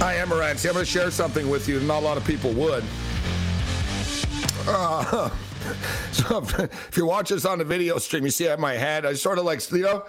I 0.00 0.14
am 0.16 0.28
Morency. 0.28 0.66
I'm 0.66 0.74
going 0.74 0.84
to 0.84 0.90
share 0.90 1.10
something 1.10 1.48
with 1.48 1.68
you. 1.68 1.80
Not 1.80 2.02
a 2.02 2.04
lot 2.04 2.16
of 2.16 2.24
people 2.24 2.52
would. 2.52 2.84
Uh, 4.66 5.30
so 6.12 6.44
if 6.58 6.96
you 6.96 7.06
watch 7.06 7.30
this 7.30 7.44
on 7.44 7.58
the 7.58 7.64
video 7.64 7.98
stream, 7.98 8.24
you 8.24 8.30
see 8.30 8.46
I 8.46 8.50
have 8.50 8.58
my 8.58 8.74
head. 8.74 9.06
I 9.06 9.14
sort 9.14 9.38
of 9.38 9.44
like, 9.44 9.70
you 9.70 9.82
know, 9.82 10.04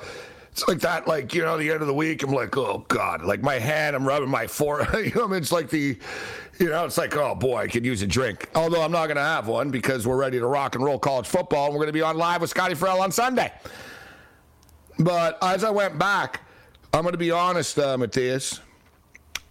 it's 0.51 0.67
like 0.67 0.79
that, 0.79 1.07
like, 1.07 1.33
you 1.33 1.41
know, 1.41 1.57
the 1.57 1.69
end 1.69 1.81
of 1.81 1.87
the 1.87 1.93
week, 1.93 2.23
I'm 2.23 2.31
like, 2.31 2.55
oh, 2.57 2.85
God. 2.87 3.23
Like 3.23 3.41
my 3.41 3.59
hand, 3.59 3.95
I'm 3.95 4.07
rubbing 4.07 4.29
my 4.29 4.47
forehead. 4.47 5.05
you 5.13 5.15
know, 5.15 5.31
it's 5.33 5.51
like 5.51 5.69
the, 5.69 5.97
you 6.59 6.69
know, 6.69 6.85
it's 6.85 6.97
like, 6.97 7.15
oh, 7.15 7.35
boy, 7.35 7.57
I 7.57 7.67
could 7.67 7.85
use 7.85 8.01
a 8.01 8.07
drink. 8.07 8.49
Although 8.55 8.81
I'm 8.81 8.91
not 8.91 9.07
going 9.07 9.17
to 9.17 9.21
have 9.21 9.47
one 9.47 9.69
because 9.69 10.07
we're 10.07 10.17
ready 10.17 10.39
to 10.39 10.47
rock 10.47 10.75
and 10.75 10.83
roll 10.83 10.97
college 10.99 11.27
football 11.27 11.65
and 11.65 11.73
we're 11.73 11.79
going 11.79 11.87
to 11.87 11.93
be 11.93 12.01
on 12.01 12.17
live 12.17 12.41
with 12.41 12.49
Scotty 12.49 12.75
Farrell 12.75 13.01
on 13.01 13.11
Sunday. 13.11 13.51
But 14.97 15.37
as 15.41 15.63
I 15.63 15.69
went 15.69 15.99
back, 15.99 16.41
I'm 16.93 17.01
going 17.01 17.11
to 17.11 17.17
be 17.17 17.31
honest, 17.31 17.77
uh, 17.77 17.97
Matthias. 17.97 18.61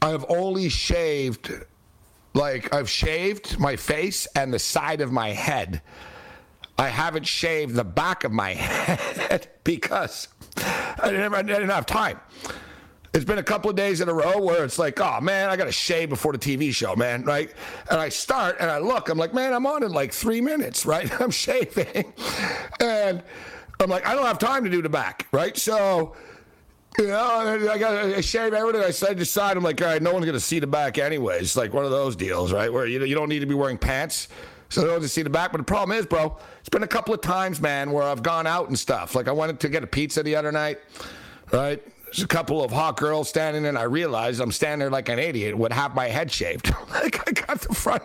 I've 0.04 0.26
only 0.28 0.68
shaved, 0.68 1.50
like, 2.34 2.74
I've 2.74 2.90
shaved 2.90 3.58
my 3.58 3.76
face 3.76 4.26
and 4.36 4.52
the 4.52 4.58
side 4.58 5.00
of 5.00 5.10
my 5.10 5.30
head. 5.30 5.80
I 6.76 6.88
haven't 6.88 7.26
shaved 7.26 7.74
the 7.74 7.84
back 7.84 8.22
of 8.24 8.30
my 8.30 8.50
head 8.54 9.48
because 9.64 10.28
I 10.58 11.10
didn't, 11.10 11.32
I 11.32 11.40
didn't 11.40 11.70
have 11.70 11.86
time. 11.86 12.20
It's 13.14 13.24
been 13.24 13.38
a 13.38 13.42
couple 13.42 13.70
of 13.70 13.76
days 13.76 14.02
in 14.02 14.10
a 14.10 14.12
row 14.12 14.42
where 14.42 14.62
it's 14.62 14.78
like, 14.78 15.00
oh 15.00 15.22
man, 15.22 15.48
I 15.48 15.56
got 15.56 15.64
to 15.64 15.72
shave 15.72 16.10
before 16.10 16.32
the 16.32 16.38
TV 16.38 16.74
show, 16.74 16.94
man, 16.94 17.24
right? 17.24 17.50
And 17.88 17.98
I 17.98 18.10
start 18.10 18.56
and 18.60 18.70
I 18.70 18.78
look, 18.78 19.08
I'm 19.08 19.16
like, 19.16 19.32
man, 19.32 19.54
I'm 19.54 19.64
on 19.64 19.84
in 19.84 19.92
like 19.92 20.12
three 20.12 20.42
minutes, 20.42 20.84
right? 20.94 21.10
I'm 21.18 21.30
shaving. 21.30 22.12
And 22.78 23.22
I'm 23.80 23.88
like, 23.88 24.06
I 24.06 24.14
don't 24.14 24.26
have 24.26 24.38
time 24.38 24.64
to 24.64 24.70
do 24.70 24.82
the 24.82 24.90
back, 24.90 25.28
right? 25.32 25.56
So, 25.56 26.14
you 26.98 27.08
know, 27.08 27.68
I 27.70 27.78
got 27.78 28.02
to 28.02 28.22
shave 28.22 28.52
everything. 28.52 28.82
I 28.82 28.90
said 28.90 29.18
decide. 29.18 29.56
I'm 29.56 29.64
like, 29.64 29.80
all 29.82 29.88
right, 29.88 30.02
no 30.02 30.12
one's 30.12 30.26
to 30.26 30.40
see 30.40 30.58
the 30.58 30.66
back 30.66 30.98
anyways. 30.98 31.42
It's 31.42 31.56
like 31.56 31.72
one 31.72 31.84
of 31.84 31.90
those 31.90 32.14
deals, 32.16 32.52
right? 32.52 32.72
Where 32.72 32.86
you, 32.86 33.04
you 33.04 33.14
don't 33.14 33.28
need 33.28 33.40
to 33.40 33.46
be 33.46 33.54
wearing 33.54 33.78
pants. 33.78 34.28
So 34.68 34.80
they 34.80 34.86
don't 34.86 35.02
see 35.04 35.22
the 35.22 35.30
back. 35.30 35.52
But 35.52 35.58
the 35.58 35.64
problem 35.64 35.96
is, 35.96 36.06
bro, 36.06 36.36
it's 36.60 36.68
been 36.68 36.82
a 36.82 36.88
couple 36.88 37.14
of 37.14 37.20
times, 37.20 37.60
man, 37.60 37.92
where 37.92 38.02
I've 38.02 38.22
gone 38.22 38.46
out 38.46 38.68
and 38.68 38.78
stuff. 38.78 39.14
Like 39.14 39.28
I 39.28 39.32
wanted 39.32 39.60
to 39.60 39.68
get 39.68 39.84
a 39.84 39.86
pizza 39.86 40.22
the 40.22 40.36
other 40.36 40.50
night, 40.50 40.78
right? 41.52 41.82
There's 42.14 42.22
a 42.22 42.28
couple 42.28 42.62
of 42.62 42.70
hot 42.70 42.96
girls 42.96 43.28
standing 43.28 43.66
and 43.66 43.76
I 43.76 43.82
realized 43.82 44.40
I'm 44.40 44.52
standing 44.52 44.78
there 44.78 44.90
like 44.90 45.08
an 45.08 45.18
idiot 45.18 45.58
with 45.58 45.72
half 45.72 45.96
my 45.96 46.06
head 46.06 46.30
shaved. 46.30 46.72
like 46.90 47.28
I 47.28 47.32
got 47.32 47.60
the 47.60 47.74
front, 47.74 48.04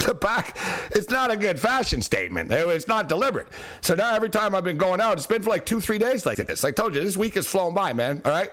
the 0.00 0.12
back. 0.12 0.58
It's 0.90 1.08
not 1.08 1.30
a 1.30 1.38
good 1.38 1.58
fashion 1.58 2.02
statement. 2.02 2.52
It's 2.52 2.86
not 2.86 3.08
deliberate. 3.08 3.48
So 3.80 3.94
now 3.94 4.14
every 4.14 4.28
time 4.28 4.54
I've 4.54 4.64
been 4.64 4.76
going 4.76 5.00
out, 5.00 5.16
it's 5.16 5.26
been 5.26 5.42
for 5.42 5.48
like 5.48 5.64
two, 5.64 5.80
three 5.80 5.96
days 5.96 6.26
like 6.26 6.36
this. 6.36 6.66
I 6.66 6.70
told 6.70 6.94
you, 6.94 7.00
this 7.00 7.16
week 7.16 7.32
has 7.36 7.46
flown 7.46 7.72
by, 7.72 7.94
man. 7.94 8.20
All 8.26 8.30
right. 8.30 8.50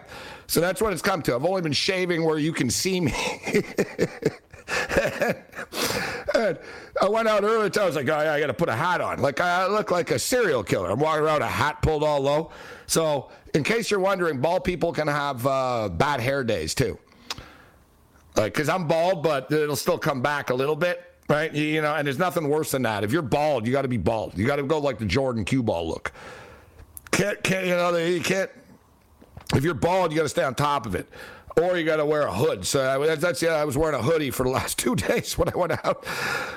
So 0.47 0.62
that's 0.62 0.81
what 0.81 0.94
it's 0.94 1.02
come 1.02 1.22
to. 1.24 1.36
I've 1.36 1.44
only 1.44 1.62
been 1.62 1.74
shaving 1.74 2.24
where 2.24 2.38
you 2.38 2.53
can 2.53 2.69
see 2.69 3.02
me. 3.02 3.13
and 6.34 6.58
I 7.02 7.09
went 7.09 7.28
out 7.28 7.44
earlier. 7.44 7.69
I 7.78 7.86
was 7.86 7.97
like, 7.97 8.08
oh, 8.08 8.22
yeah, 8.22 8.31
I 8.31 8.40
got 8.40 8.47
to 8.47 8.53
put 8.53 8.69
a 8.69 8.75
hat 8.75 9.02
on. 9.02 9.19
Like 9.19 9.42
I 9.42 9.68
look 9.68 9.92
like 9.92 10.12
a 10.12 10.19
serial 10.19 10.63
killer. 10.63 10.92
I'm 10.92 11.00
walking 11.00 11.25
around 11.25 11.42
a 11.42 11.47
hat 11.47 11.81
pulled 11.81 12.03
all 12.03 12.22
low. 12.22 12.52
So, 12.88 13.31
in 13.53 13.64
case 13.64 13.91
you're 13.91 14.00
wondering, 14.00 14.40
bald 14.40 14.64
people 14.64 14.91
can 14.91 15.08
have 15.08 15.46
uh, 15.46 15.90
bad 15.90 16.19
hair 16.19 16.44
days 16.44 16.74
too. 16.74 16.97
Like, 18.36 18.53
cause 18.53 18.68
I'm 18.68 18.88
bald, 18.88 19.22
but 19.22 19.52
it'll 19.52 19.75
still 19.75 20.00
come 20.00 20.22
back 20.22 20.50
a 20.50 20.56
little 20.56 20.75
bit, 20.75 21.03
right? 21.30 21.53
You, 21.53 21.63
you 21.63 21.81
know, 21.81 21.94
and 21.94 22.08
there's 22.08 22.18
nothing 22.18 22.50
worse 22.50 22.72
than 22.72 22.81
that. 22.81 23.03
If 23.03 23.12
you're 23.12 23.22
bald, 23.22 23.68
you 23.68 23.72
got 23.72 23.84
to 23.84 23.88
be 23.88 23.97
bald. 23.97 24.38
You 24.38 24.47
got 24.47 24.56
to 24.56 24.63
go 24.63 24.80
like 24.80 24.97
the 24.97 25.06
Jordan 25.06 25.46
cue 25.46 25.62
ball 25.62 25.88
look. 25.88 26.12
Can't, 27.12 27.44
can't, 27.44 27.68
you 27.68 27.75
know, 27.75 27.96
you 27.96 28.22
can't. 28.22 28.50
If 29.53 29.63
you're 29.63 29.75
bald, 29.75 30.12
you 30.12 30.18
got 30.18 30.24
to 30.24 30.30
stay 30.30 30.44
on 30.44 30.56
top 30.56 30.88
of 30.88 30.96
it 30.96 31.08
or 31.62 31.78
you 31.78 31.86
got 31.86 31.97
to 31.97 32.06
wear 32.06 32.24
a 32.24 32.34
hood. 32.34 32.66
So 32.66 33.02
I, 33.02 33.16
that's 33.16 33.42
yeah, 33.42 33.53
I 33.53 33.66
was 33.66 33.78
wearing 33.78 34.00
a 34.00 34.02
hoodie 34.02 34.31
for 34.31 34.44
the 34.44 34.50
last 34.50 34.78
two 34.80 34.96
days 34.96 35.38
when 35.38 35.50
I 35.50 35.58
went 35.58 35.74
out. 35.86 36.06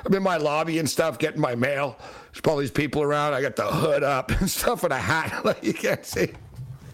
I'm 0.04 0.14
in 0.14 0.22
my 0.22 0.36
lobby 0.36 0.78
and 0.78 0.88
stuff, 0.88 1.18
getting 1.18 1.40
my 1.40 1.54
mail. 1.54 1.98
There's 2.32 2.42
all 2.46 2.56
these 2.56 2.70
people 2.70 3.02
around. 3.02 3.34
I 3.34 3.42
got 3.42 3.56
the 3.56 3.66
hood 3.66 4.02
up 4.02 4.30
and 4.40 4.50
stuff 4.50 4.84
and 4.84 4.92
a 4.92 4.98
hat 4.98 5.44
like 5.44 5.62
you 5.62 5.74
can't 5.74 6.04
see. 6.04 6.32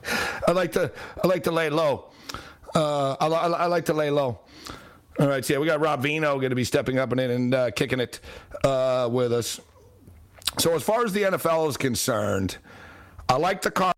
I 0.47 0.53
like 0.53 0.73
to 0.73 0.93
I 1.23 1.27
like 1.27 1.45
to 1.45 1.53
lay 1.53 1.71
low. 1.71 2.11
Uh, 2.75 3.17
I, 3.21 3.27
I, 3.27 3.49
I, 3.49 3.67
like 3.67 3.85
to 3.87 3.93
lay 3.93 4.11
low. 4.11 4.41
All 5.21 5.29
right, 5.29 5.45
so 5.45 5.53
yeah, 5.53 5.59
we 5.59 5.67
got 5.67 5.81
Rob 5.81 6.03
Vino 6.03 6.39
going 6.39 6.51
to 6.51 6.57
be 6.57 6.65
stepping 6.65 6.99
up 6.99 7.13
and 7.13 7.21
in 7.21 7.31
and 7.31 7.55
uh, 7.55 7.71
kicking 7.71 8.01
it 8.01 8.21
uh, 8.65 9.11
with 9.13 9.31
us. 9.31 9.61
So 10.59 10.75
as 10.75 10.83
far 10.83 11.05
as 11.05 11.13
the 11.13 11.23
NFL 11.23 11.69
is 11.69 11.77
concerned, 11.77 12.57
I 13.29 13.37
like 13.37 13.61
the 13.61 13.71
card. 13.71 13.95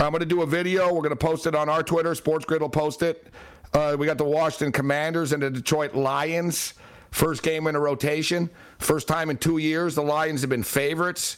I'm 0.00 0.10
going 0.10 0.20
to 0.20 0.26
do 0.26 0.42
a 0.42 0.46
video. 0.46 0.86
We're 0.92 1.02
going 1.02 1.10
to 1.10 1.16
post 1.16 1.46
it 1.46 1.54
on 1.54 1.68
our 1.68 1.82
Twitter. 1.82 2.14
Sports 2.14 2.46
Grid 2.46 2.62
will 2.62 2.70
post 2.70 3.02
it. 3.02 3.28
Uh, 3.74 3.96
we 3.98 4.06
got 4.06 4.18
the 4.18 4.24
Washington 4.24 4.72
Commanders 4.72 5.32
and 5.32 5.42
the 5.42 5.50
Detroit 5.50 5.94
Lions. 5.94 6.74
First 7.10 7.42
game 7.42 7.66
in 7.66 7.76
a 7.76 7.80
rotation. 7.80 8.50
First 8.78 9.08
time 9.08 9.30
in 9.30 9.36
two 9.36 9.58
years 9.58 9.94
the 9.94 10.02
Lions 10.02 10.40
have 10.40 10.50
been 10.50 10.62
favorites. 10.62 11.36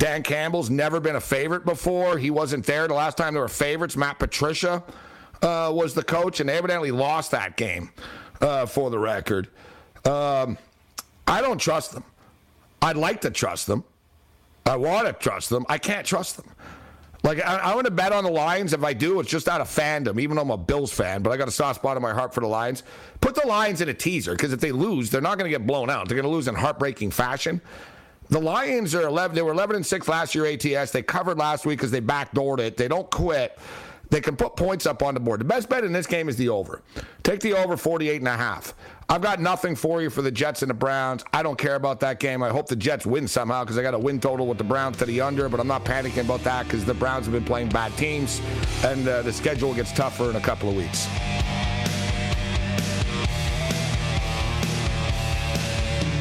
Dan 0.00 0.22
Campbell's 0.22 0.70
never 0.70 0.98
been 0.98 1.16
a 1.16 1.20
favorite 1.20 1.66
before. 1.66 2.16
He 2.16 2.30
wasn't 2.30 2.64
there 2.64 2.88
the 2.88 2.94
last 2.94 3.18
time 3.18 3.34
they 3.34 3.40
were 3.40 3.48
favorites. 3.48 3.98
Matt 3.98 4.18
Patricia 4.18 4.82
uh, 5.42 5.70
was 5.74 5.92
the 5.92 6.02
coach, 6.02 6.40
and 6.40 6.48
they 6.48 6.56
evidently 6.56 6.90
lost 6.90 7.32
that 7.32 7.58
game 7.58 7.90
uh, 8.40 8.64
for 8.64 8.88
the 8.88 8.98
record. 8.98 9.48
Um, 10.06 10.56
I 11.26 11.42
don't 11.42 11.58
trust 11.58 11.92
them. 11.92 12.02
I'd 12.80 12.96
like 12.96 13.20
to 13.20 13.30
trust 13.30 13.66
them. 13.66 13.84
I 14.64 14.76
want 14.76 15.06
to 15.06 15.12
trust 15.12 15.50
them. 15.50 15.66
I 15.68 15.76
can't 15.76 16.06
trust 16.06 16.38
them. 16.38 16.46
Like 17.22 17.44
I, 17.44 17.56
I 17.56 17.74
want 17.74 17.84
to 17.84 17.90
bet 17.90 18.12
on 18.12 18.24
the 18.24 18.30
Lions. 18.30 18.72
If 18.72 18.82
I 18.82 18.94
do, 18.94 19.20
it's 19.20 19.28
just 19.28 19.48
out 19.48 19.60
of 19.60 19.68
fandom. 19.68 20.18
Even 20.18 20.36
though 20.36 20.42
I'm 20.42 20.50
a 20.50 20.56
Bills 20.56 20.94
fan, 20.94 21.22
but 21.22 21.30
I 21.30 21.36
got 21.36 21.46
a 21.46 21.52
soft 21.52 21.80
spot 21.80 21.98
in 21.98 22.02
my 22.02 22.14
heart 22.14 22.32
for 22.32 22.40
the 22.40 22.46
Lions. 22.46 22.84
Put 23.20 23.34
the 23.34 23.46
Lions 23.46 23.82
in 23.82 23.90
a 23.90 23.94
teaser 23.94 24.32
because 24.32 24.54
if 24.54 24.60
they 24.60 24.72
lose, 24.72 25.10
they're 25.10 25.20
not 25.20 25.36
going 25.36 25.50
to 25.50 25.54
get 25.54 25.66
blown 25.66 25.90
out. 25.90 26.08
They're 26.08 26.16
going 26.16 26.30
to 26.30 26.34
lose 26.34 26.48
in 26.48 26.54
heartbreaking 26.54 27.10
fashion. 27.10 27.60
The 28.30 28.40
Lions 28.40 28.94
are 28.94 29.02
11. 29.02 29.34
They 29.34 29.42
were 29.42 29.52
11 29.52 29.76
and 29.76 29.84
six 29.84 30.06
last 30.06 30.34
year 30.34 30.46
ATS. 30.46 30.92
They 30.92 31.02
covered 31.02 31.36
last 31.36 31.66
week 31.66 31.78
because 31.78 31.90
they 31.90 32.00
backdoored 32.00 32.60
it. 32.60 32.76
They 32.76 32.86
don't 32.86 33.10
quit. 33.10 33.58
They 34.10 34.20
can 34.20 34.36
put 34.36 34.56
points 34.56 34.86
up 34.86 35.02
on 35.02 35.14
the 35.14 35.20
board. 35.20 35.40
The 35.40 35.44
best 35.44 35.68
bet 35.68 35.84
in 35.84 35.92
this 35.92 36.06
game 36.06 36.28
is 36.28 36.36
the 36.36 36.48
over. 36.48 36.82
Take 37.22 37.40
the 37.40 37.52
over 37.54 37.76
48 37.76 38.20
and 38.20 38.28
a 38.28 38.36
half. 38.36 38.74
I've 39.08 39.20
got 39.20 39.40
nothing 39.40 39.74
for 39.74 40.00
you 40.00 40.10
for 40.10 40.22
the 40.22 40.30
Jets 40.30 40.62
and 40.62 40.70
the 40.70 40.74
Browns. 40.74 41.24
I 41.32 41.42
don't 41.42 41.58
care 41.58 41.74
about 41.74 41.98
that 42.00 42.20
game. 42.20 42.42
I 42.42 42.50
hope 42.50 42.68
the 42.68 42.76
Jets 42.76 43.04
win 43.04 43.26
somehow 43.26 43.64
because 43.64 43.78
I 43.78 43.82
got 43.82 43.94
a 43.94 43.98
win 43.98 44.20
total 44.20 44.46
with 44.46 44.58
the 44.58 44.64
Browns 44.64 44.96
to 44.98 45.06
the 45.06 45.20
under, 45.20 45.48
but 45.48 45.58
I'm 45.58 45.68
not 45.68 45.84
panicking 45.84 46.24
about 46.24 46.44
that 46.44 46.64
because 46.64 46.84
the 46.84 46.94
Browns 46.94 47.26
have 47.26 47.32
been 47.32 47.44
playing 47.44 47.68
bad 47.70 47.96
teams 47.96 48.40
and 48.84 49.06
uh, 49.08 49.22
the 49.22 49.32
schedule 49.32 49.74
gets 49.74 49.92
tougher 49.92 50.30
in 50.30 50.36
a 50.36 50.40
couple 50.40 50.68
of 50.68 50.76
weeks. 50.76 51.08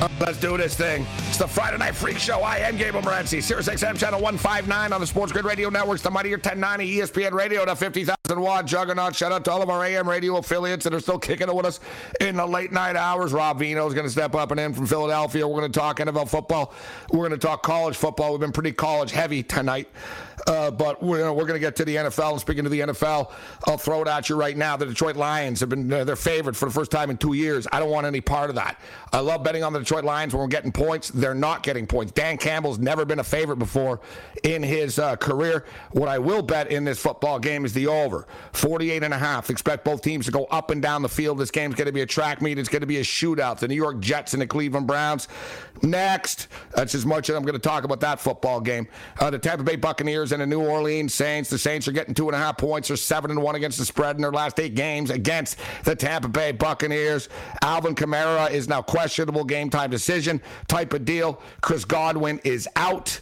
Oh, 0.01 0.09
let's 0.21 0.39
do 0.39 0.55
this 0.55 0.75
thing. 0.75 1.05
It's 1.27 1.37
the 1.37 1.45
Friday 1.45 1.77
Night 1.77 1.93
Freak 1.93 2.19
Show. 2.19 2.39
I 2.39 2.59
am 2.59 2.77
Gabriel 2.77 3.05
Morency. 3.05 3.43
Sirius 3.43 3.67
XM 3.67 3.97
Channel 3.99 4.21
159 4.21 4.93
on 4.93 5.01
the 5.01 5.05
Sports 5.05 5.33
Grid 5.33 5.43
Radio 5.43 5.69
Networks, 5.69 6.01
the 6.01 6.09
Mightier 6.09 6.37
1090 6.37 6.99
ESPN 6.99 7.33
Radio, 7.33 7.65
the 7.65 7.75
50,000 7.75 8.15
watt 8.41 8.65
juggernaut. 8.65 9.13
Shout 9.13 9.33
out 9.33 9.43
to 9.43 9.51
all 9.51 9.61
of 9.61 9.69
our 9.69 9.83
AM 9.83 10.07
radio 10.07 10.37
affiliates 10.37 10.85
that 10.85 10.93
are 10.93 11.01
still 11.01 11.19
kicking 11.19 11.49
it 11.49 11.53
with 11.55 11.65
us 11.65 11.81
in 12.21 12.37
the 12.37 12.45
late 12.45 12.71
night 12.71 12.95
hours. 12.95 13.33
Rob 13.33 13.59
Vino 13.59 13.85
is 13.87 13.93
going 13.93 14.05
to 14.05 14.11
step 14.11 14.35
up 14.35 14.51
and 14.51 14.59
in 14.61 14.73
from 14.73 14.87
Philadelphia. 14.87 15.45
We're 15.45 15.59
going 15.59 15.69
to 15.71 15.77
talk 15.77 15.97
NFL 15.97 16.29
football. 16.29 16.73
We're 17.11 17.27
going 17.27 17.31
to 17.31 17.37
talk 17.37 17.61
college 17.61 17.97
football. 17.97 18.31
We've 18.31 18.39
been 18.39 18.53
pretty 18.53 18.71
college 18.71 19.11
heavy 19.11 19.43
tonight. 19.43 19.89
Uh, 20.49 20.71
but 20.71 21.01
we're, 21.03 21.19
you 21.19 21.23
know, 21.23 21.33
we're 21.33 21.45
going 21.45 21.53
to 21.53 21.59
get 21.59 21.75
to 21.75 21.85
the 21.85 21.95
NFL. 21.95 22.31
And 22.31 22.41
speaking 22.41 22.63
to 22.63 22.71
the 22.71 22.79
NFL, 22.79 23.31
I'll 23.67 23.77
throw 23.77 24.01
it 24.01 24.07
at 24.07 24.29
you 24.29 24.35
right 24.35 24.57
now. 24.57 24.75
The 24.75 24.87
Detroit 24.87 25.15
Lions 25.15 25.59
have 25.59 25.69
been 25.69 25.93
uh, 25.93 26.03
their 26.03 26.15
favorite 26.15 26.55
for 26.55 26.65
the 26.65 26.71
first 26.71 26.89
time 26.89 27.11
in 27.11 27.17
two 27.17 27.33
years. 27.33 27.67
I 27.71 27.79
don't 27.79 27.91
want 27.91 28.07
any 28.07 28.19
part 28.19 28.49
of 28.49 28.55
that. 28.55 28.81
I 29.13 29.19
love 29.19 29.43
betting 29.43 29.63
on 29.63 29.73
the 29.73 29.79
Detroit 29.79 30.05
Lions 30.05 30.33
when 30.33 30.41
we're 30.41 30.47
getting 30.47 30.71
points. 30.71 31.09
They're 31.09 31.35
not 31.35 31.61
getting 31.61 31.85
points. 31.85 32.13
Dan 32.13 32.37
Campbell's 32.37 32.79
never 32.79 33.05
been 33.05 33.19
a 33.19 33.23
favorite 33.23 33.57
before 33.57 34.01
in 34.43 34.63
his 34.63 34.97
uh, 34.97 35.17
career. 35.17 35.65
What 35.91 36.09
I 36.09 36.17
will 36.17 36.41
bet 36.41 36.71
in 36.71 36.83
this 36.83 36.99
football 36.99 37.37
game 37.37 37.63
is 37.63 37.73
the 37.73 37.85
over 37.85 38.25
48 38.53 39.03
and 39.03 39.13
a 39.13 39.19
half. 39.19 39.51
Expect 39.51 39.85
both 39.85 40.01
teams 40.01 40.25
to 40.25 40.31
go 40.31 40.45
up 40.45 40.71
and 40.71 40.81
down 40.81 41.03
the 41.03 41.09
field. 41.09 41.37
This 41.37 41.51
game's 41.51 41.75
going 41.75 41.85
to 41.85 41.91
be 41.91 42.01
a 42.01 42.07
track 42.07 42.41
meet. 42.41 42.57
It's 42.57 42.69
going 42.69 42.81
to 42.81 42.87
be 42.87 42.97
a 42.97 43.03
shootout. 43.03 43.59
The 43.59 43.67
New 43.67 43.75
York 43.75 43.99
Jets 43.99 44.33
and 44.33 44.41
the 44.41 44.47
Cleveland 44.47 44.87
Browns. 44.87 45.27
Next, 45.81 46.47
that's 46.75 46.95
as 46.95 47.05
much 47.05 47.29
as 47.29 47.35
I'm 47.35 47.43
going 47.43 47.53
to 47.53 47.59
talk 47.59 47.83
about 47.83 47.99
that 48.01 48.19
football 48.19 48.59
game. 48.59 48.87
Uh, 49.19 49.29
the 49.29 49.39
Tampa 49.39 49.63
Bay 49.63 49.75
Buccaneers 49.75 50.31
and 50.31 50.41
the 50.41 50.47
New 50.47 50.61
Orleans 50.61 51.13
Saints. 51.13 51.49
The 51.49 51.57
Saints 51.57 51.87
are 51.87 51.91
getting 51.91 52.13
two 52.13 52.27
and 52.27 52.35
a 52.35 52.39
half 52.39 52.57
points. 52.57 52.89
They're 52.89 52.97
seven 52.97 53.31
and 53.31 53.41
one 53.41 53.55
against 53.55 53.77
the 53.77 53.85
spread 53.85 54.15
in 54.15 54.21
their 54.21 54.31
last 54.31 54.59
eight 54.59 54.75
games 54.75 55.09
against 55.09 55.57
the 55.83 55.95
Tampa 55.95 56.27
Bay 56.27 56.51
Buccaneers. 56.51 57.29
Alvin 57.61 57.95
Kamara 57.95 58.51
is 58.51 58.67
now 58.67 58.81
questionable 58.81 59.43
game 59.43 59.69
time 59.69 59.89
decision 59.89 60.41
type 60.67 60.93
of 60.93 61.05
deal. 61.05 61.41
Chris 61.61 61.85
Godwin 61.85 62.39
is 62.43 62.67
out 62.75 63.19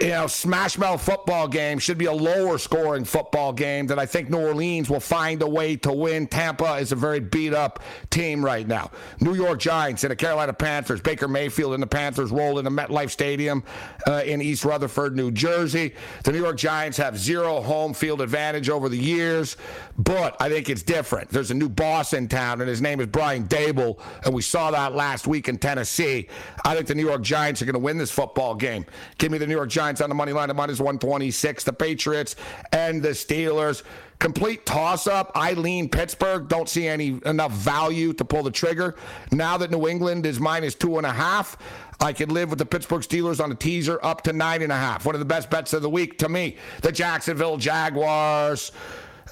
you 0.00 0.10
know, 0.10 0.28
smash 0.28 0.78
mouth 0.78 1.02
football 1.02 1.48
game 1.48 1.80
should 1.80 1.98
be 1.98 2.04
a 2.04 2.12
lower 2.12 2.56
scoring 2.56 3.04
football 3.04 3.52
game 3.52 3.88
that 3.88 3.98
I 3.98 4.06
think 4.06 4.30
New 4.30 4.38
Orleans 4.38 4.88
will 4.88 5.00
find 5.00 5.42
a 5.42 5.48
way 5.48 5.74
to 5.78 5.92
win. 5.92 6.28
Tampa 6.28 6.74
is 6.74 6.92
a 6.92 6.96
very 6.96 7.18
beat 7.18 7.52
up 7.52 7.82
team 8.08 8.44
right 8.44 8.66
now. 8.66 8.92
New 9.20 9.34
York 9.34 9.58
Giants 9.58 10.04
and 10.04 10.12
the 10.12 10.16
Carolina 10.16 10.52
Panthers. 10.52 11.00
Baker 11.00 11.26
Mayfield 11.26 11.74
and 11.74 11.82
the 11.82 11.88
Panthers 11.88 12.30
roll 12.30 12.60
into 12.60 12.70
MetLife 12.70 13.10
Stadium 13.10 13.64
uh, 14.06 14.22
in 14.24 14.40
East 14.40 14.64
Rutherford, 14.64 15.16
New 15.16 15.32
Jersey. 15.32 15.94
The 16.22 16.30
New 16.30 16.42
York 16.42 16.58
Giants 16.58 16.96
have 16.98 17.18
zero 17.18 17.60
home 17.60 17.92
field 17.92 18.20
advantage 18.20 18.68
over 18.68 18.88
the 18.88 18.98
years, 18.98 19.56
but 19.96 20.36
I 20.40 20.48
think 20.48 20.70
it's 20.70 20.84
different. 20.84 21.30
There's 21.30 21.50
a 21.50 21.54
new 21.54 21.68
boss 21.68 22.12
in 22.12 22.28
town, 22.28 22.60
and 22.60 22.70
his 22.70 22.80
name 22.80 23.00
is 23.00 23.08
Brian 23.08 23.48
Daboll, 23.48 23.98
and 24.24 24.32
we 24.32 24.42
saw 24.42 24.70
that 24.70 24.94
last 24.94 25.26
week 25.26 25.48
in 25.48 25.58
Tennessee. 25.58 26.28
I 26.64 26.76
think 26.76 26.86
the 26.86 26.94
New 26.94 27.06
York 27.06 27.22
Giants 27.22 27.60
are 27.62 27.64
going 27.64 27.72
to 27.72 27.80
win 27.80 27.98
this 27.98 28.12
football 28.12 28.54
game. 28.54 28.86
Give 29.18 29.32
me 29.32 29.38
the 29.38 29.46
New 29.46 29.56
York 29.56 29.70
Giants 29.70 29.87
on 30.00 30.08
the 30.08 30.14
money 30.14 30.32
line 30.32 30.50
at 30.50 30.56
minus 30.56 30.78
126. 30.78 31.64
The 31.64 31.72
Patriots 31.72 32.36
and 32.72 33.02
the 33.02 33.10
Steelers. 33.10 33.82
Complete 34.18 34.66
toss 34.66 35.06
up. 35.06 35.30
I 35.34 35.52
lean 35.52 35.88
Pittsburgh. 35.88 36.48
Don't 36.48 36.68
see 36.68 36.88
any 36.88 37.20
enough 37.24 37.52
value 37.52 38.12
to 38.14 38.24
pull 38.24 38.42
the 38.42 38.50
trigger. 38.50 38.96
Now 39.30 39.56
that 39.58 39.70
New 39.70 39.86
England 39.86 40.26
is 40.26 40.40
minus 40.40 40.74
two 40.74 40.98
and 40.98 41.06
a 41.06 41.12
half, 41.12 41.56
I 42.00 42.12
could 42.12 42.32
live 42.32 42.50
with 42.50 42.58
the 42.58 42.66
Pittsburgh 42.66 43.02
Steelers 43.02 43.42
on 43.42 43.52
a 43.52 43.54
teaser 43.54 43.98
up 44.02 44.22
to 44.22 44.32
nine 44.32 44.62
and 44.62 44.72
a 44.72 44.76
half. 44.76 45.06
One 45.06 45.14
of 45.14 45.20
the 45.20 45.24
best 45.24 45.50
bets 45.50 45.72
of 45.72 45.82
the 45.82 45.90
week 45.90 46.18
to 46.18 46.28
me. 46.28 46.56
The 46.82 46.92
Jacksonville 46.92 47.56
Jaguars 47.56 48.72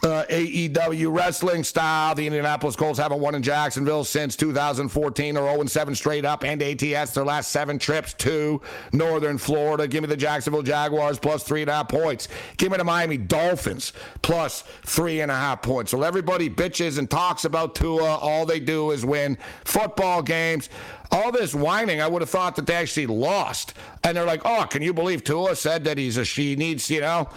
uh, 0.02 0.24
AEW 0.28 1.14
wrestling 1.14 1.64
style. 1.64 2.14
The 2.14 2.26
Indianapolis 2.26 2.76
Colts 2.76 2.98
haven't 2.98 3.20
won 3.20 3.34
in 3.34 3.42
Jacksonville 3.42 4.04
since 4.04 4.36
2014 4.36 5.36
or 5.36 5.54
0 5.54 5.66
7 5.66 5.94
straight 5.94 6.24
up, 6.24 6.44
and 6.44 6.62
ATS 6.62 7.12
their 7.12 7.24
last 7.24 7.50
seven 7.50 7.78
trips 7.78 8.14
to 8.14 8.60
Northern 8.92 9.38
Florida. 9.38 9.88
Give 9.88 10.02
me 10.02 10.08
the 10.08 10.16
Jacksonville 10.16 10.62
Jaguars 10.62 11.18
plus 11.18 11.42
three 11.42 11.62
and 11.62 11.70
a 11.70 11.74
half 11.74 11.88
points. 11.88 12.28
Give 12.56 12.70
me 12.70 12.78
the 12.78 12.84
Miami 12.84 13.16
Dolphins 13.16 13.92
plus 14.22 14.62
three 14.84 15.20
and 15.20 15.30
a 15.30 15.34
half 15.36 15.62
points. 15.62 15.90
So 15.90 16.02
everybody 16.02 16.48
bitches 16.48 16.98
and 16.98 17.10
talks 17.10 17.44
about 17.44 17.74
Tua. 17.74 18.16
All 18.16 18.46
they 18.46 18.60
do 18.60 18.90
is 18.90 19.04
win 19.04 19.38
football 19.64 20.22
games. 20.22 20.68
All 21.10 21.30
this 21.30 21.54
whining, 21.54 22.00
I 22.00 22.08
would 22.08 22.22
have 22.22 22.30
thought 22.30 22.56
that 22.56 22.66
they 22.66 22.74
actually 22.74 23.06
lost. 23.06 23.74
And 24.02 24.16
they're 24.16 24.26
like, 24.26 24.42
oh, 24.44 24.66
can 24.68 24.82
you 24.82 24.92
believe 24.92 25.24
Tua 25.24 25.54
said 25.56 25.84
that 25.84 25.98
he's 25.98 26.16
a 26.16 26.24
she 26.24 26.56
needs, 26.56 26.90
you 26.90 27.00
know? 27.00 27.28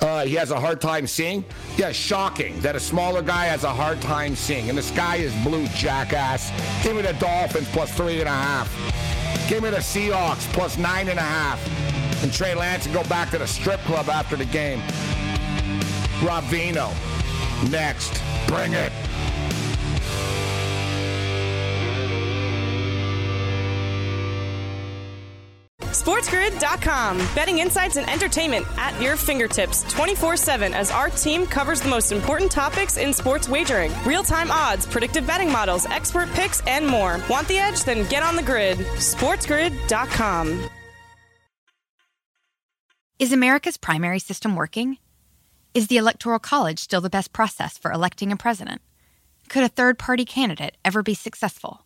Uh, 0.00 0.24
he 0.24 0.34
has 0.34 0.50
a 0.50 0.60
hard 0.60 0.80
time 0.80 1.06
seeing. 1.06 1.44
Yeah, 1.76 1.92
shocking 1.92 2.58
that 2.60 2.76
a 2.76 2.80
smaller 2.80 3.22
guy 3.22 3.46
has 3.46 3.64
a 3.64 3.72
hard 3.72 4.00
time 4.00 4.36
seeing. 4.36 4.68
And 4.68 4.76
the 4.76 4.82
sky 4.82 5.16
is 5.16 5.34
blue, 5.44 5.66
jackass. 5.68 6.50
Give 6.82 6.96
me 6.96 7.02
the 7.02 7.14
Dolphins 7.14 7.68
plus 7.70 7.92
three 7.94 8.20
and 8.20 8.28
a 8.28 8.32
half. 8.32 8.68
Give 9.48 9.62
me 9.62 9.70
the 9.70 9.76
Seahawks 9.76 10.50
plus 10.52 10.76
nine 10.76 11.08
and 11.08 11.18
a 11.18 11.22
half. 11.22 11.60
And 12.22 12.32
Trey 12.32 12.54
Lance 12.54 12.84
can 12.84 12.94
go 12.94 13.04
back 13.04 13.30
to 13.30 13.38
the 13.38 13.46
strip 13.46 13.80
club 13.80 14.08
after 14.08 14.36
the 14.36 14.46
game. 14.46 14.80
Rob 16.22 16.44
Vino. 16.44 16.90
Next. 17.70 18.20
Bring 18.48 18.72
it. 18.72 18.92
SportsGrid.com. 25.82 27.18
Betting 27.34 27.58
insights 27.58 27.96
and 27.96 28.08
entertainment 28.08 28.66
at 28.78 29.00
your 29.00 29.16
fingertips 29.16 29.82
24 29.92 30.36
7 30.36 30.72
as 30.74 30.90
our 30.90 31.10
team 31.10 31.46
covers 31.46 31.80
the 31.80 31.88
most 31.88 32.12
important 32.12 32.50
topics 32.50 32.96
in 32.96 33.12
sports 33.12 33.48
wagering 33.48 33.92
real 34.04 34.22
time 34.22 34.50
odds, 34.50 34.86
predictive 34.86 35.26
betting 35.26 35.50
models, 35.52 35.86
expert 35.86 36.30
picks, 36.32 36.60
and 36.66 36.86
more. 36.86 37.20
Want 37.28 37.46
the 37.48 37.58
edge? 37.58 37.84
Then 37.84 38.08
get 38.08 38.22
on 38.22 38.36
the 38.36 38.42
grid. 38.42 38.78
SportsGrid.com. 38.78 40.68
Is 43.18 43.32
America's 43.32 43.78
primary 43.78 44.18
system 44.18 44.56
working? 44.56 44.98
Is 45.72 45.88
the 45.88 45.96
Electoral 45.96 46.38
College 46.38 46.78
still 46.78 47.00
the 47.00 47.10
best 47.10 47.32
process 47.32 47.76
for 47.78 47.90
electing 47.92 48.32
a 48.32 48.36
president? 48.36 48.80
Could 49.48 49.62
a 49.62 49.68
third 49.68 49.98
party 49.98 50.24
candidate 50.24 50.76
ever 50.84 51.02
be 51.02 51.14
successful? 51.14 51.82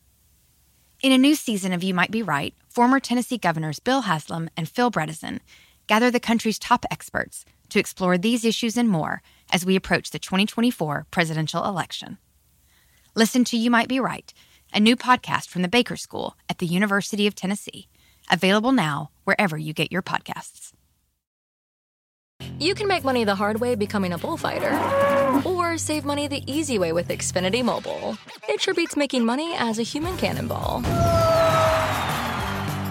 In 1.02 1.12
a 1.12 1.18
new 1.18 1.34
season 1.34 1.72
of 1.72 1.82
You 1.82 1.94
Might 1.94 2.10
Be 2.10 2.22
Right, 2.22 2.54
former 2.70 3.00
Tennessee 3.00 3.38
governors 3.38 3.80
Bill 3.80 4.02
Haslam 4.02 4.48
and 4.56 4.68
Phil 4.68 4.90
Bredesen 4.90 5.40
gather 5.86 6.10
the 6.10 6.20
country's 6.20 6.58
top 6.58 6.86
experts 6.90 7.44
to 7.68 7.80
explore 7.80 8.16
these 8.16 8.44
issues 8.44 8.76
and 8.76 8.88
more 8.88 9.22
as 9.52 9.66
we 9.66 9.76
approach 9.76 10.10
the 10.10 10.18
2024 10.18 11.06
presidential 11.10 11.64
election. 11.64 12.18
Listen 13.16 13.42
to 13.44 13.56
You 13.56 13.70
Might 13.70 13.88
Be 13.88 13.98
Right, 13.98 14.32
a 14.72 14.78
new 14.78 14.96
podcast 14.96 15.48
from 15.48 15.62
the 15.62 15.68
Baker 15.68 15.96
School 15.96 16.36
at 16.48 16.58
the 16.58 16.66
University 16.66 17.26
of 17.26 17.34
Tennessee, 17.34 17.88
available 18.30 18.72
now 18.72 19.10
wherever 19.24 19.58
you 19.58 19.72
get 19.72 19.90
your 19.90 20.02
podcasts. 20.02 20.72
You 22.58 22.74
can 22.74 22.86
make 22.86 23.04
money 23.04 23.24
the 23.24 23.34
hard 23.34 23.60
way 23.60 23.74
becoming 23.74 24.12
a 24.12 24.18
bullfighter, 24.18 24.72
or 25.44 25.76
save 25.76 26.04
money 26.04 26.28
the 26.28 26.42
easy 26.50 26.78
way 26.78 26.92
with 26.92 27.08
Xfinity 27.08 27.64
Mobile. 27.64 28.16
It 28.48 28.60
sure 28.60 28.74
beats 28.74 28.96
making 28.96 29.24
money 29.24 29.54
as 29.56 29.78
a 29.78 29.82
human 29.82 30.16
cannonball. 30.16 30.82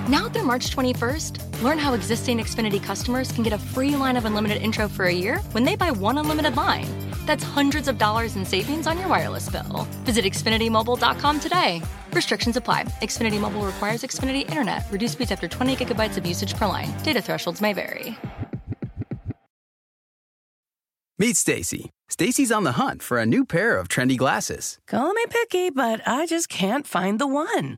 Now 0.09 0.27
through 0.27 0.45
March 0.45 0.75
21st, 0.75 1.61
learn 1.61 1.77
how 1.77 1.93
existing 1.93 2.39
Xfinity 2.39 2.81
customers 2.81 3.31
can 3.31 3.43
get 3.43 3.53
a 3.53 3.59
free 3.59 3.95
line 3.95 4.17
of 4.17 4.25
unlimited 4.25 4.59
intro 4.59 4.89
for 4.89 5.05
a 5.05 5.13
year 5.13 5.37
when 5.51 5.63
they 5.63 5.75
buy 5.75 5.91
one 5.91 6.17
unlimited 6.17 6.57
line. 6.57 6.87
That's 7.27 7.43
hundreds 7.43 7.87
of 7.87 7.99
dollars 7.99 8.35
in 8.35 8.43
savings 8.43 8.87
on 8.87 8.97
your 8.97 9.07
wireless 9.07 9.47
bill. 9.49 9.87
Visit 10.05 10.25
XfinityMobile.com 10.25 11.39
today. 11.39 11.83
Restrictions 12.11 12.57
apply. 12.57 12.85
Xfinity 13.03 13.39
Mobile 13.39 13.61
requires 13.61 14.01
Xfinity 14.01 14.49
Internet. 14.49 14.83
Reduced 14.89 15.13
speeds 15.13 15.31
after 15.31 15.47
20 15.47 15.75
gigabytes 15.75 16.17
of 16.17 16.25
usage 16.25 16.55
per 16.55 16.65
line. 16.65 16.91
Data 17.03 17.21
thresholds 17.21 17.61
may 17.61 17.73
vary. 17.73 18.17
Meet 21.19 21.37
Stacy. 21.37 21.91
Stacy's 22.09 22.51
on 22.51 22.63
the 22.63 22.71
hunt 22.71 23.03
for 23.03 23.19
a 23.19 23.27
new 23.27 23.45
pair 23.45 23.77
of 23.77 23.87
trendy 23.87 24.17
glasses. 24.17 24.79
Call 24.87 25.13
me 25.13 25.25
picky, 25.29 25.69
but 25.69 26.01
I 26.07 26.25
just 26.25 26.49
can't 26.49 26.87
find 26.87 27.19
the 27.19 27.27
one. 27.27 27.77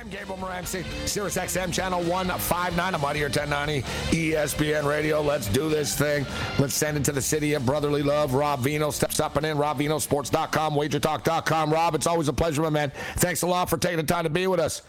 Gabriel 0.11 0.37
Morency, 0.37 0.83
Sirius 1.07 1.37
XM 1.37 1.71
Channel 1.71 2.01
159. 2.01 2.95
I'm 2.95 3.05
out 3.05 3.15
here, 3.15 3.27
1090 3.27 3.81
ESPN 4.11 4.83
Radio. 4.83 5.21
Let's 5.21 5.47
do 5.47 5.69
this 5.69 5.97
thing. 5.97 6.25
Let's 6.59 6.73
send 6.73 6.97
it 6.97 7.05
to 7.05 7.13
the 7.13 7.21
city 7.21 7.53
of 7.53 7.65
brotherly 7.65 8.03
love. 8.03 8.33
Rob 8.33 8.59
Vino 8.59 8.91
steps 8.91 9.21
up 9.21 9.37
and 9.37 9.45
in. 9.45 9.57
RobVinoSports.com, 9.57 10.73
WagerTalk.com. 10.73 11.71
Rob, 11.71 11.95
it's 11.95 12.07
always 12.07 12.27
a 12.27 12.33
pleasure, 12.33 12.61
my 12.61 12.69
man. 12.69 12.91
Thanks 13.15 13.41
a 13.43 13.47
lot 13.47 13.69
for 13.69 13.77
taking 13.77 13.97
the 13.97 14.03
time 14.03 14.25
to 14.25 14.29
be 14.29 14.47
with 14.47 14.59
us. 14.59 14.81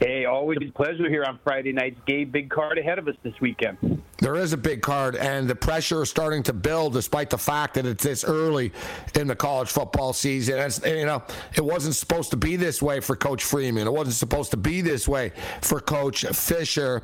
Hey, 0.00 0.24
always 0.24 0.58
a 0.66 0.72
pleasure 0.72 1.10
here 1.10 1.24
on 1.24 1.38
Friday 1.44 1.72
nights. 1.72 2.00
Gabe, 2.06 2.32
big 2.32 2.48
card 2.48 2.78
ahead 2.78 2.98
of 2.98 3.08
us 3.08 3.16
this 3.22 3.34
weekend. 3.42 3.95
There 4.18 4.36
is 4.36 4.52
a 4.52 4.56
big 4.56 4.80
card, 4.80 5.14
and 5.16 5.46
the 5.46 5.54
pressure 5.54 6.02
is 6.02 6.10
starting 6.10 6.42
to 6.44 6.54
build, 6.54 6.94
despite 6.94 7.28
the 7.28 7.38
fact 7.38 7.74
that 7.74 7.84
it's 7.84 8.02
this 8.02 8.24
early 8.24 8.72
in 9.14 9.26
the 9.26 9.36
college 9.36 9.68
football 9.68 10.12
season. 10.14 10.58
And, 10.58 10.98
you 10.98 11.04
know, 11.04 11.22
it 11.54 11.64
wasn't 11.64 11.96
supposed 11.96 12.30
to 12.30 12.36
be 12.36 12.56
this 12.56 12.80
way 12.80 13.00
for 13.00 13.14
Coach 13.14 13.44
Freeman. 13.44 13.86
It 13.86 13.92
wasn't 13.92 14.16
supposed 14.16 14.52
to 14.52 14.56
be 14.56 14.80
this 14.80 15.06
way 15.06 15.32
for 15.60 15.80
Coach 15.80 16.24
Fisher 16.24 17.02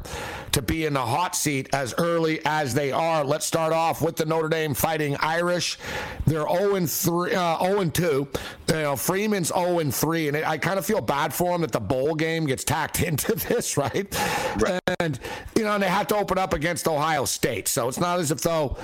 to 0.52 0.62
be 0.62 0.86
in 0.86 0.94
the 0.94 1.00
hot 1.00 1.36
seat 1.36 1.68
as 1.74 1.94
early 1.98 2.40
as 2.46 2.72
they 2.72 2.92
are. 2.92 3.24
Let's 3.24 3.44
start 3.44 3.74
off 3.74 4.00
with 4.00 4.16
the 4.16 4.24
Notre 4.24 4.48
Dame 4.48 4.72
Fighting 4.72 5.16
Irish. 5.20 5.78
They're 6.26 6.48
0 6.48 6.86
3, 6.86 7.34
uh, 7.34 7.58
0 7.58 7.84
2. 7.90 8.28
You 8.68 8.74
know, 8.74 8.96
Freeman's 8.96 9.48
0 9.48 9.90
3, 9.90 10.28
and 10.28 10.36
I 10.38 10.56
kind 10.56 10.78
of 10.78 10.86
feel 10.86 11.02
bad 11.02 11.34
for 11.34 11.54
him 11.54 11.60
that 11.60 11.72
the 11.72 11.80
bowl 11.80 12.14
game 12.14 12.46
gets 12.46 12.64
tacked 12.64 13.02
into 13.02 13.34
this, 13.34 13.76
right? 13.76 14.06
right. 14.58 14.80
And 15.00 15.18
you 15.56 15.64
know, 15.64 15.74
and 15.74 15.82
they 15.82 15.88
had 15.88 16.08
to 16.08 16.16
open 16.16 16.38
up 16.38 16.54
against 16.54 16.88
Ohio. 16.88 17.01
Ohio 17.02 17.24
State. 17.24 17.66
So 17.66 17.88
it's 17.88 17.98
not 17.98 18.20
as 18.20 18.30
if 18.30 18.40
though 18.40 18.76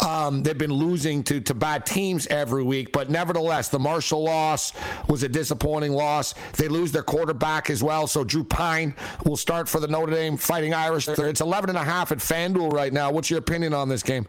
um, 0.00 0.42
they've 0.42 0.56
been 0.56 0.72
losing 0.72 1.22
to, 1.24 1.40
to 1.42 1.54
bad 1.54 1.84
teams 1.84 2.26
every 2.28 2.62
week. 2.62 2.90
But 2.90 3.10
nevertheless, 3.10 3.68
the 3.68 3.78
Marshall 3.78 4.24
loss 4.24 4.72
was 5.08 5.22
a 5.22 5.28
disappointing 5.28 5.92
loss. 5.92 6.34
They 6.56 6.68
lose 6.68 6.90
their 6.90 7.02
quarterback 7.02 7.68
as 7.68 7.82
well. 7.82 8.06
So 8.06 8.24
Drew 8.24 8.44
Pyne 8.44 8.94
will 9.24 9.36
start 9.36 9.68
for 9.68 9.78
the 9.78 9.88
Notre 9.88 10.12
Dame 10.12 10.36
Fighting 10.36 10.72
Irish. 10.72 11.06
It's 11.06 11.40
11 11.40 11.70
and 11.70 11.78
a 11.78 11.84
half 11.84 12.12
at 12.12 12.18
FanDuel 12.18 12.72
right 12.72 12.92
now. 12.92 13.10
What's 13.10 13.30
your 13.30 13.38
opinion 13.38 13.74
on 13.74 13.88
this 13.88 14.02
game? 14.02 14.26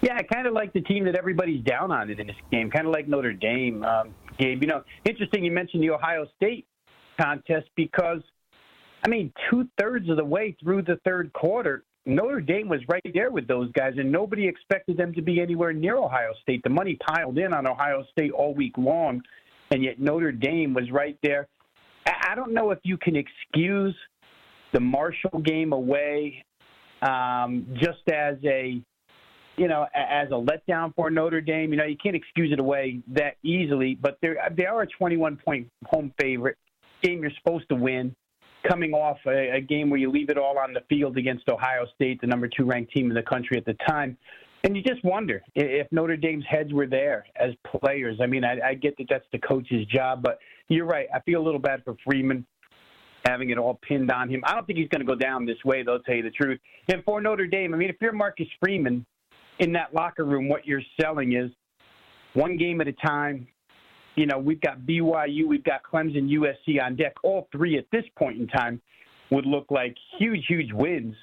Yeah, 0.00 0.16
I 0.16 0.22
kind 0.22 0.46
of 0.46 0.52
like 0.52 0.72
the 0.72 0.82
team 0.82 1.04
that 1.06 1.16
everybody's 1.16 1.64
down 1.64 1.90
on 1.90 2.10
in 2.10 2.26
this 2.26 2.36
game, 2.52 2.70
kind 2.70 2.86
of 2.86 2.92
like 2.92 3.08
Notre 3.08 3.32
Dame. 3.32 3.82
Um, 3.84 4.14
Gabe, 4.38 4.62
you 4.62 4.68
know, 4.68 4.82
interesting 5.04 5.44
you 5.44 5.50
mentioned 5.50 5.82
the 5.82 5.90
Ohio 5.90 6.26
State 6.36 6.66
contest 7.18 7.68
because, 7.74 8.20
I 9.02 9.08
mean, 9.08 9.32
two 9.50 9.66
thirds 9.78 10.08
of 10.10 10.16
the 10.16 10.24
way 10.24 10.56
through 10.62 10.82
the 10.82 11.00
third 11.04 11.32
quarter, 11.32 11.84
Notre 12.06 12.40
Dame 12.40 12.68
was 12.68 12.80
right 12.88 13.02
there 13.14 13.30
with 13.30 13.46
those 13.46 13.72
guys, 13.72 13.94
and 13.96 14.12
nobody 14.12 14.46
expected 14.46 14.96
them 14.96 15.14
to 15.14 15.22
be 15.22 15.40
anywhere 15.40 15.72
near 15.72 15.96
Ohio 15.96 16.32
State. 16.42 16.62
The 16.62 16.70
money 16.70 16.98
piled 17.06 17.38
in 17.38 17.54
on 17.54 17.66
Ohio 17.66 18.04
State 18.12 18.32
all 18.32 18.54
week 18.54 18.76
long, 18.76 19.22
and 19.70 19.82
yet 19.82 19.98
Notre 19.98 20.32
Dame 20.32 20.74
was 20.74 20.90
right 20.90 21.16
there. 21.22 21.48
I 22.06 22.34
don't 22.34 22.52
know 22.52 22.70
if 22.70 22.78
you 22.82 22.98
can 22.98 23.16
excuse 23.16 23.94
the 24.72 24.80
Marshall 24.80 25.40
game 25.40 25.72
away 25.72 26.44
um, 27.00 27.66
just 27.74 28.06
as 28.12 28.36
a 28.44 28.82
you 29.56 29.68
know, 29.68 29.86
as 29.94 30.28
a 30.28 30.32
letdown 30.32 30.92
for 30.96 31.10
Notre 31.10 31.40
Dame. 31.40 31.70
You 31.70 31.76
know, 31.76 31.84
you 31.84 31.96
can't 31.96 32.16
excuse 32.16 32.52
it 32.52 32.58
away 32.58 33.00
that 33.08 33.36
easily, 33.44 33.96
but 34.00 34.18
they're 34.20 34.36
they 34.56 34.66
are 34.66 34.82
a 34.82 34.86
21 34.86 35.38
point 35.44 35.68
home 35.86 36.12
favorite. 36.20 36.58
Game 37.02 37.22
you're 37.22 37.30
supposed 37.42 37.68
to 37.68 37.76
win 37.76 38.14
coming 38.68 38.92
off 38.92 39.18
a, 39.26 39.56
a 39.56 39.60
game 39.60 39.90
where 39.90 39.98
you 39.98 40.10
leave 40.10 40.30
it 40.30 40.38
all 40.38 40.58
on 40.58 40.72
the 40.72 40.80
field 40.88 41.16
against 41.16 41.48
Ohio 41.48 41.86
State, 41.94 42.20
the 42.20 42.26
number 42.26 42.48
two 42.48 42.64
ranked 42.64 42.92
team 42.92 43.08
in 43.08 43.14
the 43.14 43.22
country 43.22 43.56
at 43.56 43.64
the 43.64 43.76
time. 43.86 44.16
And 44.64 44.74
you 44.74 44.82
just 44.82 45.04
wonder 45.04 45.42
if 45.54 45.86
Notre 45.92 46.16
Dame's 46.16 46.44
heads 46.48 46.72
were 46.72 46.86
there 46.86 47.26
as 47.36 47.50
players. 47.66 48.18
I 48.22 48.26
mean, 48.26 48.44
I, 48.44 48.68
I 48.68 48.74
get 48.74 48.96
that 48.96 49.06
that's 49.10 49.26
the 49.30 49.38
coach's 49.38 49.84
job, 49.86 50.22
but 50.22 50.38
you're 50.68 50.86
right. 50.86 51.06
I 51.14 51.20
feel 51.20 51.42
a 51.42 51.44
little 51.44 51.60
bad 51.60 51.84
for 51.84 51.94
Freeman 52.02 52.46
having 53.26 53.50
it 53.50 53.58
all 53.58 53.78
pinned 53.86 54.10
on 54.10 54.30
him. 54.30 54.42
I 54.44 54.54
don't 54.54 54.66
think 54.66 54.78
he's 54.78 54.88
going 54.88 55.00
to 55.00 55.06
go 55.06 55.14
down 55.14 55.44
this 55.44 55.62
way, 55.64 55.82
though, 55.82 55.98
tell 55.98 56.14
you 56.14 56.22
the 56.22 56.30
truth. 56.30 56.60
And 56.88 57.02
for 57.04 57.20
Notre 57.20 57.46
Dame, 57.46 57.74
I 57.74 57.76
mean, 57.76 57.90
if 57.90 57.96
you're 58.00 58.12
Marcus 58.12 58.46
Freeman 58.60 59.04
in 59.58 59.72
that 59.72 59.94
locker 59.94 60.24
room, 60.24 60.48
what 60.48 60.66
you're 60.66 60.82
selling 61.00 61.34
is 61.34 61.50
one 62.34 62.56
game 62.56 62.80
at 62.80 62.88
a 62.88 62.92
time, 62.92 63.46
you 64.16 64.26
know, 64.26 64.38
we've 64.38 64.60
got 64.60 64.80
BYU, 64.80 65.46
we've 65.46 65.64
got 65.64 65.82
Clemson, 65.82 66.30
USC 66.30 66.82
on 66.82 66.96
deck. 66.96 67.14
All 67.22 67.48
three 67.52 67.78
at 67.78 67.86
this 67.90 68.04
point 68.16 68.38
in 68.38 68.46
time 68.46 68.80
would 69.30 69.46
look 69.46 69.66
like 69.70 69.96
huge, 70.18 70.44
huge 70.46 70.72
wins. 70.72 71.14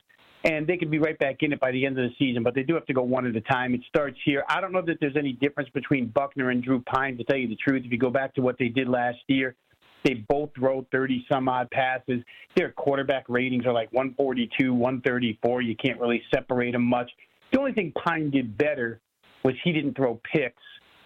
And 0.44 0.66
they 0.66 0.76
could 0.76 0.90
be 0.90 0.98
right 0.98 1.18
back 1.20 1.38
in 1.42 1.54
it 1.54 1.60
by 1.60 1.72
the 1.72 1.86
end 1.86 2.00
of 2.00 2.10
the 2.10 2.16
season, 2.18 2.42
but 2.42 2.56
they 2.56 2.64
do 2.64 2.74
have 2.74 2.88
to 2.88 2.94
go 2.94 3.04
one 3.04 3.28
at 3.28 3.36
a 3.36 3.42
time. 3.42 3.76
It 3.76 3.82
starts 3.88 4.18
here. 4.26 4.44
I 4.50 4.60
don't 4.60 4.72
know 4.72 4.82
that 4.82 4.98
there's 5.00 5.16
any 5.16 5.34
difference 5.34 5.70
between 5.70 6.08
Buchner 6.08 6.50
and 6.50 6.64
Drew 6.64 6.82
Pyne. 6.82 7.16
to 7.18 7.24
tell 7.24 7.38
you 7.38 7.48
the 7.48 7.56
truth. 7.56 7.84
If 7.86 7.92
you 7.92 8.00
go 8.00 8.10
back 8.10 8.34
to 8.36 8.42
what 8.42 8.58
they 8.58 8.68
did 8.68 8.90
last 8.90 9.20
year, 9.28 9.56
they 10.04 10.16
both 10.28 10.50
throw 10.56 10.86
30 10.92 11.26
some 11.32 11.48
odd 11.48 11.70
passes. 11.70 12.24
Their 12.56 12.72
quarterback 12.72 13.26
ratings 13.30 13.68
are 13.68 13.74
like 13.74 13.94
142, 13.94 14.74
134. 14.74 15.62
You 15.62 15.76
can't 15.76 16.00
really 16.00 16.24
separate 16.34 16.72
them 16.72 16.86
much. 16.86 17.12
The 17.52 17.60
only 17.60 17.74
thing 17.74 17.94
Pyne 18.04 18.32
did 18.32 18.58
better 18.58 19.00
was 19.44 19.54
he 19.64 19.72
didn't 19.72 19.96
throw 19.96 20.20
picks. 20.34 20.64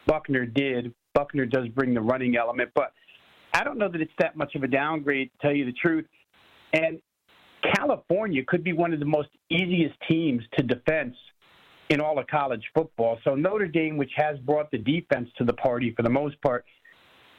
Buchner 0.08 0.46
did, 0.46 0.94
Buchner 1.15 1.48
does 1.48 1.67
bring 1.69 1.95
the 1.95 2.01
running 2.01 2.36
element, 2.36 2.69
but 2.75 2.93
I 3.53 3.63
don't 3.63 3.79
know 3.79 3.89
that 3.89 4.01
it's 4.01 4.12
that 4.19 4.36
much 4.36 4.53
of 4.53 4.62
a 4.63 4.67
downgrade, 4.67 5.31
to 5.31 5.48
tell 5.48 5.55
you 5.55 5.65
the 5.65 5.74
truth. 5.74 6.05
And 6.74 7.00
California 7.74 8.43
could 8.45 8.63
be 8.63 8.74
one 8.74 8.93
of 8.93 9.00
the 9.00 9.05
most 9.05 9.29
easiest 9.50 9.95
teams 10.07 10.43
to 10.57 10.63
defense 10.63 11.15
in 11.89 12.01
all 12.01 12.19
of 12.19 12.27
college 12.27 12.63
football. 12.74 13.17
So 13.24 13.36
Notre 13.36 13.67
Dame, 13.67 13.98
which 13.98 14.12
has 14.15 14.38
brought 14.39 14.69
the 14.72 14.77
defense 14.77 15.29
to 15.38 15.45
the 15.45 15.53
party 15.53 15.93
for 15.95 16.03
the 16.03 16.10
most 16.10 16.39
part, 16.41 16.65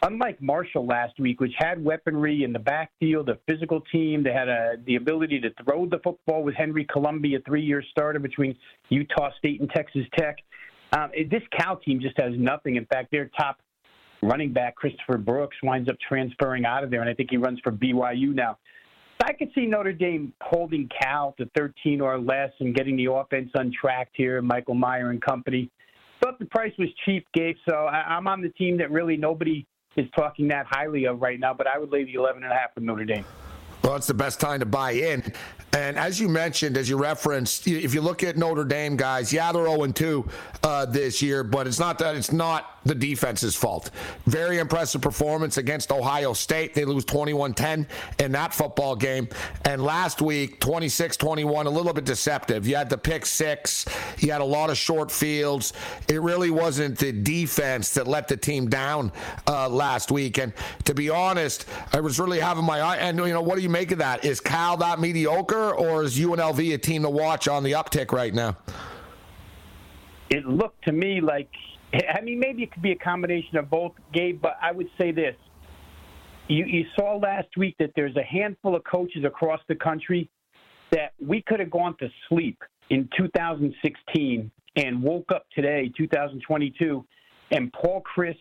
unlike 0.03 0.41
Marshall 0.41 0.87
last 0.87 1.19
week, 1.19 1.41
which 1.41 1.53
had 1.59 1.83
weaponry 1.85 2.45
in 2.45 2.53
the 2.53 2.59
backfield, 2.59 3.29
a 3.29 3.39
physical 3.47 3.81
team, 3.93 4.23
they 4.23 4.33
had 4.33 4.49
a, 4.49 4.77
the 4.87 4.97
ability 4.97 5.41
to 5.41 5.51
throw 5.65 5.87
the 5.87 5.99
football 6.03 6.43
with 6.43 6.55
Henry 6.55 6.87
Colombi, 6.91 7.35
a 7.35 7.41
three-year 7.41 7.83
starter 7.91 8.21
between 8.21 8.57
Utah 8.89 9.31
State 9.39 9.61
and 9.61 9.69
Texas 9.71 10.07
Tech. 10.17 10.37
Um, 10.93 11.11
this 11.31 11.43
Cal 11.59 11.77
team 11.77 12.01
just 12.01 12.19
has 12.19 12.33
nothing. 12.37 12.77
In 12.77 12.87
fact, 12.87 13.11
their 13.11 13.29
top 13.37 13.59
running 14.23 14.53
back 14.53 14.75
Christopher 14.77 15.19
Brooks 15.19 15.57
winds 15.63 15.89
up 15.89 15.97
transferring 16.07 16.65
out 16.65 16.85
of 16.85 16.91
there, 16.91 17.01
and 17.01 17.11
I 17.11 17.15
think 17.15 17.31
he 17.31 17.37
runs 17.37 17.61
for 17.63 17.73
BYU 17.73 18.35
now. 18.35 18.59
I 19.25 19.33
could 19.33 19.51
see 19.55 19.67
Notre 19.67 19.93
Dame 19.93 20.33
holding 20.41 20.89
Cal 21.01 21.35
to 21.39 21.51
13 21.57 22.01
or 22.01 22.19
less 22.19 22.51
and 22.61 22.75
getting 22.75 22.97
the 22.97 23.11
offense 23.11 23.51
untracked 23.55 24.15
here, 24.15 24.41
Michael 24.41 24.75
Mayer 24.75 25.11
and 25.11 25.21
company. 25.21 25.71
Thought 26.23 26.39
the 26.39 26.45
price 26.47 26.73
was 26.79 26.89
cheap, 27.05 27.27
Gabe, 27.35 27.57
so 27.69 27.75
I'm 27.77 28.29
on 28.29 28.41
the 28.41 28.51
team 28.51 28.79
that 28.79 28.91
really 28.91 29.17
nobody 29.17 29.67
is 29.97 30.07
talking 30.17 30.49
that 30.49 30.67
highly 30.69 31.07
of 31.07 31.21
right 31.21 31.41
now, 31.41 31.55
but 31.55 31.67
I 31.67 31.79
would 31.79 31.91
lay 31.91 32.05
the 32.05 32.15
11 32.15 32.43
and 32.43 32.53
a 32.53 32.55
half 32.55 32.71
with 32.75 32.85
Notre 32.85 33.05
Dame. 33.05 33.25
Well, 33.83 33.97
it's 33.97 34.07
the 34.07 34.15
best 34.15 34.41
time 34.41 34.61
to 34.61 34.67
buy 34.67 34.93
in. 34.93 35.23
And 35.77 35.99
as 35.99 36.19
you 36.19 36.31
mentioned, 36.31 36.79
as 36.79 36.89
you 36.89 36.97
referenced, 36.97 37.69
if 37.69 37.93
you 37.93 38.01
look 38.01 38.23
at 38.23 38.39
Notre 38.39 38.65
Dame 38.65 38.97
guys, 38.97 39.31
yeah, 39.31 39.53
they're 39.53 39.67
0 39.67 39.87
2 39.89 40.27
uh, 40.63 40.87
this 40.87 41.21
year, 41.21 41.45
but 41.45 41.67
it's 41.67 41.79
not 41.79 41.99
that 41.99 42.17
it's 42.17 42.33
not 42.33 42.77
the 42.87 42.95
defense's 42.95 43.55
fault. 43.55 43.91
Very 44.27 44.59
impressive 44.59 45.03
performance 45.03 45.59
against 45.59 45.93
Ohio 45.93 46.33
State. 46.33 46.73
They 46.73 46.85
lose 46.85 47.05
21 47.05 47.53
10 47.53 47.87
in 48.21 48.33
that 48.33 48.55
football 48.55 48.97
game. 48.97 49.29
And 49.65 49.83
last 49.83 50.23
week, 50.23 50.61
26 50.61 51.17
21, 51.19 51.67
a 51.67 51.71
little 51.71 51.93
bit 51.93 52.05
deceptive. 52.05 52.67
You 52.67 52.77
had 52.77 52.89
the 52.89 52.97
pick 52.97 53.27
six, 53.27 53.85
you 54.19 54.33
had 54.33 54.41
a 54.41 54.45
lot 54.45 54.71
of 54.71 54.79
short 54.79 55.11
fields. 55.11 55.73
It 56.09 56.23
really 56.23 56.51
wasn't 56.51 56.99
the 56.99 57.13
defense 57.13 57.91
that 57.95 58.07
let 58.07 58.29
the 58.29 58.37
team 58.37 58.71
down 58.71 59.13
uh, 59.47 59.69
last 59.69 60.11
week. 60.11 60.39
And 60.39 60.53
to 60.85 60.95
be 60.95 61.11
honest, 61.11 61.67
I 61.93 62.01
was 62.01 62.19
really 62.19 62.41
having 62.41 62.65
my 62.65 62.81
eye. 62.81 62.97
And, 62.97 63.19
you 63.19 63.33
know, 63.33 63.43
what 63.43 63.57
do 63.57 63.63
you 63.63 63.69
make 63.69 63.91
of 63.91 63.99
that? 63.99 64.25
Is 64.25 64.41
Cal 64.41 64.77
that 64.79 65.01
mediocre, 65.01 65.66
or 65.73 66.03
is 66.03 66.19
UNLV 66.19 66.75
a 66.75 66.79
team 66.79 67.03
to 67.03 67.11
watch 67.11 67.49
on 67.49 67.63
the 67.63 67.73
uptick 67.73 68.13
right 68.13 68.35
now? 68.35 68.57
It 70.31 70.45
looked 70.47 70.85
to 70.87 70.93
me 70.93 71.21
like 71.21 71.49
I 71.93 72.21
mean, 72.21 72.41
maybe 72.41 72.63
it 72.63 72.73
could 72.73 72.83
be 72.83 72.93
a 72.93 72.97
combination 72.97 73.57
of 73.57 73.71
both, 73.71 73.93
Gabe, 74.13 74.41
but 74.41 74.57
I 74.61 74.73
would 74.73 74.89
say 74.99 75.13
this. 75.13 75.37
You, 76.49 76.65
you 76.65 76.85
saw 76.99 77.17
last 77.17 77.49
week 77.57 77.77
that 77.79 77.91
there's 77.97 78.17
a 78.17 78.23
handful 78.23 78.75
of 78.75 78.83
coaches 78.85 79.25
across 79.25 79.61
the 79.69 79.75
country 79.75 80.29
that 80.93 81.13
we 81.25 81.43
could 81.43 81.61
have 81.61 81.71
gone 81.71 81.97
to 81.99 82.09
sleep 82.29 82.59
in 82.91 83.09
2016 83.17 84.51
and 84.77 85.03
woke 85.03 85.33
up 85.35 85.47
today, 85.55 85.91
2022, 85.97 87.05
and 87.51 87.73
Paul 87.73 88.03
Chryst, 88.17 88.37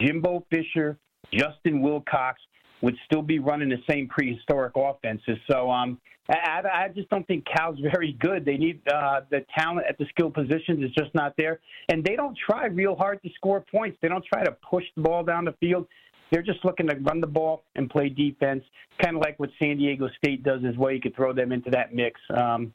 Jimbo 0.00 0.44
Fisher, 0.50 0.98
Justin 1.32 1.80
Wilcox 1.80 2.40
would 2.82 2.96
still 3.04 3.22
be 3.22 3.38
running 3.38 3.68
the 3.68 3.82
same 3.88 4.08
prehistoric 4.08 4.72
offenses. 4.76 5.36
So 5.50 5.70
um, 5.70 5.98
I, 6.28 6.62
I 6.72 6.88
just 6.88 7.08
don't 7.10 7.26
think 7.26 7.44
Cal's 7.44 7.78
very 7.94 8.16
good. 8.20 8.44
They 8.44 8.56
need 8.56 8.80
uh, 8.88 9.22
the 9.30 9.44
talent 9.56 9.86
at 9.88 9.98
the 9.98 10.06
skill 10.10 10.30
positions 10.30 10.82
is 10.82 10.90
just 10.96 11.14
not 11.14 11.34
there, 11.36 11.60
and 11.88 12.04
they 12.04 12.16
don't 12.16 12.36
try 12.48 12.66
real 12.66 12.94
hard 12.96 13.22
to 13.22 13.30
score 13.34 13.64
points. 13.72 13.98
They 14.00 14.08
don't 14.08 14.24
try 14.24 14.44
to 14.44 14.52
push 14.68 14.84
the 14.96 15.02
ball 15.02 15.24
down 15.24 15.44
the 15.44 15.54
field. 15.60 15.86
They're 16.30 16.42
just 16.42 16.64
looking 16.64 16.86
to 16.86 16.96
run 16.96 17.20
the 17.20 17.26
ball 17.26 17.64
and 17.74 17.90
play 17.90 18.08
defense, 18.08 18.62
kind 19.02 19.16
of 19.16 19.22
like 19.22 19.38
what 19.40 19.50
San 19.58 19.78
Diego 19.78 20.08
State 20.22 20.44
does 20.44 20.60
as 20.64 20.76
well. 20.76 20.92
You 20.92 21.00
could 21.00 21.16
throw 21.16 21.32
them 21.32 21.50
into 21.50 21.70
that 21.70 21.92
mix. 21.92 22.20
Um, 22.30 22.72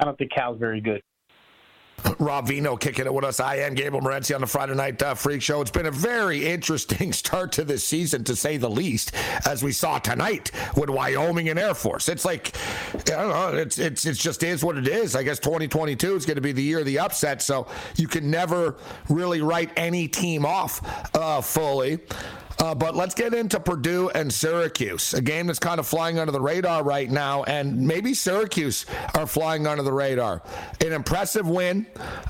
I 0.00 0.04
don't 0.04 0.18
think 0.18 0.32
Cal's 0.32 0.58
very 0.58 0.80
good. 0.80 1.02
Rob 2.18 2.46
Vino 2.46 2.76
kicking 2.76 3.06
it 3.06 3.12
with 3.12 3.24
us. 3.24 3.40
I 3.40 3.56
am 3.56 3.74
Gabriel 3.74 4.04
Morency 4.04 4.34
on 4.34 4.40
the 4.40 4.46
Friday 4.46 4.74
Night 4.74 5.02
uh, 5.02 5.14
Freak 5.14 5.42
Show. 5.42 5.60
It's 5.60 5.70
been 5.70 5.86
a 5.86 5.90
very 5.90 6.46
interesting 6.46 7.12
start 7.12 7.52
to 7.52 7.64
this 7.64 7.84
season, 7.84 8.24
to 8.24 8.36
say 8.36 8.56
the 8.56 8.70
least, 8.70 9.12
as 9.46 9.62
we 9.62 9.72
saw 9.72 9.98
tonight 9.98 10.50
with 10.76 10.90
Wyoming 10.90 11.48
and 11.48 11.58
Air 11.58 11.74
Force. 11.74 12.08
It's 12.08 12.24
like, 12.24 12.56
I 12.94 12.98
don't 12.98 13.28
know, 13.30 13.58
it's, 13.58 13.78
it's, 13.78 14.06
it's 14.06 14.18
just 14.18 14.42
is 14.42 14.64
what 14.64 14.76
it 14.76 14.88
is. 14.88 15.16
I 15.16 15.22
guess 15.22 15.38
2022 15.38 16.14
is 16.14 16.26
going 16.26 16.36
to 16.36 16.40
be 16.40 16.52
the 16.52 16.62
year 16.62 16.80
of 16.80 16.86
the 16.86 16.98
upset, 16.98 17.42
so 17.42 17.66
you 17.96 18.08
can 18.08 18.30
never 18.30 18.76
really 19.08 19.40
write 19.40 19.70
any 19.76 20.08
team 20.08 20.44
off 20.44 20.80
uh, 21.14 21.40
fully. 21.40 21.98
Uh, 22.58 22.74
but 22.74 22.96
let's 22.96 23.14
get 23.14 23.34
into 23.34 23.60
Purdue 23.60 24.08
and 24.10 24.32
Syracuse, 24.32 25.12
a 25.14 25.20
game 25.20 25.46
that's 25.46 25.58
kind 25.58 25.78
of 25.78 25.86
flying 25.86 26.18
under 26.18 26.32
the 26.32 26.40
radar 26.40 26.82
right 26.82 27.10
now, 27.10 27.42
and 27.44 27.78
maybe 27.86 28.14
Syracuse 28.14 28.86
are 29.14 29.26
flying 29.26 29.66
under 29.66 29.82
the 29.82 29.92
radar. 29.92 30.42
An 30.80 30.92
impressive 30.92 31.48
win 31.48 31.86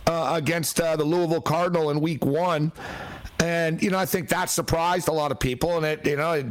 uh, 0.07 0.33
against 0.37 0.81
uh, 0.81 0.97
the 0.97 1.05
Louisville 1.05 1.41
Cardinal 1.41 1.91
in 1.91 2.01
Week 2.01 2.25
One. 2.25 2.73
And 3.39 3.83
you 3.83 3.91
know, 3.91 3.99
I 3.99 4.07
think 4.07 4.29
that 4.31 4.49
surprised 4.49 5.09
a 5.09 5.13
lot 5.13 5.31
of 5.31 5.39
people, 5.39 5.77
and 5.77 5.85
it 5.85 6.07
you 6.07 6.17
know, 6.17 6.33
it, 6.33 6.47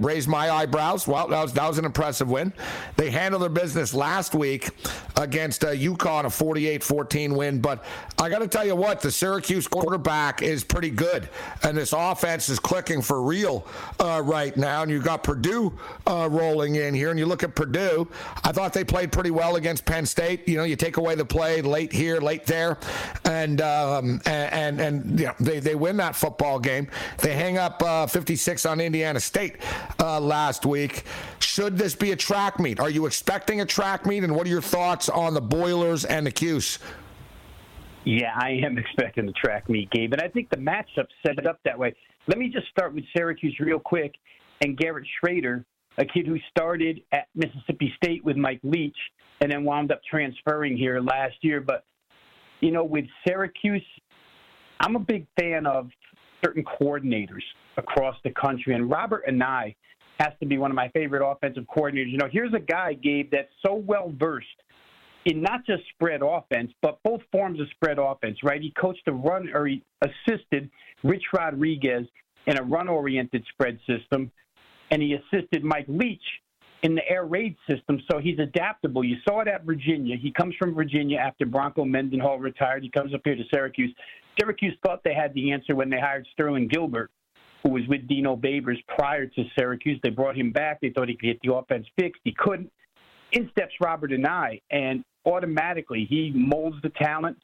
raised 0.00 0.28
my 0.28 0.50
eyebrows. 0.50 1.06
Well, 1.08 1.28
that 1.28 1.42
was 1.42 1.52
that 1.54 1.66
was 1.66 1.78
an 1.78 1.84
impressive 1.84 2.28
win. 2.30 2.52
They 2.96 3.10
handled 3.10 3.42
their 3.42 3.48
business 3.48 3.94
last 3.94 4.34
week 4.34 4.70
against 5.16 5.64
uh, 5.64 5.68
UConn, 5.68 6.24
a 6.24 6.28
48-14 6.28 7.34
win. 7.34 7.60
But 7.60 7.84
I 8.18 8.28
got 8.28 8.40
to 8.40 8.48
tell 8.48 8.66
you 8.66 8.76
what, 8.76 9.00
the 9.00 9.10
Syracuse 9.10 9.66
quarterback 9.66 10.42
is 10.42 10.62
pretty 10.62 10.90
good, 10.90 11.30
and 11.62 11.76
this 11.76 11.94
offense 11.96 12.50
is 12.50 12.58
clicking 12.58 13.00
for 13.00 13.22
real 13.22 13.66
uh, 13.98 14.20
right 14.22 14.54
now. 14.56 14.82
And 14.82 14.90
you 14.90 15.00
got 15.00 15.22
Purdue 15.22 15.72
uh, 16.06 16.28
rolling 16.30 16.74
in 16.76 16.92
here, 16.92 17.10
and 17.10 17.18
you 17.18 17.24
look 17.24 17.44
at 17.44 17.54
Purdue. 17.54 18.06
I 18.44 18.52
thought 18.52 18.74
they 18.74 18.84
played 18.84 19.10
pretty 19.10 19.30
well 19.30 19.56
against 19.56 19.86
Penn 19.86 20.04
State. 20.04 20.46
You 20.46 20.58
know, 20.58 20.64
you 20.64 20.76
take 20.76 20.98
away 20.98 21.14
the 21.14 21.24
play 21.24 21.62
late 21.62 21.92
here, 21.92 22.20
late 22.20 22.44
there, 22.44 22.76
and 23.24 23.62
um, 23.62 24.20
and 24.26 24.52
and, 24.52 24.80
and 24.80 25.20
you 25.20 25.26
know, 25.26 25.34
they 25.40 25.60
they 25.60 25.74
win 25.74 25.96
that 25.96 26.14
football 26.26 26.58
game. 26.58 26.88
They 27.18 27.34
hang 27.34 27.56
up 27.56 27.80
uh, 27.82 28.06
56 28.08 28.66
on 28.66 28.80
Indiana 28.80 29.20
State 29.20 29.58
uh, 30.00 30.18
last 30.18 30.66
week. 30.66 31.04
Should 31.38 31.78
this 31.78 31.94
be 31.94 32.10
a 32.10 32.16
track 32.16 32.58
meet? 32.58 32.80
Are 32.80 32.90
you 32.90 33.06
expecting 33.06 33.60
a 33.60 33.64
track 33.64 34.06
meet? 34.06 34.24
And 34.24 34.34
what 34.34 34.44
are 34.46 34.50
your 34.50 34.60
thoughts 34.60 35.08
on 35.08 35.34
the 35.34 35.40
Boilers 35.40 36.04
and 36.04 36.26
the 36.26 36.32
Cuse? 36.32 36.80
Yeah, 38.04 38.32
I 38.34 38.60
am 38.64 38.76
expecting 38.96 39.26
the 39.26 39.32
track 39.32 39.68
meet, 39.68 39.88
Gabe, 39.92 40.12
and 40.14 40.20
I 40.20 40.26
think 40.28 40.50
the 40.50 40.56
matchup 40.56 41.06
set 41.24 41.38
it 41.38 41.46
up 41.46 41.60
that 41.64 41.78
way. 41.78 41.94
Let 42.26 42.38
me 42.38 42.48
just 42.48 42.66
start 42.70 42.92
with 42.92 43.04
Syracuse 43.16 43.56
real 43.60 43.78
quick 43.78 44.16
and 44.62 44.76
Garrett 44.76 45.06
Shrader, 45.22 45.64
a 45.98 46.04
kid 46.04 46.26
who 46.26 46.38
started 46.50 47.02
at 47.12 47.28
Mississippi 47.36 47.92
State 48.02 48.24
with 48.24 48.36
Mike 48.36 48.60
Leach 48.64 48.96
and 49.40 49.52
then 49.52 49.62
wound 49.62 49.92
up 49.92 50.00
transferring 50.10 50.76
here 50.76 51.00
last 51.00 51.36
year. 51.42 51.60
But, 51.60 51.84
you 52.60 52.72
know, 52.72 52.82
with 52.82 53.04
Syracuse, 53.24 53.86
I'm 54.80 54.96
a 54.96 55.00
big 55.00 55.26
fan 55.38 55.66
of 55.66 55.88
certain 56.46 56.64
coordinators 56.64 57.42
across 57.76 58.16
the 58.24 58.30
country, 58.30 58.74
and 58.74 58.88
Robert 58.88 59.24
Anae 59.26 59.74
has 60.20 60.32
to 60.40 60.46
be 60.46 60.58
one 60.58 60.70
of 60.70 60.74
my 60.74 60.88
favorite 60.88 61.28
offensive 61.28 61.64
coordinators. 61.64 62.10
You 62.10 62.18
know, 62.18 62.28
here's 62.30 62.54
a 62.54 62.60
guy, 62.60 62.94
Gabe, 62.94 63.30
that's 63.32 63.50
so 63.64 63.74
well 63.74 64.12
versed 64.18 64.46
in 65.26 65.42
not 65.42 65.66
just 65.66 65.82
spread 65.94 66.20
offense, 66.22 66.70
but 66.82 66.98
both 67.02 67.20
forms 67.32 67.60
of 67.60 67.66
spread 67.70 67.98
offense, 67.98 68.38
right? 68.44 68.62
He 68.62 68.72
coached 68.80 69.02
a 69.08 69.12
run 69.12 69.50
or 69.52 69.66
he 69.66 69.82
assisted 70.02 70.70
Rich 71.02 71.24
Rodriguez 71.32 72.06
in 72.46 72.58
a 72.58 72.62
run 72.62 72.88
oriented 72.88 73.44
spread 73.52 73.78
system, 73.86 74.30
and 74.90 75.02
he 75.02 75.14
assisted 75.14 75.64
Mike 75.64 75.86
Leach 75.88 76.22
in 76.82 76.94
the 76.94 77.02
air 77.08 77.24
raid 77.24 77.56
system, 77.68 78.00
so 78.08 78.18
he's 78.18 78.38
adaptable. 78.38 79.02
You 79.02 79.16
saw 79.28 79.40
it 79.40 79.48
at 79.48 79.64
Virginia. 79.64 80.16
He 80.16 80.30
comes 80.30 80.54
from 80.56 80.74
Virginia 80.74 81.18
after 81.18 81.44
Bronco 81.44 81.84
Mendenhall 81.84 82.38
retired. 82.38 82.84
He 82.84 82.90
comes 82.90 83.12
up 83.12 83.22
here 83.24 83.34
to 83.34 83.42
Syracuse. 83.52 83.92
Syracuse 84.38 84.76
thought 84.84 85.02
they 85.04 85.14
had 85.14 85.34
the 85.34 85.52
answer 85.52 85.74
when 85.74 85.90
they 85.90 86.00
hired 86.00 86.26
Sterling 86.32 86.68
Gilbert, 86.68 87.10
who 87.62 87.70
was 87.70 87.82
with 87.88 88.06
Dino 88.06 88.36
Babers 88.36 88.78
prior 88.88 89.26
to 89.26 89.44
Syracuse. 89.58 89.98
They 90.02 90.10
brought 90.10 90.36
him 90.36 90.52
back. 90.52 90.80
They 90.80 90.90
thought 90.90 91.08
he 91.08 91.16
could 91.16 91.26
get 91.26 91.40
the 91.42 91.54
offense 91.54 91.86
fixed. 91.98 92.20
He 92.24 92.34
couldn't. 92.36 92.70
In 93.32 93.50
steps 93.50 93.74
Robert 93.80 94.12
Anae, 94.12 94.62
and 94.70 95.04
automatically 95.24 96.06
he 96.08 96.32
molds 96.34 96.76
the 96.82 96.90
talent 96.90 97.36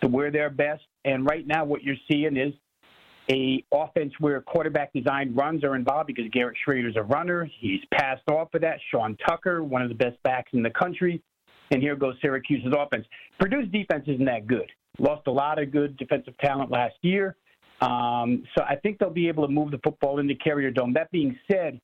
to 0.00 0.08
where 0.08 0.30
they're 0.30 0.50
best. 0.50 0.82
And 1.04 1.26
right 1.26 1.46
now, 1.46 1.64
what 1.64 1.82
you're 1.82 1.96
seeing 2.10 2.36
is 2.36 2.52
a 3.30 3.64
offense 3.72 4.12
where 4.18 4.40
quarterback 4.40 4.92
design 4.92 5.34
runs 5.34 5.64
are 5.64 5.74
involved 5.74 6.06
because 6.06 6.24
Garrett 6.32 6.56
Shrader's 6.66 6.96
a 6.96 7.02
runner. 7.02 7.48
He's 7.60 7.80
passed 7.92 8.28
off 8.30 8.54
of 8.54 8.60
that. 8.62 8.78
Sean 8.90 9.16
Tucker, 9.26 9.62
one 9.62 9.82
of 9.82 9.88
the 9.88 9.94
best 9.94 10.16
backs 10.22 10.50
in 10.52 10.62
the 10.62 10.70
country. 10.70 11.22
And 11.72 11.82
here 11.82 11.96
goes 11.96 12.14
Syracuse's 12.22 12.72
offense. 12.76 13.04
Purdue's 13.40 13.68
defense 13.72 14.04
isn't 14.06 14.24
that 14.24 14.46
good. 14.46 14.70
Lost 14.98 15.26
a 15.26 15.30
lot 15.30 15.60
of 15.60 15.70
good 15.70 15.96
defensive 15.96 16.36
talent 16.38 16.70
last 16.70 16.94
year. 17.02 17.36
Um, 17.80 18.44
so 18.56 18.64
I 18.64 18.76
think 18.76 18.98
they'll 18.98 19.10
be 19.10 19.28
able 19.28 19.46
to 19.46 19.52
move 19.52 19.70
the 19.70 19.80
football 19.84 20.18
into 20.18 20.34
Carrier 20.34 20.70
Dome. 20.70 20.94
That 20.94 21.10
being 21.10 21.38
said, 21.50 21.80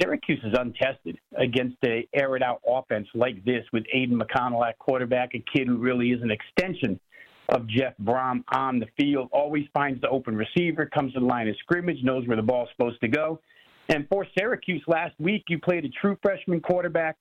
Syracuse 0.00 0.40
is 0.44 0.54
untested 0.56 1.18
against 1.36 1.76
a 1.84 2.06
air 2.14 2.36
it 2.36 2.42
out 2.42 2.60
offense 2.66 3.08
like 3.14 3.44
this 3.44 3.64
with 3.72 3.84
Aidan 3.92 4.22
O'Connell 4.22 4.64
at 4.64 4.78
quarterback, 4.78 5.30
a 5.34 5.44
kid 5.52 5.66
who 5.66 5.76
really 5.76 6.10
is 6.10 6.22
an 6.22 6.30
extension 6.30 7.00
of 7.48 7.66
Jeff 7.66 7.94
Brohm 8.02 8.44
on 8.52 8.78
the 8.78 8.86
field, 9.00 9.28
always 9.32 9.64
finds 9.74 10.00
the 10.00 10.08
open 10.08 10.36
receiver, 10.36 10.86
comes 10.86 11.14
to 11.14 11.20
the 11.20 11.26
line 11.26 11.48
of 11.48 11.56
scrimmage, 11.60 11.96
knows 12.04 12.26
where 12.28 12.36
the 12.36 12.42
ball's 12.42 12.68
supposed 12.76 13.00
to 13.00 13.08
go. 13.08 13.40
And 13.88 14.06
for 14.08 14.26
Syracuse 14.38 14.82
last 14.86 15.18
week, 15.18 15.44
you 15.48 15.58
played 15.58 15.84
a 15.84 15.88
true 15.88 16.18
freshman 16.22 16.60
quarterback 16.60 17.16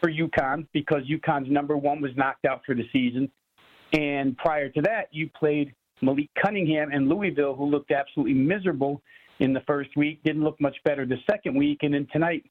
for 0.00 0.10
UConn 0.10 0.66
because 0.72 1.02
UConn's 1.10 1.50
number 1.50 1.76
one 1.76 2.02
was 2.02 2.10
knocked 2.16 2.44
out 2.44 2.60
for 2.66 2.74
the 2.74 2.84
season. 2.92 3.30
And 3.96 4.36
prior 4.36 4.68
to 4.68 4.82
that, 4.82 5.08
you 5.10 5.30
played 5.38 5.74
Malik 6.02 6.28
Cunningham 6.42 6.90
and 6.92 7.08
Louisville, 7.08 7.54
who 7.54 7.66
looked 7.66 7.90
absolutely 7.90 8.34
miserable 8.34 9.00
in 9.40 9.52
the 9.52 9.60
first 9.66 9.90
week, 9.96 10.22
didn't 10.24 10.44
look 10.44 10.60
much 10.60 10.76
better 10.84 11.06
the 11.06 11.16
second 11.30 11.56
week. 11.56 11.78
And 11.82 11.94
then 11.94 12.06
tonight, 12.12 12.44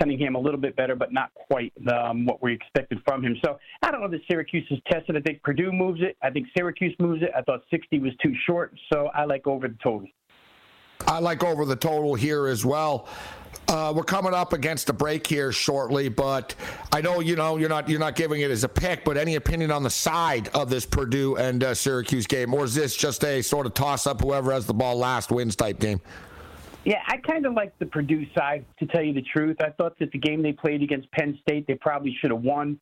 Cunningham 0.00 0.34
a 0.34 0.38
little 0.38 0.60
bit 0.60 0.74
better, 0.76 0.96
but 0.96 1.12
not 1.12 1.30
quite 1.34 1.72
um, 1.92 2.24
what 2.24 2.42
we 2.42 2.54
expected 2.54 2.98
from 3.06 3.22
him. 3.22 3.36
So 3.44 3.58
I 3.82 3.90
don't 3.90 4.00
know 4.00 4.08
that 4.08 4.20
Syracuse 4.30 4.66
is 4.70 4.78
tested. 4.90 5.16
I 5.16 5.20
think 5.20 5.42
Purdue 5.42 5.72
moves 5.72 6.00
it. 6.02 6.16
I 6.22 6.30
think 6.30 6.46
Syracuse 6.56 6.94
moves 6.98 7.22
it. 7.22 7.30
I 7.36 7.42
thought 7.42 7.60
60 7.70 7.98
was 7.98 8.12
too 8.22 8.32
short, 8.46 8.74
so 8.92 9.08
I 9.14 9.24
like 9.24 9.46
over 9.46 9.68
the 9.68 9.76
total. 9.82 10.08
I 11.06 11.18
like 11.18 11.42
over 11.42 11.64
the 11.64 11.76
total 11.76 12.14
here 12.14 12.46
as 12.46 12.64
well. 12.64 13.08
Uh, 13.68 13.92
we're 13.94 14.02
coming 14.02 14.34
up 14.34 14.52
against 14.52 14.88
a 14.88 14.92
break 14.92 15.24
here 15.24 15.52
shortly, 15.52 16.08
but 16.08 16.56
I 16.90 17.00
know 17.00 17.20
you 17.20 17.36
know 17.36 17.56
you're 17.56 17.68
not 17.68 17.88
you're 17.88 18.00
not 18.00 18.16
giving 18.16 18.40
it 18.40 18.50
as 18.50 18.64
a 18.64 18.68
pick. 18.68 19.04
But 19.04 19.16
any 19.16 19.36
opinion 19.36 19.70
on 19.70 19.84
the 19.84 19.90
side 19.90 20.48
of 20.48 20.70
this 20.70 20.84
Purdue 20.84 21.36
and 21.36 21.62
uh, 21.62 21.74
Syracuse 21.74 22.26
game, 22.26 22.52
or 22.52 22.64
is 22.64 22.74
this 22.74 22.96
just 22.96 23.24
a 23.24 23.42
sort 23.42 23.66
of 23.66 23.74
toss 23.74 24.08
up? 24.08 24.20
Whoever 24.20 24.50
has 24.50 24.66
the 24.66 24.74
ball 24.74 24.96
last 24.96 25.30
wins 25.30 25.54
type 25.54 25.78
game. 25.78 26.00
Yeah, 26.84 27.02
I 27.06 27.18
kind 27.18 27.46
of 27.46 27.52
like 27.52 27.78
the 27.78 27.86
Purdue 27.86 28.26
side, 28.36 28.64
to 28.78 28.86
tell 28.86 29.02
you 29.02 29.12
the 29.12 29.22
truth. 29.22 29.58
I 29.60 29.70
thought 29.70 29.98
that 29.98 30.10
the 30.12 30.18
game 30.18 30.42
they 30.42 30.52
played 30.52 30.82
against 30.82 31.10
Penn 31.12 31.38
State, 31.42 31.66
they 31.66 31.74
probably 31.74 32.16
should 32.20 32.30
have 32.30 32.42
won. 32.42 32.80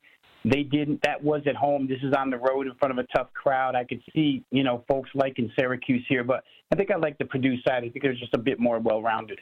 They 0.51 0.63
didn't. 0.63 1.01
That 1.03 1.23
was 1.23 1.43
at 1.47 1.57
home. 1.57 1.87
This 1.89 1.99
is 2.03 2.15
on 2.17 2.31
the 2.31 2.39
road 2.39 2.67
in 2.67 2.75
front 2.77 2.97
of 2.97 3.05
a 3.05 3.07
tough 3.15 3.33
crowd. 3.35 3.75
I 3.75 3.85
could 3.85 4.01
see, 4.15 4.45
you 4.51 4.63
know, 4.63 4.85
folks 4.89 5.11
liking 5.15 5.51
Syracuse 5.59 6.05
here, 6.09 6.25
but 6.25 6.45
I 6.73 6.77
think 6.77 6.91
I 6.91 6.97
like 6.97 7.19
the 7.19 7.25
Purdue 7.25 7.57
side. 7.67 7.85
I 7.85 7.89
think 7.89 8.03
they're 8.03 8.15
just 8.15 8.35
a 8.35 8.39
bit 8.39 8.59
more 8.59 8.79
well 8.79 9.03
rounded. 9.03 9.41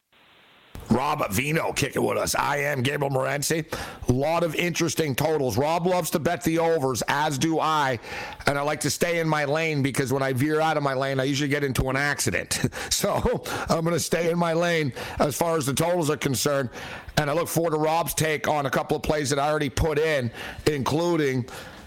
Rob 0.91 1.31
Vino 1.31 1.73
kicking 1.73 2.05
with 2.05 2.17
us. 2.17 2.35
I 2.35 2.59
am 2.59 2.83
Gabriel 2.83 3.13
Morency. 3.13 3.65
A 4.09 4.13
lot 4.13 4.43
of 4.43 4.55
interesting 4.55 5.15
totals. 5.15 5.57
Rob 5.57 5.87
loves 5.87 6.11
to 6.11 6.19
bet 6.19 6.43
the 6.45 6.59
overs, 6.59 7.03
as 7.09 7.39
do 7.39 7.61
I. 7.61 7.99
And 8.47 8.59
I 8.59 8.63
like 8.63 8.81
to 8.81 8.91
stay 8.91 9.19
in 9.19 9.29
my 9.29 9.45
lane 9.45 9.83
because 9.83 10.13
when 10.13 10.23
I 10.23 10.33
veer 10.33 10.61
out 10.61 10.77
of 10.77 10.83
my 10.83 10.95
lane, 10.95 11.21
I 11.21 11.25
usually 11.25 11.49
get 11.49 11.65
into 11.65 11.89
an 11.91 11.97
accident. 11.97 12.61
so 12.91 13.45
I'm 13.69 13.83
going 13.83 13.95
to 13.95 14.01
stay 14.01 14.31
in 14.31 14.39
my 14.39 14.53
lane 14.53 14.93
as 15.19 15.37
far 15.37 15.57
as 15.57 15.67
the 15.67 15.75
totals 15.75 16.11
are 16.11 16.17
concerned. 16.17 16.71
And 17.17 17.31
I 17.31 17.33
look 17.33 17.49
forward 17.49 17.71
to 17.71 17.79
Rob's 17.79 18.15
take 18.15 18.47
on 18.47 18.67
a 18.67 18.71
couple 18.71 18.97
of 18.97 19.03
plays 19.03 19.31
that 19.31 19.39
I 19.39 19.49
already 19.49 19.71
put 19.71 19.99
in, 19.99 20.31
including 20.67 21.47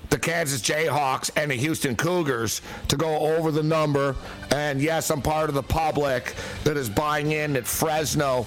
the 0.09 0.17
Kansas 0.17 0.61
Jayhawks 0.61 1.29
and 1.35 1.51
the 1.51 1.55
Houston 1.55 1.95
Cougars 1.95 2.61
to 2.87 2.97
go 2.97 3.19
over 3.19 3.51
the 3.51 3.63
number. 3.63 4.15
And 4.51 4.81
yes, 4.81 5.09
I'm 5.09 5.21
part 5.21 5.49
of 5.49 5.55
the 5.55 5.63
public 5.63 6.35
that 6.63 6.77
is 6.77 6.89
buying 6.89 7.31
in 7.31 7.53
that 7.53 7.67
Fresno 7.67 8.45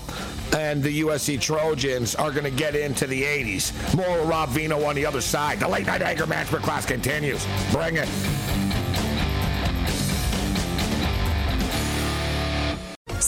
and 0.53 0.83
the 0.83 1.01
USC 1.01 1.41
Trojans 1.41 2.15
are 2.15 2.31
going 2.31 2.45
to 2.45 2.51
get 2.51 2.75
into 2.75 3.07
the 3.07 3.23
80s. 3.23 3.97
More 3.97 4.27
Rob 4.27 4.51
Vino 4.51 4.85
on 4.85 4.95
the 4.95 5.07
other 5.07 5.21
side. 5.21 5.61
The 5.61 5.69
late 5.69 5.87
night 5.87 6.03
anger 6.03 6.27
management 6.27 6.65
class 6.65 6.85
continues. 6.85 7.47
Bring 7.73 7.97
it. 7.97 8.09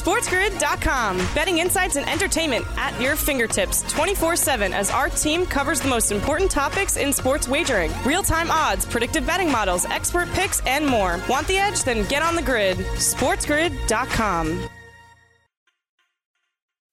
SportsGrid.com. 0.04 1.16
Betting 1.34 1.58
insights 1.58 1.96
and 1.96 2.06
entertainment 2.06 2.66
at 2.76 3.00
your 3.00 3.16
fingertips 3.16 3.80
24 3.90 4.36
7 4.36 4.74
as 4.74 4.90
our 4.90 5.08
team 5.08 5.46
covers 5.46 5.80
the 5.80 5.88
most 5.88 6.12
important 6.12 6.50
topics 6.50 6.98
in 6.98 7.10
sports 7.10 7.48
wagering 7.48 7.90
real 8.04 8.22
time 8.22 8.50
odds, 8.50 8.84
predictive 8.84 9.26
betting 9.26 9.50
models, 9.50 9.86
expert 9.86 10.28
picks, 10.32 10.60
and 10.66 10.86
more. 10.86 11.18
Want 11.26 11.46
the 11.46 11.56
edge? 11.56 11.84
Then 11.84 12.06
get 12.08 12.22
on 12.22 12.36
the 12.36 12.42
grid. 12.42 12.76
SportsGrid.com. 12.76 14.68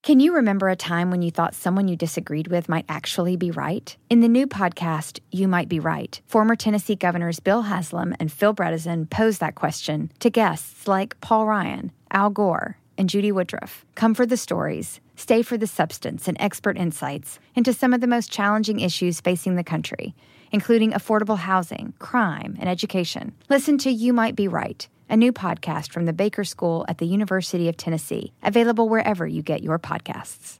Can 0.04 0.20
you 0.20 0.34
remember 0.34 0.70
a 0.70 0.76
time 0.76 1.12
when 1.12 1.22
you 1.22 1.30
thought 1.30 1.54
someone 1.54 1.88
you 1.88 1.96
disagreed 1.96 2.48
with 2.48 2.68
might 2.70 2.86
actually 2.90 3.36
be 3.36 3.52
right? 3.52 3.96
In 4.10 4.22
the 4.22 4.28
new 4.28 4.48
podcast, 4.48 5.20
You 5.32 5.48
Might 5.48 5.70
Be 5.70 5.80
Right, 5.80 6.20
former 6.26 6.56
Tennessee 6.56 6.96
governors 6.96 7.40
Bill 7.40 7.64
Haslam 7.64 8.16
and 8.20 8.32
Phil 8.32 8.56
Bredesen 8.56 9.10
pose 9.10 9.38
that 9.38 9.54
question 9.54 10.12
to 10.20 10.32
guests 10.32 10.88
like 10.88 11.20
Paul 11.22 11.46
Ryan, 11.46 11.92
Al 12.10 12.32
Gore, 12.32 12.78
and 13.02 13.10
Judy 13.10 13.32
Woodruff. 13.32 13.84
Come 13.96 14.14
for 14.14 14.28
the 14.28 14.38
stories, 14.38 15.02
stay 15.16 15.42
for 15.42 15.58
the 15.58 15.66
substance 15.66 16.28
and 16.28 16.38
expert 16.40 16.78
insights 16.78 17.40
into 17.56 17.74
some 17.74 17.96
of 17.96 18.00
the 18.00 18.06
most 18.06 18.32
challenging 18.32 18.80
issues 18.80 19.20
facing 19.20 19.56
the 19.56 19.64
country, 19.64 20.14
including 20.52 20.92
affordable 20.92 21.40
housing, 21.40 21.96
crime, 21.98 22.56
and 22.60 22.70
education. 22.70 23.34
Listen 23.50 23.80
to 23.80 23.90
You 23.90 24.14
Might 24.14 24.36
Be 24.36 24.48
Right 24.48 24.88
a 25.10 25.18
new 25.18 25.34
podcast 25.34 25.92
from 25.92 26.06
the 26.06 26.14
Baker 26.14 26.46
School 26.46 26.86
at 26.88 26.98
the 26.98 27.06
University 27.06 27.68
of 27.68 27.76
Tennessee, 27.76 28.32
available 28.44 28.88
wherever 28.88 29.28
you 29.28 29.42
get 29.42 29.62
your 29.62 29.78
podcasts. 29.78 30.60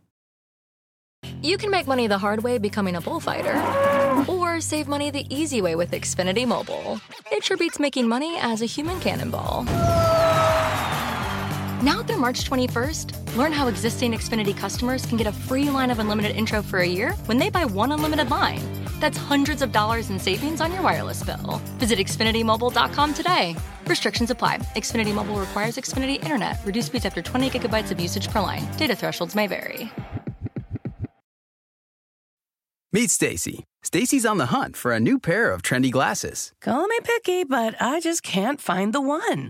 You 1.42 1.58
can 1.58 1.72
make 1.72 1.88
money 1.88 2.08
the 2.08 2.18
hard 2.18 2.44
way 2.44 2.58
becoming 2.58 2.98
a 2.98 3.02
bullfighter, 3.02 3.56
or 4.28 4.60
save 4.60 4.90
money 4.90 5.10
the 5.10 5.26
easy 5.34 5.62
way 5.62 5.76
with 5.76 5.92
Xfinity 5.92 6.46
Mobile. 6.46 7.00
It 7.32 7.46
sure 7.46 7.56
beats 7.56 7.80
making 7.80 8.10
money 8.10 8.38
as 8.42 8.62
a 8.62 8.66
human 8.66 9.00
cannonball. 9.00 9.66
Now 11.82 12.04
through 12.04 12.18
March 12.18 12.48
21st, 12.48 13.36
learn 13.36 13.52
how 13.52 13.68
existing 13.68 14.12
Xfinity 14.12 14.56
customers 14.56 15.04
can 15.04 15.18
get 15.18 15.26
a 15.26 15.32
free 15.32 15.72
line 15.72 15.90
of 15.90 15.98
unlimited 15.98 16.36
intro 16.36 16.62
for 16.62 16.78
a 16.78 16.88
year 16.88 17.14
when 17.26 17.40
they 17.40 17.50
buy 17.50 17.66
one 17.66 17.92
unlimited 17.92 18.30
line. 18.30 18.62
That's 19.00 19.18
hundreds 19.18 19.64
of 19.64 19.72
dollars 19.72 20.12
in 20.12 20.20
savings 20.20 20.62
on 20.62 20.72
your 20.72 20.84
wireless 20.84 21.24
bill. 21.24 21.60
Visit 21.80 21.98
XfinityMobile.com 21.98 23.14
today. 23.16 23.56
Restrictions 23.88 24.30
apply. 24.30 24.60
Xfinity 24.76 25.12
Mobile 25.12 25.40
requires 25.40 25.78
Xfinity 25.78 26.22
Internet. 26.22 26.58
Reduced 26.66 26.88
speeds 26.90 27.06
after 27.06 27.22
20 27.24 27.50
gigabytes 27.50 27.90
of 27.90 28.00
usage 28.00 28.30
per 28.30 28.42
line. 28.42 28.68
Data 28.78 28.96
thresholds 28.96 29.34
may 29.34 29.48
vary. 29.48 29.92
Meet 32.94 33.10
Stacy. 33.10 33.64
Stacy's 33.82 34.26
on 34.26 34.38
the 34.38 34.48
hunt 34.48 34.78
for 34.78 34.92
a 34.92 35.00
new 35.00 35.18
pair 35.18 35.52
of 35.52 35.64
trendy 35.64 35.90
glasses. 35.90 36.52
Call 36.62 36.86
me 36.86 37.00
picky, 37.04 37.44
but 37.44 37.74
I 37.82 38.00
just 38.02 38.22
can't 38.22 38.62
find 38.62 38.94
the 38.94 39.02
one. 39.02 39.50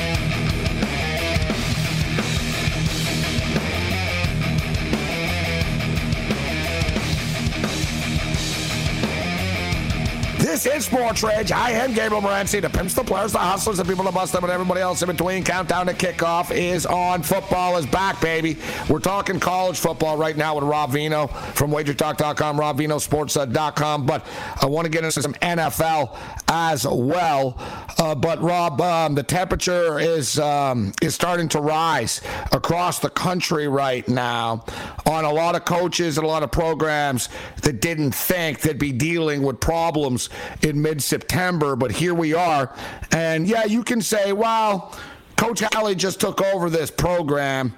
This 10.51 10.65
is 10.65 10.85
Sports 10.85 11.23
Rage. 11.23 11.53
I 11.53 11.71
am 11.71 11.93
Gabriel 11.93 12.21
Morency. 12.21 12.61
The 12.61 12.69
pimps, 12.69 12.93
the 12.93 13.05
players, 13.05 13.31
the 13.31 13.39
hustlers, 13.39 13.77
the 13.77 13.85
people 13.85 14.03
that 14.03 14.13
bust 14.13 14.33
them, 14.33 14.43
and 14.43 14.51
everybody 14.51 14.81
else 14.81 15.01
in 15.01 15.07
between. 15.07 15.45
Countdown 15.45 15.85
to 15.85 15.93
kickoff 15.93 16.53
is 16.53 16.85
on. 16.85 17.23
Football 17.23 17.77
is 17.77 17.85
back, 17.85 18.19
baby. 18.19 18.57
We're 18.89 18.99
talking 18.99 19.39
college 19.39 19.79
football 19.79 20.17
right 20.17 20.35
now 20.35 20.55
with 20.55 20.65
Rob 20.65 20.91
Vino 20.91 21.27
from 21.27 21.71
WagerTalk.com, 21.71 22.57
RobVinoSports.com. 22.59 24.05
But 24.05 24.25
I 24.61 24.65
want 24.65 24.83
to 24.83 24.89
get 24.91 25.05
into 25.05 25.21
some 25.21 25.35
NFL 25.35 26.17
as 26.49 26.85
well. 26.85 27.55
Uh, 27.97 28.13
but 28.13 28.41
Rob, 28.41 28.81
um, 28.81 29.15
the 29.15 29.23
temperature 29.23 29.99
is 29.99 30.37
um, 30.37 30.91
is 31.01 31.15
starting 31.15 31.47
to 31.49 31.61
rise 31.61 32.19
across 32.51 32.99
the 32.99 33.09
country 33.09 33.69
right 33.69 34.05
now 34.09 34.65
on 35.05 35.23
a 35.23 35.31
lot 35.31 35.55
of 35.55 35.63
coaches 35.63 36.17
and 36.17 36.25
a 36.25 36.27
lot 36.27 36.43
of 36.43 36.51
programs 36.51 37.29
that 37.61 37.79
didn't 37.79 38.11
think 38.11 38.59
they'd 38.59 38.77
be 38.77 38.91
dealing 38.91 39.43
with 39.43 39.61
problems 39.61 40.29
in 40.61 40.81
mid 40.81 41.01
September, 41.01 41.75
but 41.75 41.91
here 41.91 42.13
we 42.13 42.33
are. 42.33 42.75
And 43.11 43.47
yeah, 43.47 43.65
you 43.65 43.83
can 43.83 44.01
say, 44.01 44.33
well, 44.33 44.97
Coach 45.37 45.61
Halley 45.73 45.95
just 45.95 46.19
took 46.19 46.41
over 46.41 46.69
this 46.69 46.91
program. 46.91 47.73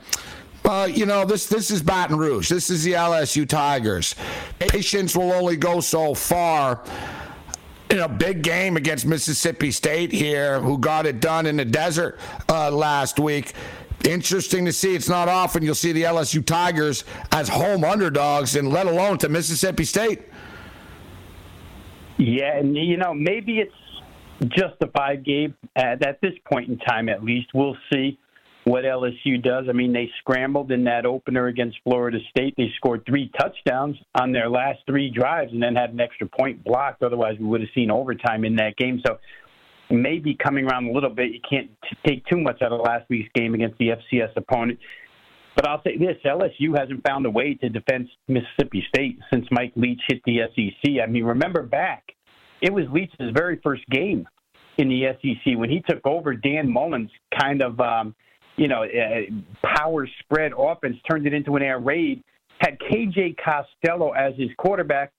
Uh, 0.65 0.87
you 0.91 1.05
know, 1.05 1.25
this 1.25 1.47
this 1.47 1.71
is 1.71 1.81
Baton 1.81 2.17
Rouge. 2.17 2.49
This 2.49 2.69
is 2.69 2.83
the 2.83 2.93
LSU 2.93 3.47
Tigers. 3.47 4.15
Patience 4.59 5.15
will 5.15 5.31
only 5.33 5.57
go 5.57 5.79
so 5.79 6.13
far. 6.13 6.81
In 7.89 7.99
a 7.99 8.07
big 8.07 8.41
game 8.41 8.75
against 8.75 9.05
Mississippi 9.05 9.69
State 9.69 10.11
here, 10.11 10.59
who 10.59 10.79
got 10.79 11.05
it 11.05 11.19
done 11.19 11.45
in 11.45 11.57
the 11.57 11.65
desert 11.65 12.17
uh, 12.49 12.71
last 12.71 13.19
week. 13.19 13.53
Interesting 14.03 14.65
to 14.65 14.73
see. 14.73 14.95
It's 14.95 15.07
not 15.07 15.29
often 15.29 15.63
you'll 15.63 15.75
see 15.75 15.91
the 15.91 16.03
LSU 16.03 16.43
Tigers 16.43 17.05
as 17.31 17.47
home 17.47 17.83
underdogs, 17.83 18.55
and 18.55 18.69
let 18.73 18.87
alone 18.87 19.19
to 19.19 19.29
Mississippi 19.29 19.85
State. 19.85 20.23
Yeah, 22.25 22.57
and 22.57 22.73
you 22.77 22.95
know 22.95 23.13
maybe 23.13 23.59
it's 23.59 24.53
justified, 24.55 25.25
Gabe. 25.25 25.53
At, 25.75 26.05
at 26.07 26.21
this 26.21 26.31
point 26.49 26.69
in 26.69 26.77
time, 26.77 27.09
at 27.09 27.21
least, 27.21 27.47
we'll 27.53 27.75
see 27.91 28.17
what 28.63 28.85
LSU 28.85 29.43
does. 29.43 29.65
I 29.67 29.73
mean, 29.73 29.91
they 29.91 30.09
scrambled 30.19 30.71
in 30.71 30.85
that 30.85 31.05
opener 31.05 31.47
against 31.47 31.79
Florida 31.83 32.19
State. 32.29 32.53
They 32.55 32.71
scored 32.77 33.05
three 33.05 33.29
touchdowns 33.37 33.97
on 34.15 34.31
their 34.31 34.49
last 34.49 34.79
three 34.85 35.09
drives, 35.09 35.51
and 35.51 35.61
then 35.61 35.75
had 35.75 35.89
an 35.89 35.99
extra 35.99 36.25
point 36.25 36.63
blocked. 36.63 37.03
Otherwise, 37.03 37.35
we 37.39 37.45
would 37.45 37.59
have 37.59 37.69
seen 37.75 37.91
overtime 37.91 38.45
in 38.45 38.55
that 38.55 38.77
game. 38.77 39.01
So 39.05 39.17
maybe 39.89 40.33
coming 40.41 40.65
around 40.65 40.85
a 40.85 40.93
little 40.93 41.09
bit. 41.09 41.31
You 41.33 41.41
can't 41.47 41.71
t- 41.83 41.97
take 42.07 42.25
too 42.27 42.39
much 42.39 42.61
out 42.61 42.71
of 42.71 42.79
last 42.79 43.03
week's 43.09 43.29
game 43.35 43.53
against 43.53 43.77
the 43.79 43.89
FCS 43.89 44.31
opponent. 44.37 44.79
But 45.57 45.67
I'll 45.67 45.83
say 45.83 45.97
this 45.97 46.17
LSU 46.25 46.77
hasn't 46.77 47.05
found 47.05 47.25
a 47.25 47.29
way 47.29 47.53
to 47.55 47.67
defend 47.67 48.07
Mississippi 48.29 48.83
State 48.87 49.19
since 49.31 49.45
Mike 49.51 49.73
Leach 49.75 50.01
hit 50.07 50.21
the 50.25 50.39
SEC. 50.55 50.93
I 51.03 51.05
mean, 51.05 51.25
remember 51.25 51.63
back, 51.63 52.12
it 52.63 52.73
was 52.73 52.85
Leach's 52.91 53.17
very 53.33 53.59
first 53.61 53.85
game 53.89 54.25
in 54.77 54.87
the 54.87 55.03
SEC 55.21 55.57
when 55.57 55.69
he 55.69 55.83
took 55.87 56.05
over. 56.07 56.33
Dan 56.33 56.71
Mullen's 56.71 57.11
kind 57.37 57.61
of, 57.61 57.77
um, 57.81 58.15
you 58.55 58.69
know, 58.69 58.83
uh, 58.83 59.67
power 59.75 60.07
spread 60.21 60.53
offense 60.57 60.95
turned 61.09 61.27
it 61.27 61.33
into 61.33 61.57
an 61.57 61.61
air 61.61 61.79
raid, 61.79 62.23
had 62.59 62.79
KJ 62.79 63.35
Costello 63.37 64.11
as 64.11 64.33
his 64.37 64.49
quarterback. 64.57 65.11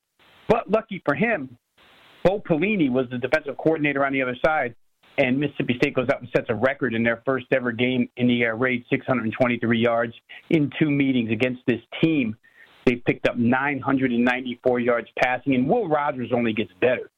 But 0.48 0.70
lucky 0.70 1.02
for 1.04 1.14
him, 1.14 1.56
Bo 2.24 2.40
Pelini 2.40 2.90
was 2.90 3.06
the 3.10 3.18
defensive 3.18 3.58
coordinator 3.58 4.06
on 4.06 4.14
the 4.14 4.22
other 4.22 4.36
side 4.44 4.74
and 5.16 5.38
Mississippi 5.38 5.74
State 5.76 5.94
goes 5.94 6.08
out 6.12 6.20
and 6.20 6.28
sets 6.34 6.46
a 6.48 6.54
record 6.54 6.92
in 6.92 7.04
their 7.04 7.22
first 7.24 7.46
ever 7.52 7.70
game 7.70 8.08
in 8.16 8.26
the 8.26 8.42
air 8.42 8.56
raid, 8.56 8.84
623 8.90 9.78
yards 9.78 10.12
in 10.50 10.70
two 10.76 10.90
meetings 10.90 11.30
against 11.30 11.60
this 11.66 11.80
team. 12.02 12.36
They 12.84 12.96
picked 12.96 13.28
up 13.28 13.36
994 13.36 14.80
yards 14.80 15.08
passing, 15.22 15.54
and 15.54 15.68
Will 15.68 15.88
Rogers 15.88 16.30
only 16.34 16.52
gets 16.52 16.72
better 16.80 17.10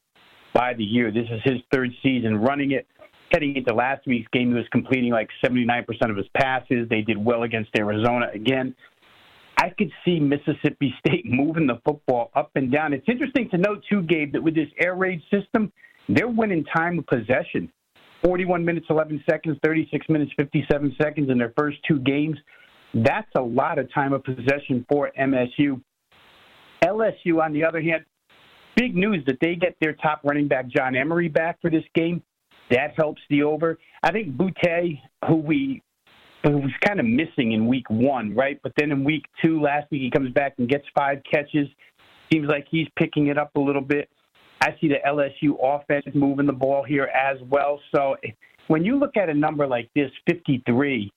by 0.56 0.72
the 0.72 0.82
year. 0.82 1.12
This 1.12 1.26
is 1.30 1.40
his 1.44 1.60
third 1.70 1.90
season 2.02 2.38
running 2.38 2.72
it. 2.72 2.86
Heading 3.30 3.56
into 3.56 3.74
last 3.74 4.06
week's 4.06 4.28
game, 4.32 4.48
he 4.48 4.54
was 4.54 4.64
completing 4.72 5.10
like 5.10 5.28
79% 5.44 5.84
of 6.08 6.16
his 6.16 6.26
passes. 6.34 6.88
They 6.88 7.02
did 7.02 7.22
well 7.22 7.42
against 7.42 7.70
Arizona 7.76 8.28
again. 8.32 8.74
I 9.58 9.70
could 9.76 9.90
see 10.04 10.18
Mississippi 10.18 10.94
State 11.06 11.26
moving 11.26 11.66
the 11.66 11.80
football 11.84 12.30
up 12.34 12.52
and 12.54 12.72
down. 12.72 12.92
It's 12.92 13.08
interesting 13.08 13.50
to 13.50 13.58
note, 13.58 13.82
too, 13.90 14.02
Gabe, 14.02 14.32
that 14.32 14.42
with 14.42 14.54
this 14.54 14.68
air 14.80 14.94
raid 14.94 15.20
system, 15.30 15.72
they're 16.08 16.28
winning 16.28 16.64
time 16.64 17.00
of 17.00 17.06
possession. 17.06 17.70
41 18.24 18.64
minutes, 18.64 18.86
11 18.88 19.22
seconds, 19.28 19.58
36 19.64 20.08
minutes, 20.08 20.32
57 20.36 20.96
seconds 21.00 21.30
in 21.30 21.36
their 21.36 21.52
first 21.58 21.78
two 21.86 21.98
games. 21.98 22.38
That's 22.94 23.30
a 23.36 23.42
lot 23.42 23.78
of 23.78 23.92
time 23.92 24.12
of 24.12 24.24
possession 24.24 24.86
for 24.88 25.10
MSU. 25.18 25.82
LSU, 26.82 27.42
on 27.42 27.52
the 27.52 27.64
other 27.64 27.82
hand, 27.82 28.04
big 28.76 28.94
news 28.94 29.24
that 29.26 29.38
they 29.40 29.56
get 29.56 29.76
their 29.80 29.94
top 29.94 30.20
running 30.22 30.46
back, 30.46 30.68
John 30.68 30.94
Emery, 30.94 31.28
back 31.28 31.60
for 31.60 31.70
this 31.70 31.84
game. 31.94 32.22
That 32.70 32.92
helps 32.96 33.20
the 33.30 33.42
over. 33.42 33.78
I 34.02 34.12
think 34.12 34.36
Boutte, 34.36 35.00
who 35.26 35.36
we 35.36 35.82
who 36.42 36.58
was 36.58 36.70
kind 36.86 37.00
of 37.00 37.06
missing 37.06 37.52
in 37.52 37.66
week 37.66 37.88
one, 37.88 38.34
right? 38.34 38.60
But 38.62 38.72
then 38.76 38.92
in 38.92 39.02
week 39.02 39.24
two, 39.44 39.60
last 39.60 39.90
week, 39.90 40.02
he 40.02 40.10
comes 40.10 40.32
back 40.32 40.54
and 40.58 40.68
gets 40.68 40.84
five 40.96 41.20
catches. 41.28 41.66
Seems 42.32 42.48
like 42.48 42.66
he's 42.70 42.86
picking 42.96 43.28
it 43.28 43.38
up 43.38 43.50
a 43.56 43.60
little 43.60 43.82
bit. 43.82 44.08
I 44.60 44.70
see 44.80 44.88
the 44.88 44.96
LSU 45.06 45.56
offense 45.60 46.04
moving 46.14 46.46
the 46.46 46.52
ball 46.52 46.84
here 46.84 47.04
as 47.14 47.38
well. 47.48 47.80
So 47.94 48.16
when 48.68 48.84
you 48.84 48.98
look 48.98 49.16
at 49.16 49.28
a 49.28 49.34
number 49.34 49.66
like 49.66 49.90
this, 49.94 50.10
53, 50.28 51.10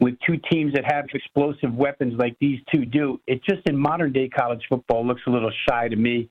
with 0.00 0.14
two 0.26 0.36
teams 0.50 0.74
that 0.74 0.84
have 0.84 1.06
explosive 1.14 1.72
weapons 1.74 2.14
like 2.18 2.36
these 2.40 2.60
two 2.72 2.84
do, 2.84 3.20
it 3.26 3.40
just 3.48 3.62
in 3.66 3.76
modern 3.76 4.12
day 4.12 4.28
college 4.28 4.62
football 4.68 5.06
looks 5.06 5.22
a 5.26 5.30
little 5.30 5.52
shy 5.68 5.88
to 5.88 5.96
me. 5.96 6.28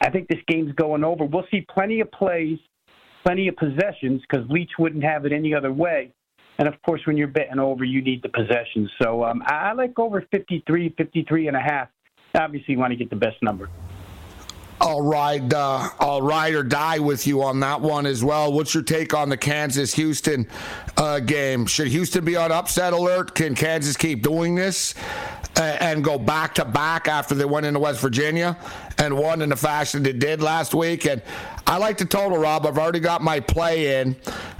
I 0.00 0.10
think 0.10 0.28
this 0.28 0.40
game's 0.46 0.72
going 0.74 1.04
over. 1.04 1.24
We'll 1.24 1.46
see 1.50 1.66
plenty 1.72 2.00
of 2.00 2.10
plays, 2.12 2.58
plenty 3.24 3.48
of 3.48 3.56
possessions 3.56 4.22
because 4.28 4.48
Leach 4.48 4.70
wouldn't 4.78 5.04
have 5.04 5.24
it 5.24 5.32
any 5.32 5.54
other 5.54 5.72
way. 5.72 6.12
And 6.58 6.66
of 6.66 6.74
course, 6.82 7.00
when 7.04 7.16
you're 7.16 7.28
betting 7.28 7.58
over, 7.58 7.84
you 7.84 8.02
need 8.02 8.22
the 8.22 8.28
possessions. 8.28 8.90
So 9.00 9.24
um, 9.24 9.42
I 9.46 9.72
like 9.72 9.98
over 9.98 10.24
53, 10.30 10.94
53 10.96 11.48
and 11.48 11.56
a 11.56 11.60
half. 11.60 11.88
Obviously, 12.34 12.74
you 12.74 12.78
want 12.78 12.92
to 12.92 12.96
get 12.96 13.10
the 13.10 13.16
best 13.16 13.36
number. 13.42 13.68
I'll 14.80 15.02
ride, 15.02 15.52
uh, 15.52 15.88
I'll 15.98 16.22
ride 16.22 16.54
or 16.54 16.62
die 16.62 16.98
with 16.98 17.26
you 17.26 17.42
on 17.42 17.60
that 17.60 17.80
one 17.80 18.06
as 18.06 18.22
well. 18.22 18.52
What's 18.52 18.74
your 18.74 18.82
take 18.82 19.12
on 19.12 19.28
the 19.28 19.36
Kansas 19.36 19.94
Houston 19.94 20.46
uh, 20.96 21.20
game? 21.20 21.66
Should 21.66 21.88
Houston 21.88 22.24
be 22.24 22.36
on 22.36 22.52
upset 22.52 22.92
alert? 22.92 23.34
Can 23.34 23.54
Kansas 23.54 23.96
keep 23.96 24.22
doing 24.22 24.54
this 24.54 24.94
uh, 25.56 25.76
and 25.80 26.04
go 26.04 26.18
back 26.18 26.54
to 26.56 26.64
back 26.64 27.08
after 27.08 27.34
they 27.34 27.44
went 27.44 27.66
into 27.66 27.80
West 27.80 28.00
Virginia 28.00 28.56
and 28.98 29.16
won 29.16 29.42
in 29.42 29.48
the 29.48 29.56
fashion 29.56 30.02
they 30.02 30.12
did 30.12 30.40
last 30.40 30.74
week? 30.74 31.06
And 31.06 31.22
I 31.66 31.78
like 31.78 31.98
the 31.98 32.04
total, 32.04 32.38
Rob. 32.38 32.64
I've 32.64 32.78
already 32.78 33.00
got 33.00 33.20
my 33.20 33.40
play 33.40 34.00
in. 34.00 34.16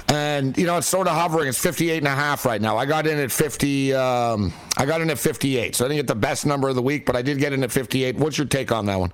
and 0.09 0.57
you 0.57 0.67
know 0.67 0.79
it's 0.79 0.87
sort 0.87 1.07
of 1.07 1.15
hovering. 1.15 1.49
It's 1.49 1.59
58 1.59 1.99
and 1.99 2.07
a 2.07 2.11
half 2.11 2.45
right 2.45 2.61
now. 2.61 2.77
I 2.77 2.87
got 2.87 3.07
in 3.07 3.19
at 3.19 3.31
50. 3.31 3.95
Um, 3.95 4.53
I 4.77 4.87
got 4.87 5.01
in 5.01 5.11
at 5.11 5.19
58, 5.19 5.77
so 5.77 5.85
I 5.85 5.89
didn't 5.89 5.99
get 5.99 6.07
the 6.07 6.15
best 6.15 6.45
number 6.47 6.69
of 6.69 6.75
the 6.75 6.83
week, 6.83 7.07
but 7.07 7.15
I 7.15 7.23
did 7.23 7.39
get 7.39 7.53
in 7.53 7.63
at 7.63 7.71
58. 7.71 8.17
What's 8.17 8.39
your 8.39 8.47
take 8.47 8.73
on 8.73 8.87
that 8.87 8.99
one? 8.99 9.13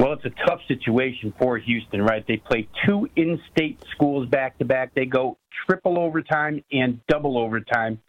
Well, 0.00 0.14
it's 0.14 0.24
a 0.24 0.46
tough 0.48 0.60
situation 0.66 1.34
for 1.38 1.58
Houston, 1.58 2.00
right? 2.00 2.24
They 2.26 2.38
play 2.38 2.66
two 2.86 3.06
in-state 3.16 3.84
schools 3.94 4.26
back 4.30 4.56
to 4.56 4.64
back. 4.64 4.94
They 4.94 5.04
go 5.04 5.36
triple 5.66 5.98
overtime 5.98 6.64
and 6.72 7.02
double 7.06 7.36
overtime, 7.36 8.00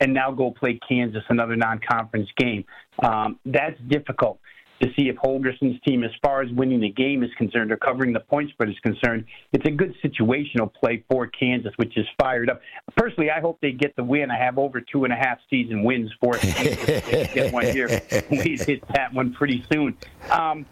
and 0.00 0.14
now 0.14 0.30
go 0.30 0.52
play 0.52 0.78
Kansas, 0.88 1.24
another 1.30 1.56
non-conference 1.56 2.28
game. 2.36 2.64
Um, 3.02 3.40
that's 3.44 3.76
difficult 3.88 4.38
to 4.82 4.88
see 4.96 5.08
if 5.08 5.16
Holgorsen's 5.16 5.80
team, 5.84 6.04
as 6.04 6.12
far 6.24 6.42
as 6.42 6.52
winning 6.52 6.80
the 6.80 6.90
game 6.90 7.24
is 7.24 7.30
concerned 7.36 7.72
or 7.72 7.76
covering 7.76 8.12
the 8.12 8.20
point 8.20 8.50
spread 8.50 8.68
is 8.68 8.78
concerned, 8.84 9.24
it's 9.52 9.66
a 9.66 9.72
good 9.72 9.96
situational 10.04 10.72
play 10.72 11.02
for 11.10 11.26
Kansas, 11.26 11.72
which 11.74 11.98
is 11.98 12.06
fired 12.20 12.50
up. 12.50 12.60
Personally, 12.96 13.32
I 13.32 13.40
hope 13.40 13.58
they 13.60 13.72
get 13.72 13.96
the 13.96 14.04
win. 14.04 14.30
I 14.30 14.38
have 14.38 14.58
over 14.58 14.80
two 14.80 15.02
and 15.02 15.12
a 15.12 15.16
half 15.16 15.38
season 15.50 15.82
wins 15.82 16.12
for 16.20 16.36
it. 16.40 17.34
get 17.34 17.52
one 17.52 17.66
here. 17.66 17.88
We 18.30 18.58
hit 18.58 18.86
that 18.94 19.12
one 19.12 19.32
pretty 19.32 19.64
soon. 19.72 19.96
Um, 20.30 20.66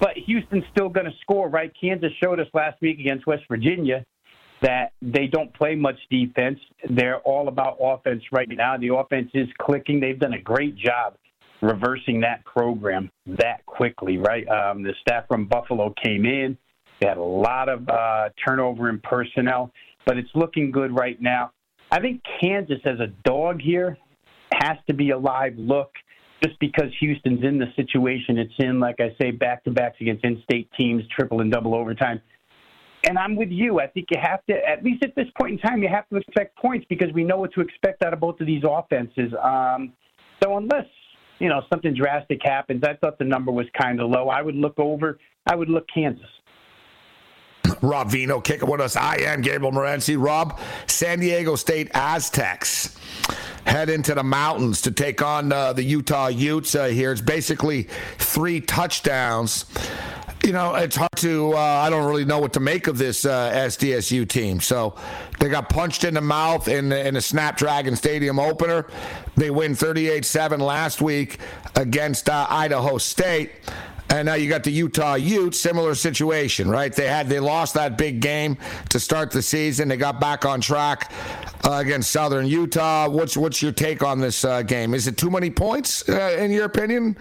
but 0.00 0.16
Houston's 0.26 0.64
still 0.72 0.88
going 0.88 1.06
to 1.06 1.12
score, 1.20 1.48
right? 1.48 1.72
Kansas 1.80 2.12
showed 2.22 2.40
us 2.40 2.46
last 2.54 2.80
week 2.80 2.98
against 2.98 3.26
West 3.26 3.44
Virginia 3.48 4.04
that 4.60 4.92
they 5.00 5.26
don't 5.26 5.52
play 5.54 5.74
much 5.74 5.96
defense. 6.10 6.58
They're 6.90 7.18
all 7.20 7.48
about 7.48 7.78
offense 7.80 8.22
right 8.32 8.48
now. 8.48 8.76
The 8.76 8.94
offense 8.94 9.30
is 9.34 9.48
clicking. 9.58 10.00
They've 10.00 10.18
done 10.18 10.32
a 10.32 10.40
great 10.40 10.76
job 10.76 11.14
reversing 11.60 12.20
that 12.20 12.44
program 12.44 13.10
that 13.26 13.64
quickly, 13.66 14.18
right? 14.18 14.46
Um, 14.48 14.82
the 14.82 14.94
staff 15.00 15.24
from 15.28 15.46
Buffalo 15.46 15.92
came 16.02 16.24
in. 16.24 16.56
They 17.00 17.08
had 17.08 17.16
a 17.16 17.22
lot 17.22 17.68
of 17.68 17.88
uh, 17.88 18.30
turnover 18.44 18.88
in 18.88 19.00
personnel, 19.00 19.70
but 20.04 20.16
it's 20.16 20.30
looking 20.34 20.70
good 20.70 20.94
right 20.94 21.20
now. 21.20 21.52
I 21.90 22.00
think 22.00 22.22
Kansas, 22.40 22.80
as 22.84 23.00
a 23.00 23.06
dog 23.24 23.60
here, 23.60 23.96
has 24.52 24.76
to 24.88 24.94
be 24.94 25.10
a 25.10 25.18
live 25.18 25.56
look 25.56 25.90
just 26.42 26.58
because 26.60 26.86
Houston's 27.00 27.42
in 27.42 27.58
the 27.58 27.66
situation 27.76 28.38
it's 28.38 28.52
in, 28.58 28.78
like 28.80 28.96
I 29.00 29.14
say, 29.20 29.30
back 29.30 29.64
to 29.64 29.70
backs 29.70 29.96
against 30.00 30.24
in 30.24 30.40
state 30.44 30.70
teams, 30.78 31.02
triple 31.16 31.40
and 31.40 31.50
double 31.50 31.74
overtime. 31.74 32.20
And 33.04 33.18
I'm 33.18 33.36
with 33.36 33.50
you. 33.50 33.80
I 33.80 33.86
think 33.86 34.06
you 34.10 34.20
have 34.20 34.44
to, 34.46 34.54
at 34.54 34.82
least 34.84 35.04
at 35.04 35.14
this 35.14 35.28
point 35.40 35.52
in 35.52 35.58
time, 35.58 35.82
you 35.82 35.88
have 35.88 36.08
to 36.08 36.16
expect 36.16 36.56
points 36.56 36.86
because 36.88 37.12
we 37.14 37.24
know 37.24 37.38
what 37.38 37.52
to 37.54 37.60
expect 37.60 38.02
out 38.04 38.12
of 38.12 38.20
both 38.20 38.40
of 38.40 38.46
these 38.46 38.62
offenses. 38.68 39.32
Um, 39.42 39.92
so 40.42 40.56
unless 40.56 40.86
you 41.38 41.48
know, 41.48 41.62
something 41.70 41.94
drastic 41.94 42.40
happens. 42.42 42.82
I 42.84 42.94
thought 42.94 43.18
the 43.18 43.24
number 43.24 43.52
was 43.52 43.66
kind 43.80 44.00
of 44.00 44.10
low. 44.10 44.28
I 44.28 44.42
would 44.42 44.56
look 44.56 44.78
over. 44.78 45.18
I 45.46 45.54
would 45.54 45.68
look 45.68 45.86
Kansas. 45.92 46.26
Rob 47.80 48.10
Vino 48.10 48.40
kicking 48.40 48.68
with 48.68 48.80
us. 48.80 48.96
I 48.96 49.16
am 49.18 49.40
Gabriel 49.40 49.72
Morency. 49.72 50.16
Rob, 50.18 50.58
San 50.86 51.20
Diego 51.20 51.54
State 51.54 51.90
Aztecs 51.94 52.96
head 53.68 53.88
into 53.90 54.14
the 54.14 54.24
mountains 54.24 54.82
to 54.82 54.90
take 54.90 55.22
on 55.22 55.52
uh, 55.52 55.72
the 55.72 55.84
Utah 55.84 56.28
Utes 56.28 56.74
uh, 56.74 56.86
here. 56.86 57.12
It's 57.12 57.20
basically 57.20 57.84
three 58.18 58.60
touchdowns 58.60 59.66
you 60.44 60.52
know, 60.52 60.74
it's 60.76 60.96
hard 60.96 61.10
to. 61.16 61.52
Uh, 61.52 61.58
I 61.58 61.90
don't 61.90 62.06
really 62.06 62.24
know 62.24 62.38
what 62.38 62.52
to 62.54 62.60
make 62.60 62.86
of 62.86 62.96
this 62.96 63.24
uh, 63.24 63.50
SDSU 63.52 64.26
team. 64.28 64.60
So 64.60 64.94
they 65.40 65.48
got 65.48 65.68
punched 65.68 66.04
in 66.04 66.14
the 66.14 66.20
mouth 66.20 66.68
in 66.68 66.92
in 66.92 67.16
a 67.16 67.20
Snapdragon 67.20 67.96
Stadium 67.96 68.38
opener. 68.38 68.86
They 69.36 69.50
win 69.50 69.72
38-7 69.72 70.58
last 70.60 71.02
week 71.02 71.38
against 71.74 72.30
uh, 72.30 72.46
Idaho 72.48 72.98
State. 72.98 73.50
And 74.10 74.26
now 74.26 74.34
you 74.34 74.48
got 74.48 74.64
the 74.64 74.70
Utah 74.70 75.14
Utes, 75.14 75.60
similar 75.60 75.94
situation, 75.94 76.68
right? 76.70 76.92
They 76.92 77.06
had 77.06 77.28
they 77.28 77.40
lost 77.40 77.74
that 77.74 77.98
big 77.98 78.20
game 78.20 78.56
to 78.88 78.98
start 78.98 79.30
the 79.30 79.42
season. 79.42 79.88
They 79.88 79.98
got 79.98 80.18
back 80.18 80.46
on 80.46 80.60
track 80.60 81.12
uh, 81.64 81.72
against 81.72 82.10
Southern 82.10 82.46
Utah. 82.46 83.08
What's 83.08 83.36
what's 83.36 83.60
your 83.60 83.72
take 83.72 84.02
on 84.02 84.18
this 84.20 84.44
uh, 84.44 84.62
game? 84.62 84.94
Is 84.94 85.06
it 85.06 85.18
too 85.18 85.30
many 85.30 85.50
points 85.50 86.08
uh, 86.08 86.36
in 86.40 86.50
your 86.50 86.64
opinion? 86.64 87.16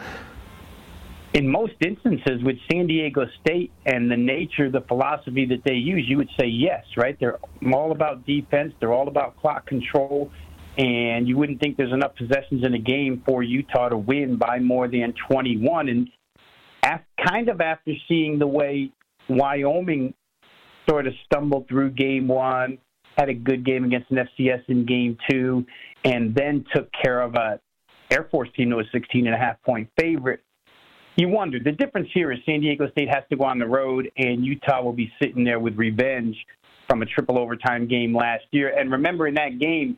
in 1.33 1.47
most 1.47 1.73
instances 1.85 2.41
with 2.41 2.55
San 2.71 2.87
Diego 2.87 3.27
State 3.41 3.71
and 3.85 4.09
the 4.09 4.17
nature, 4.17 4.71
the 4.71 4.81
philosophy 4.81 5.45
that 5.45 5.63
they 5.63 5.75
use, 5.75 6.05
you 6.07 6.17
would 6.17 6.29
say 6.39 6.47
yes, 6.47 6.83
right? 6.95 7.15
They're 7.19 7.37
all 7.71 7.91
about 7.91 8.25
defense. 8.25 8.73
They're 8.79 8.93
all 8.93 9.07
about 9.07 9.37
clock 9.37 9.67
control. 9.67 10.31
And 10.77 11.27
you 11.27 11.37
wouldn't 11.37 11.59
think 11.59 11.77
there's 11.77 11.93
enough 11.93 12.15
possessions 12.15 12.65
in 12.65 12.73
a 12.73 12.79
game 12.79 13.21
for 13.25 13.43
Utah 13.43 13.89
to 13.89 13.97
win 13.97 14.37
by 14.37 14.59
more 14.59 14.87
than 14.87 15.13
21. 15.27 15.89
And 15.89 16.09
kind 17.25 17.49
of 17.49 17.61
after 17.61 17.93
seeing 18.07 18.39
the 18.39 18.47
way 18.47 18.91
Wyoming 19.29 20.13
sort 20.89 21.07
of 21.07 21.13
stumbled 21.25 21.67
through 21.67 21.91
game 21.91 22.27
one, 22.27 22.77
had 23.17 23.29
a 23.29 23.33
good 23.33 23.65
game 23.65 23.83
against 23.83 24.11
an 24.11 24.17
FCS 24.17 24.63
in 24.67 24.85
game 24.85 25.17
two, 25.29 25.65
and 26.03 26.33
then 26.35 26.65
took 26.73 26.89
care 27.03 27.21
of 27.21 27.35
a 27.35 27.59
Air 28.09 28.27
Force 28.31 28.49
team 28.55 28.69
that 28.69 28.75
was 28.75 28.85
16 28.93 29.25
and 29.25 29.35
a 29.35 29.37
half 29.37 29.61
point 29.63 29.89
favorite 29.99 30.41
you 31.17 31.27
wonder. 31.27 31.59
The 31.59 31.71
difference 31.71 32.09
here 32.13 32.31
is 32.31 32.37
San 32.45 32.61
Diego 32.61 32.89
State 32.91 33.09
has 33.09 33.23
to 33.31 33.35
go 33.35 33.43
on 33.43 33.57
the 33.57 33.65
road, 33.65 34.09
and 34.17 34.45
Utah 34.45 34.83
will 34.83 34.93
be 34.93 35.11
sitting 35.21 35.43
there 35.43 35.59
with 35.59 35.75
revenge 35.75 36.37
from 36.87 37.01
a 37.01 37.05
triple 37.07 37.39
overtime 37.39 37.87
game 37.87 38.15
last 38.15 38.45
year. 38.51 38.77
And 38.77 38.91
remember, 38.91 39.27
in 39.27 39.33
that 39.33 39.59
game, 39.59 39.97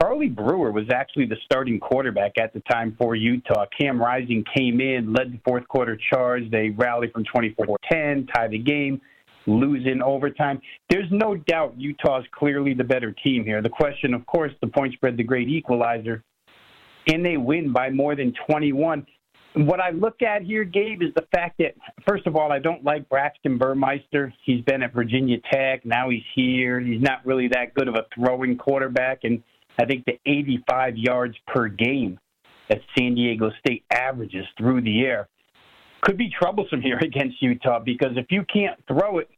Charlie 0.00 0.28
Brewer 0.28 0.72
was 0.72 0.84
actually 0.92 1.26
the 1.26 1.36
starting 1.44 1.78
quarterback 1.80 2.32
at 2.38 2.52
the 2.52 2.60
time 2.70 2.96
for 2.98 3.14
Utah. 3.14 3.66
Cam 3.78 4.00
Rising 4.00 4.44
came 4.56 4.80
in, 4.80 5.12
led 5.12 5.32
the 5.32 5.40
fourth 5.44 5.66
quarter 5.68 5.98
charge. 6.12 6.50
They 6.50 6.70
rallied 6.70 7.12
from 7.12 7.24
24 7.24 7.76
10, 7.90 8.28
tie 8.34 8.48
the 8.48 8.58
game, 8.58 9.00
lose 9.46 9.86
in 9.86 10.02
overtime. 10.02 10.60
There's 10.88 11.10
no 11.10 11.36
doubt 11.36 11.74
Utah's 11.76 12.24
clearly 12.32 12.74
the 12.74 12.84
better 12.84 13.14
team 13.24 13.44
here. 13.44 13.62
The 13.62 13.68
question, 13.68 14.14
of 14.14 14.24
course, 14.26 14.52
the 14.60 14.68
point 14.68 14.94
spread, 14.94 15.16
the 15.16 15.24
great 15.24 15.48
equalizer. 15.48 16.22
And 17.08 17.24
they 17.24 17.36
win 17.36 17.72
by 17.72 17.90
more 17.90 18.14
than 18.14 18.32
21 18.48 19.06
what 19.54 19.80
I 19.80 19.90
look 19.90 20.22
at 20.22 20.42
here, 20.42 20.64
Gabe, 20.64 21.02
is 21.02 21.12
the 21.14 21.26
fact 21.34 21.58
that, 21.58 21.74
first 22.08 22.26
of 22.26 22.36
all, 22.36 22.50
I 22.50 22.58
don't 22.58 22.82
like 22.84 23.08
Braxton 23.08 23.58
Burmeister. 23.58 24.32
He's 24.44 24.64
been 24.64 24.82
at 24.82 24.94
Virginia 24.94 25.36
Tech. 25.52 25.84
Now 25.84 26.08
he's 26.08 26.22
here. 26.34 26.80
He's 26.80 27.02
not 27.02 27.24
really 27.26 27.48
that 27.48 27.74
good 27.74 27.88
of 27.88 27.94
a 27.94 28.06
throwing 28.14 28.56
quarterback. 28.56 29.20
And 29.24 29.42
I 29.78 29.84
think 29.84 30.04
the 30.04 30.18
85 30.26 30.96
yards 30.96 31.34
per 31.46 31.68
game 31.68 32.18
that 32.68 32.80
San 32.96 33.14
Diego 33.14 33.50
State 33.60 33.84
averages 33.90 34.46
through 34.58 34.82
the 34.82 35.02
air 35.02 35.28
could 36.02 36.16
be 36.16 36.30
troublesome 36.30 36.80
here 36.80 36.98
against 37.02 37.40
Utah 37.40 37.78
because 37.78 38.12
if 38.16 38.26
you 38.30 38.44
can't 38.52 38.78
throw 38.86 39.18
it, 39.18 39.30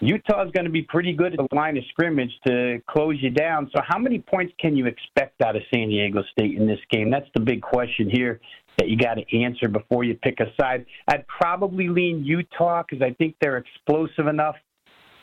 Utah's 0.00 0.50
going 0.52 0.66
to 0.66 0.70
be 0.70 0.82
pretty 0.82 1.14
good 1.14 1.32
at 1.32 1.38
the 1.38 1.56
line 1.56 1.78
of 1.78 1.84
scrimmage 1.88 2.30
to 2.46 2.78
close 2.86 3.16
you 3.20 3.30
down. 3.30 3.70
So, 3.74 3.80
how 3.86 3.98
many 3.98 4.18
points 4.18 4.52
can 4.60 4.76
you 4.76 4.86
expect 4.86 5.40
out 5.40 5.56
of 5.56 5.62
San 5.72 5.88
Diego 5.88 6.22
State 6.32 6.54
in 6.54 6.66
this 6.66 6.78
game? 6.90 7.10
That's 7.10 7.28
the 7.34 7.40
big 7.40 7.62
question 7.62 8.10
here 8.10 8.38
that 8.76 8.88
you 8.88 8.98
got 8.98 9.14
to 9.14 9.38
answer 9.38 9.68
before 9.68 10.04
you 10.04 10.14
pick 10.14 10.38
a 10.40 10.52
side. 10.60 10.84
I'd 11.08 11.26
probably 11.28 11.88
lean 11.88 12.24
Utah 12.24 12.82
because 12.82 13.02
I 13.02 13.14
think 13.14 13.36
they're 13.40 13.56
explosive 13.56 14.26
enough. 14.26 14.56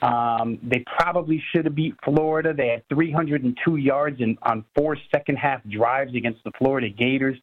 Um, 0.03 0.59
they 0.63 0.83
probably 0.99 1.41
should 1.51 1.65
have 1.65 1.75
beat 1.75 1.95
Florida. 2.03 2.53
They 2.53 2.67
had 2.67 2.83
302 2.89 3.77
yards 3.77 4.19
in, 4.19 4.37
on 4.43 4.65
four 4.75 4.97
second 5.13 5.37
half 5.37 5.61
drives 5.69 6.13
against 6.15 6.43
the 6.43 6.51
Florida 6.57 6.89
Gators. 6.89 7.37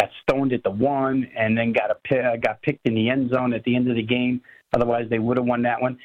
Got 0.00 0.10
stoned 0.22 0.52
at 0.52 0.62
the 0.62 0.70
one, 0.70 1.28
and 1.36 1.56
then 1.56 1.72
got 1.72 1.90
a 1.90 2.38
got 2.38 2.62
picked 2.62 2.86
in 2.86 2.94
the 2.94 3.10
end 3.10 3.30
zone 3.30 3.52
at 3.52 3.62
the 3.64 3.76
end 3.76 3.90
of 3.90 3.96
the 3.96 4.02
game. 4.02 4.40
Otherwise, 4.74 5.06
they 5.10 5.18
would 5.18 5.36
have 5.36 5.46
won 5.46 5.62
that 5.62 5.82
one. 5.82 5.98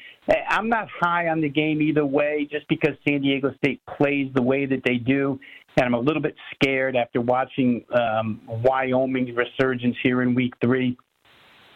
I'm 0.48 0.68
not 0.68 0.88
high 1.00 1.28
on 1.28 1.40
the 1.40 1.48
game 1.48 1.80
either 1.80 2.04
way, 2.04 2.48
just 2.50 2.66
because 2.68 2.90
San 3.08 3.22
Diego 3.22 3.54
State 3.58 3.80
plays 3.86 4.30
the 4.34 4.42
way 4.42 4.66
that 4.66 4.82
they 4.84 4.96
do 4.96 5.38
and 5.76 5.86
I'm 5.86 5.94
a 5.94 6.00
little 6.00 6.22
bit 6.22 6.34
scared 6.54 6.96
after 6.96 7.20
watching 7.20 7.84
um, 7.94 8.40
Wyoming's 8.48 9.36
resurgence 9.36 9.96
here 10.02 10.22
in 10.22 10.34
Week 10.34 10.54
Three. 10.62 10.96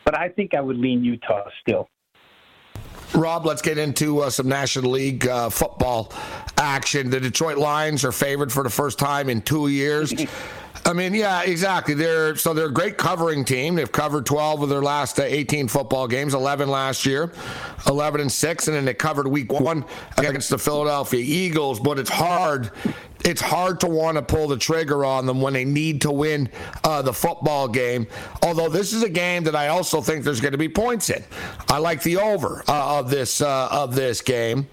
But 0.05 0.19
I 0.19 0.29
think 0.31 0.55
I 0.55 0.61
would 0.61 0.79
lean 0.79 1.05
Utah 1.05 1.45
still. 1.61 1.89
Rob, 3.15 3.45
let's 3.45 3.63
get 3.63 3.79
into 3.79 4.21
uh, 4.21 4.31
some 4.31 4.49
National 4.49 4.93
League 4.93 5.27
uh, 5.27 5.51
football 5.51 6.13
action. 6.57 7.11
The 7.11 7.21
Detroit 7.21 7.59
Lions 7.59 8.05
are 8.05 8.13
favored 8.13 8.53
for 8.53 8.63
the 8.63 8.71
first 8.71 8.99
time 8.99 9.29
in 9.29 9.43
two 9.43 9.69
years. 9.69 10.13
I 10.85 10.93
mean, 10.93 11.15
yeah, 11.15 11.43
exactly. 11.43 11.95
They're 11.95 12.37
so 12.37 12.55
they're 12.55 12.67
a 12.67 12.73
great 12.73 12.97
covering 12.97 13.45
team. 13.45 13.75
They've 13.75 13.91
covered 13.91 14.25
12 14.27 14.63
of 14.63 14.69
their 14.69 14.83
last 14.83 15.19
uh, 15.19 15.25
18 15.25 15.69
football 15.69 16.09
games, 16.09 16.35
11 16.35 16.69
last 16.69 17.05
year, 17.05 17.33
11 17.87 18.23
and 18.23 18.33
6 18.33 18.69
and 18.69 18.77
then 18.77 18.85
they 18.85 18.95
covered 18.95 19.27
week 19.27 19.53
1 19.53 19.85
against 20.19 20.51
the 20.51 20.59
Philadelphia 20.59 21.21
Eagles, 21.21 21.81
but 21.81 21.99
it's 21.99 22.11
hard 22.11 22.71
it's 23.25 23.41
hard 23.41 23.81
to 23.81 23.87
want 23.87 24.17
to 24.17 24.23
pull 24.23 24.49
the 24.49 24.57
trigger 24.57 25.05
on 25.05 25.27
them 25.27 25.41
when 25.41 25.53
they 25.53 25.65
need 25.65 26.01
to 26.03 26.11
win 26.11 26.49
uh, 26.85 27.03
the 27.03 27.13
football 27.13 27.69
game. 27.69 28.07
Although 28.43 28.69
this 28.69 28.93
is 28.93 29.03
a 29.03 29.11
game 29.11 29.45
that 29.45 29.55
I 29.55 29.69
also 29.69 30.01
think 30.01 30.25
there's 30.25 30.41
going 30.41 30.53
to 30.53 30.59
be 30.59 30.69
points 30.69 31.11
in. 31.11 31.23
I 31.69 31.79
like 31.79 32.03
the 32.03 32.17
over 32.17 32.65
uh, 32.67 32.99
of 32.99 33.11
this 33.11 33.41
uh, 33.43 33.69
of 33.71 33.95
this 33.95 34.23
game, 34.23 34.69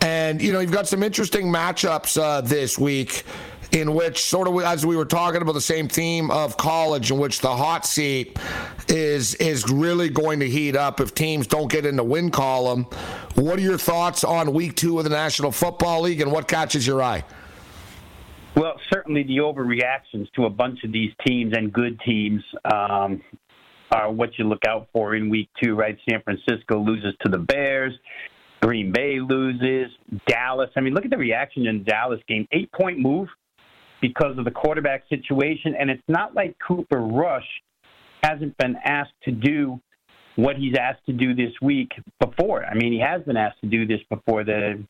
and 0.00 0.40
you 0.40 0.52
know 0.52 0.60
you've 0.60 0.72
got 0.72 0.86
some 0.86 1.02
interesting 1.02 1.46
matchups 1.46 2.20
uh, 2.20 2.40
this 2.40 2.78
week 2.78 3.24
in 3.72 3.94
which 3.94 4.22
sort 4.22 4.46
of 4.46 4.60
as 4.62 4.84
we 4.84 4.96
were 4.96 5.06
talking 5.06 5.40
about 5.42 5.52
the 5.52 5.60
same 5.60 5.88
theme 5.88 6.30
of 6.30 6.56
college, 6.56 7.10
in 7.10 7.18
which 7.18 7.40
the 7.40 7.54
hot 7.54 7.86
seat 7.86 8.38
is 8.88 9.34
is 9.36 9.68
really 9.70 10.08
going 10.08 10.40
to 10.40 10.48
heat 10.48 10.76
up 10.76 11.00
if 11.00 11.14
teams 11.14 11.46
don't 11.46 11.70
get 11.70 11.86
in 11.86 11.96
the 11.96 12.04
win 12.04 12.30
column. 12.30 12.84
What 13.34 13.58
are 13.58 13.62
your 13.62 13.78
thoughts 13.78 14.24
on 14.24 14.52
Week 14.52 14.76
Two 14.76 14.98
of 14.98 15.04
the 15.04 15.10
National 15.10 15.50
Football 15.50 16.02
League, 16.02 16.20
and 16.20 16.30
what 16.30 16.46
catches 16.46 16.86
your 16.86 17.02
eye? 17.02 17.24
Well, 18.54 18.78
certainly 18.92 19.22
the 19.22 19.38
overreactions 19.38 20.30
to 20.36 20.44
a 20.44 20.50
bunch 20.50 20.84
of 20.84 20.92
these 20.92 21.10
teams 21.26 21.54
and 21.56 21.72
good 21.72 21.98
teams 22.04 22.42
um, 22.70 23.22
are 23.90 24.12
what 24.12 24.38
you 24.38 24.44
look 24.44 24.66
out 24.68 24.88
for 24.92 25.14
in 25.14 25.30
week 25.30 25.48
two, 25.62 25.74
right? 25.74 25.96
San 26.08 26.20
Francisco 26.22 26.78
loses 26.78 27.14
to 27.22 27.30
the 27.30 27.38
Bears. 27.38 27.94
Green 28.60 28.92
Bay 28.92 29.18
loses. 29.20 29.90
Dallas. 30.26 30.68
I 30.76 30.80
mean, 30.80 30.92
look 30.92 31.06
at 31.06 31.10
the 31.10 31.16
reaction 31.16 31.66
in 31.66 31.82
Dallas 31.82 32.20
game. 32.28 32.46
Eight 32.52 32.70
point 32.72 32.98
move 32.98 33.28
because 34.02 34.36
of 34.36 34.44
the 34.44 34.50
quarterback 34.50 35.04
situation. 35.08 35.74
And 35.78 35.88
it's 35.88 36.02
not 36.08 36.34
like 36.34 36.54
Cooper 36.58 37.00
Rush 37.00 37.48
hasn't 38.22 38.54
been 38.58 38.76
asked 38.84 39.14
to 39.22 39.30
do 39.32 39.80
what 40.36 40.56
he's 40.56 40.74
asked 40.78 41.06
to 41.06 41.12
do 41.12 41.34
this 41.34 41.52
week 41.62 41.90
before. 42.20 42.64
I 42.66 42.74
mean, 42.74 42.92
he 42.92 43.00
has 43.00 43.22
been 43.22 43.36
asked 43.38 43.60
to 43.62 43.68
do 43.68 43.86
this 43.86 44.00
before. 44.10 44.44
The 44.44 44.84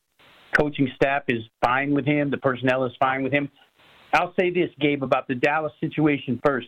coaching 0.57 0.89
staff 0.95 1.23
is 1.29 1.43
fine 1.63 1.93
with 1.93 2.05
him, 2.05 2.29
the 2.29 2.37
personnel 2.37 2.83
is 2.85 2.91
fine 2.99 3.23
with 3.23 3.33
him. 3.33 3.49
I'll 4.13 4.33
say 4.39 4.51
this, 4.51 4.69
Gabe, 4.79 5.03
about 5.03 5.27
the 5.27 5.35
Dallas 5.35 5.73
situation 5.79 6.39
first. 6.45 6.67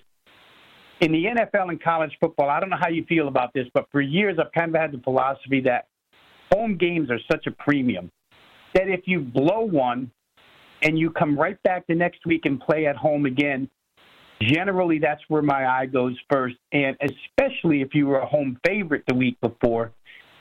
In 1.02 1.12
the 1.12 1.26
NFL 1.26 1.70
and 1.70 1.82
college 1.82 2.12
football, 2.20 2.50
I 2.50 2.60
don't 2.60 2.70
know 2.70 2.80
how 2.80 2.90
you 2.90 3.06
feel 3.06 3.28
about 3.28 3.54
this, 3.54 3.68
but 3.74 3.86
for 3.92 4.02
years 4.02 4.38
I've 4.40 4.52
kind 4.54 4.74
of 4.74 4.82
had 4.82 4.92
the 4.92 5.00
philosophy 5.04 5.62
that 5.62 5.88
home 6.52 6.78
games 6.78 7.12
are 7.12 7.20
such 7.32 7.48
a 7.48 7.52
premium 7.52 8.10
that 8.74 8.90
if 8.90 9.02
you 9.06 9.20
blow 9.20 9.62
one 9.62 10.12
and 10.82 10.98
you 10.98 11.10
come 11.12 11.38
right 11.38 11.62
back 11.64 11.86
the 11.88 11.96
next 11.96 12.26
week 12.26 12.46
and 12.46 12.60
play 12.60 12.86
at 12.86 12.96
home 12.96 13.26
again, 13.26 13.70
generally 14.42 15.00
that's 15.00 15.22
where 15.28 15.42
my 15.42 15.68
eye 15.68 15.86
goes 15.86 16.18
first. 16.30 16.56
And 16.72 16.98
especially 17.02 17.82
if 17.82 17.94
you 17.94 18.08
were 18.08 18.20
a 18.20 18.26
home 18.26 18.60
favorite 18.66 19.04
the 19.08 19.16
week 19.16 19.40
before 19.42 19.92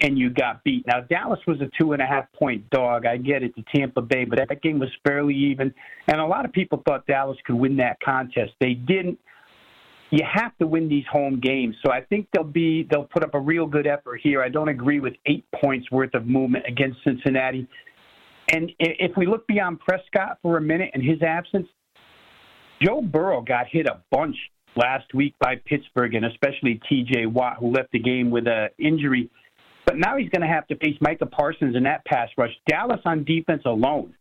and 0.00 0.18
you 0.18 0.30
got 0.30 0.62
beat. 0.64 0.84
Now, 0.86 1.00
Dallas 1.00 1.38
was 1.46 1.60
a 1.60 1.70
two 1.80 1.92
and 1.92 2.02
a 2.02 2.06
half 2.06 2.26
point 2.32 2.68
dog. 2.70 3.06
I 3.06 3.16
get 3.16 3.42
it 3.42 3.54
to 3.54 3.64
Tampa 3.74 4.02
Bay, 4.02 4.24
but 4.24 4.38
that 4.48 4.60
game 4.60 4.78
was 4.78 4.90
fairly 5.06 5.34
even. 5.34 5.72
And 6.08 6.20
a 6.20 6.26
lot 6.26 6.44
of 6.44 6.52
people 6.52 6.82
thought 6.86 7.06
Dallas 7.06 7.38
could 7.46 7.54
win 7.54 7.76
that 7.76 7.98
contest. 8.00 8.52
They 8.60 8.74
didn't 8.74 9.18
you 10.10 10.24
have 10.32 10.56
to 10.58 10.66
win 10.66 10.88
these 10.88 11.04
home 11.10 11.40
games. 11.40 11.74
So 11.84 11.92
I 11.92 12.00
think 12.00 12.28
they'll 12.32 12.44
be 12.44 12.86
they'll 12.90 13.08
put 13.12 13.24
up 13.24 13.34
a 13.34 13.40
real 13.40 13.66
good 13.66 13.86
effort 13.86 14.20
here. 14.22 14.42
I 14.42 14.48
don't 14.48 14.68
agree 14.68 15.00
with 15.00 15.14
eight 15.26 15.44
points 15.60 15.90
worth 15.90 16.14
of 16.14 16.26
movement 16.26 16.64
against 16.68 16.98
Cincinnati. 17.02 17.66
And 18.52 18.70
if 18.78 19.16
we 19.16 19.26
look 19.26 19.46
beyond 19.46 19.80
Prescott 19.80 20.38
for 20.42 20.56
a 20.56 20.60
minute 20.60 20.90
and 20.94 21.02
his 21.02 21.22
absence, 21.22 21.66
Joe 22.82 23.00
Burrow 23.00 23.40
got 23.40 23.66
hit 23.70 23.86
a 23.86 24.02
bunch 24.10 24.36
last 24.76 25.14
week 25.14 25.34
by 25.40 25.56
Pittsburgh 25.64 26.14
and 26.14 26.26
especially 26.26 26.80
T.J. 26.88 27.26
Watt, 27.26 27.56
who 27.58 27.70
left 27.70 27.92
the 27.92 27.98
game 27.98 28.30
with 28.30 28.46
an 28.46 28.68
injury. 28.78 29.30
But 29.86 29.96
now 29.98 30.16
he's 30.16 30.28
going 30.30 30.42
to 30.42 30.52
have 30.52 30.66
to 30.68 30.76
face 30.76 30.96
Micah 31.00 31.26
Parsons 31.26 31.76
in 31.76 31.84
that 31.84 32.04
pass 32.04 32.28
rush. 32.36 32.50
Dallas 32.68 33.00
on 33.04 33.24
defense 33.24 33.62
alone 33.64 34.14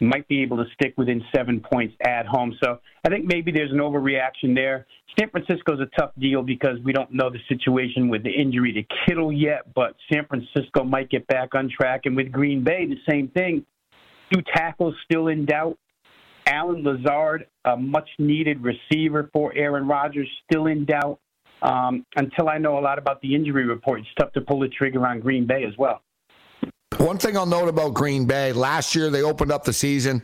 might 0.00 0.26
be 0.28 0.42
able 0.42 0.56
to 0.56 0.64
stick 0.74 0.94
within 0.96 1.22
seven 1.34 1.60
points 1.60 1.94
at 2.06 2.26
home. 2.26 2.56
So 2.62 2.78
I 3.04 3.08
think 3.08 3.24
maybe 3.24 3.52
there's 3.52 3.70
an 3.70 3.78
overreaction 3.78 4.54
there. 4.54 4.86
San 5.18 5.30
Francisco's 5.30 5.80
a 5.80 5.86
tough 5.98 6.10
deal 6.18 6.42
because 6.42 6.78
we 6.84 6.92
don't 6.92 7.12
know 7.12 7.30
the 7.30 7.38
situation 7.48 8.08
with 8.08 8.24
the 8.24 8.30
injury 8.30 8.72
to 8.72 8.82
Kittle 9.06 9.32
yet, 9.32 9.72
but 9.74 9.94
San 10.12 10.26
Francisco 10.26 10.84
might 10.84 11.08
get 11.10 11.26
back 11.28 11.54
on 11.54 11.70
track. 11.70 12.02
And 12.04 12.16
with 12.16 12.32
Green 12.32 12.64
Bay, 12.64 12.86
the 12.86 12.96
same 13.08 13.28
thing. 13.28 13.64
Two 14.32 14.42
tackles 14.54 14.94
still 15.04 15.28
in 15.28 15.46
doubt. 15.46 15.78
Allen 16.46 16.82
Lazard, 16.82 17.46
a 17.64 17.76
much 17.76 18.08
needed 18.18 18.62
receiver 18.62 19.30
for 19.32 19.54
Aaron 19.54 19.86
Rodgers, 19.86 20.28
still 20.50 20.66
in 20.66 20.84
doubt. 20.84 21.20
Um, 21.62 22.04
until 22.16 22.50
I 22.50 22.58
know 22.58 22.78
a 22.78 22.80
lot 22.82 22.98
about 22.98 23.22
the 23.22 23.34
injury 23.34 23.64
report, 23.64 24.00
it's 24.00 24.08
tough 24.18 24.32
to 24.32 24.42
pull 24.42 24.60
the 24.60 24.68
trigger 24.68 25.06
on 25.06 25.20
Green 25.20 25.46
Bay 25.46 25.64
as 25.64 25.72
well. 25.78 26.02
One 27.04 27.18
thing 27.18 27.36
I'll 27.36 27.44
note 27.44 27.68
about 27.68 27.92
Green 27.92 28.24
Bay 28.24 28.54
last 28.54 28.94
year, 28.94 29.10
they 29.10 29.20
opened 29.20 29.52
up 29.52 29.62
the 29.62 29.74
season. 29.74 30.22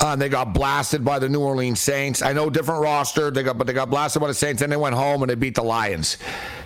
Uh, 0.00 0.16
they 0.16 0.28
got 0.28 0.52
blasted 0.52 1.02
by 1.02 1.18
the 1.18 1.30
New 1.30 1.40
Orleans 1.40 1.80
Saints. 1.80 2.20
I 2.20 2.34
know 2.34 2.50
different 2.50 2.82
roster, 2.82 3.30
they 3.30 3.42
got 3.42 3.56
but 3.56 3.66
they 3.66 3.72
got 3.72 3.88
blasted 3.88 4.20
by 4.20 4.28
the 4.28 4.34
Saints. 4.34 4.60
Then 4.60 4.68
they 4.68 4.76
went 4.76 4.94
home 4.94 5.22
and 5.22 5.30
they 5.30 5.34
beat 5.34 5.54
the 5.54 5.62
Lions. 5.62 6.18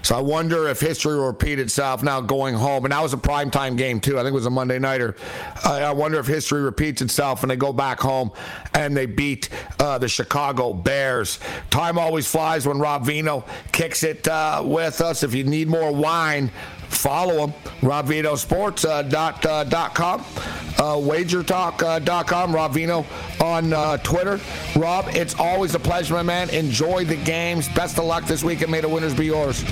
So 0.05 0.15
I 0.15 0.21
wonder 0.21 0.69
if 0.69 0.81
history 0.81 1.17
will 1.17 1.29
repeat 1.29 1.59
itself 1.59 2.03
now 2.03 2.21
going 2.21 2.55
home. 2.55 2.85
And 2.85 2.93
that 2.93 3.03
was 3.03 3.15
a 3.15 3.17
primetime 3.17 3.75
game 3.75 4.01
too. 4.01 4.19
I 4.19 4.23
think 4.23 4.33
it 4.33 4.35
was 4.35 4.45
a 4.45 4.51
Monday 4.51 4.79
nighter. 4.79 5.17
Uh, 5.65 5.77
I 5.77 5.93
wonder 5.93 6.21
if 6.21 6.27
history 6.27 6.61
repeats 6.61 7.01
itself 7.01 7.43
and 7.43 7.51
they 7.51 7.57
go 7.57 7.73
back 7.73 8.01
home 8.01 8.31
and 8.75 8.95
they 8.95 9.07
beat 9.07 9.49
uh, 9.81 9.97
the 9.97 10.09
Chicago 10.09 10.75
Bears. 10.75 11.41
Time 11.71 11.99
always 11.99 12.31
flies 12.31 12.67
when 12.67 12.79
Rob 12.79 13.07
Vino 13.07 13.47
kicks 13.73 14.03
it 14.03 14.29
uh, 14.29 14.63
with 14.63 15.01
us. 15.01 15.23
If 15.23 15.35
you 15.35 15.45
need 15.45 15.69
more 15.69 15.91
wine, 15.91 16.51
follow 16.89 17.47
him. 17.47 17.55
RobVinoSports.com, 17.81 19.73
uh, 19.73 19.89
com, 19.91 20.21
uh, 20.21 20.97
WagerTalk.com, 20.97 22.51
uh, 22.51 22.55
Rob 22.55 22.73
Vino 22.73 23.07
on 23.41 23.73
uh, 23.73 23.97
Twitter. 23.99 24.41
Rob, 24.77 25.07
it's 25.09 25.35
always 25.39 25.75
a 25.75 25.79
pleasure, 25.79 26.15
my 26.15 26.23
man. 26.23 26.51
Enjoy 26.51 27.05
the 27.05 27.17
games. 27.17 27.69
Best 27.71 27.99
of 27.99 28.05
luck 28.05 28.25
this 28.25 28.43
week, 28.43 28.63
and 28.63 28.71
May 28.71 28.81
the 28.81 28.89
winners 28.89 29.15
be 29.15 29.27
yours. 29.27 29.65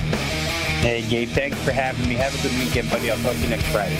Hey, 0.81 1.01
Gabe, 1.09 1.29
thanks 1.29 1.57
for 1.63 1.71
having 1.71 2.07
me. 2.09 2.15
Have 2.15 2.37
a 2.37 2.41
good 2.47 2.57
weekend, 2.59 2.89
buddy. 2.89 3.09
I'll 3.09 3.17
talk 3.19 3.33
to 3.33 3.39
you 3.39 3.49
next 3.49 3.65
Friday. 3.67 3.97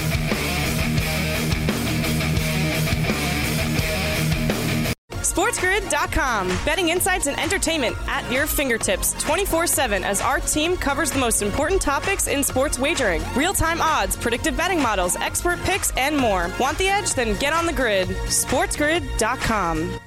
SportsGrid.com. 5.34 6.48
Betting 6.64 6.90
insights 6.90 7.28
and 7.28 7.40
entertainment 7.40 7.96
at 8.08 8.30
your 8.32 8.46
fingertips 8.46 9.14
24 9.24 9.66
7 9.66 10.04
as 10.04 10.22
our 10.22 10.40
team 10.40 10.78
covers 10.78 11.12
the 11.12 11.20
most 11.20 11.42
important 11.42 11.82
topics 11.82 12.28
in 12.28 12.44
sports 12.44 12.78
wagering 12.78 13.24
real 13.36 13.54
time 13.54 13.82
odds, 13.82 14.16
predictive 14.16 14.56
betting 14.56 14.82
models, 14.82 15.16
expert 15.16 15.60
picks, 15.62 15.92
and 15.98 16.16
more. 16.16 16.52
Want 16.60 16.78
the 16.78 16.88
edge? 16.88 17.14
Then 17.14 17.36
get 17.40 17.54
on 17.54 17.66
the 17.66 17.74
grid. 17.74 18.10
SportsGrid.com. 18.10 20.00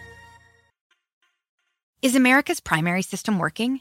Is 2.03 2.15
America's 2.15 2.61
primary 2.61 3.03
system 3.03 3.39
working? 3.39 3.81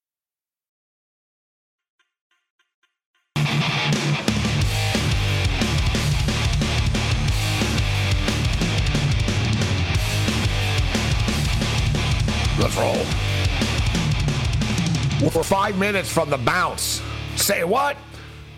We're 15.21 15.43
five 15.43 15.77
minutes 15.77 16.11
from 16.11 16.29
the 16.29 16.37
bounce. 16.37 17.01
Say 17.35 17.63
what? 17.63 17.97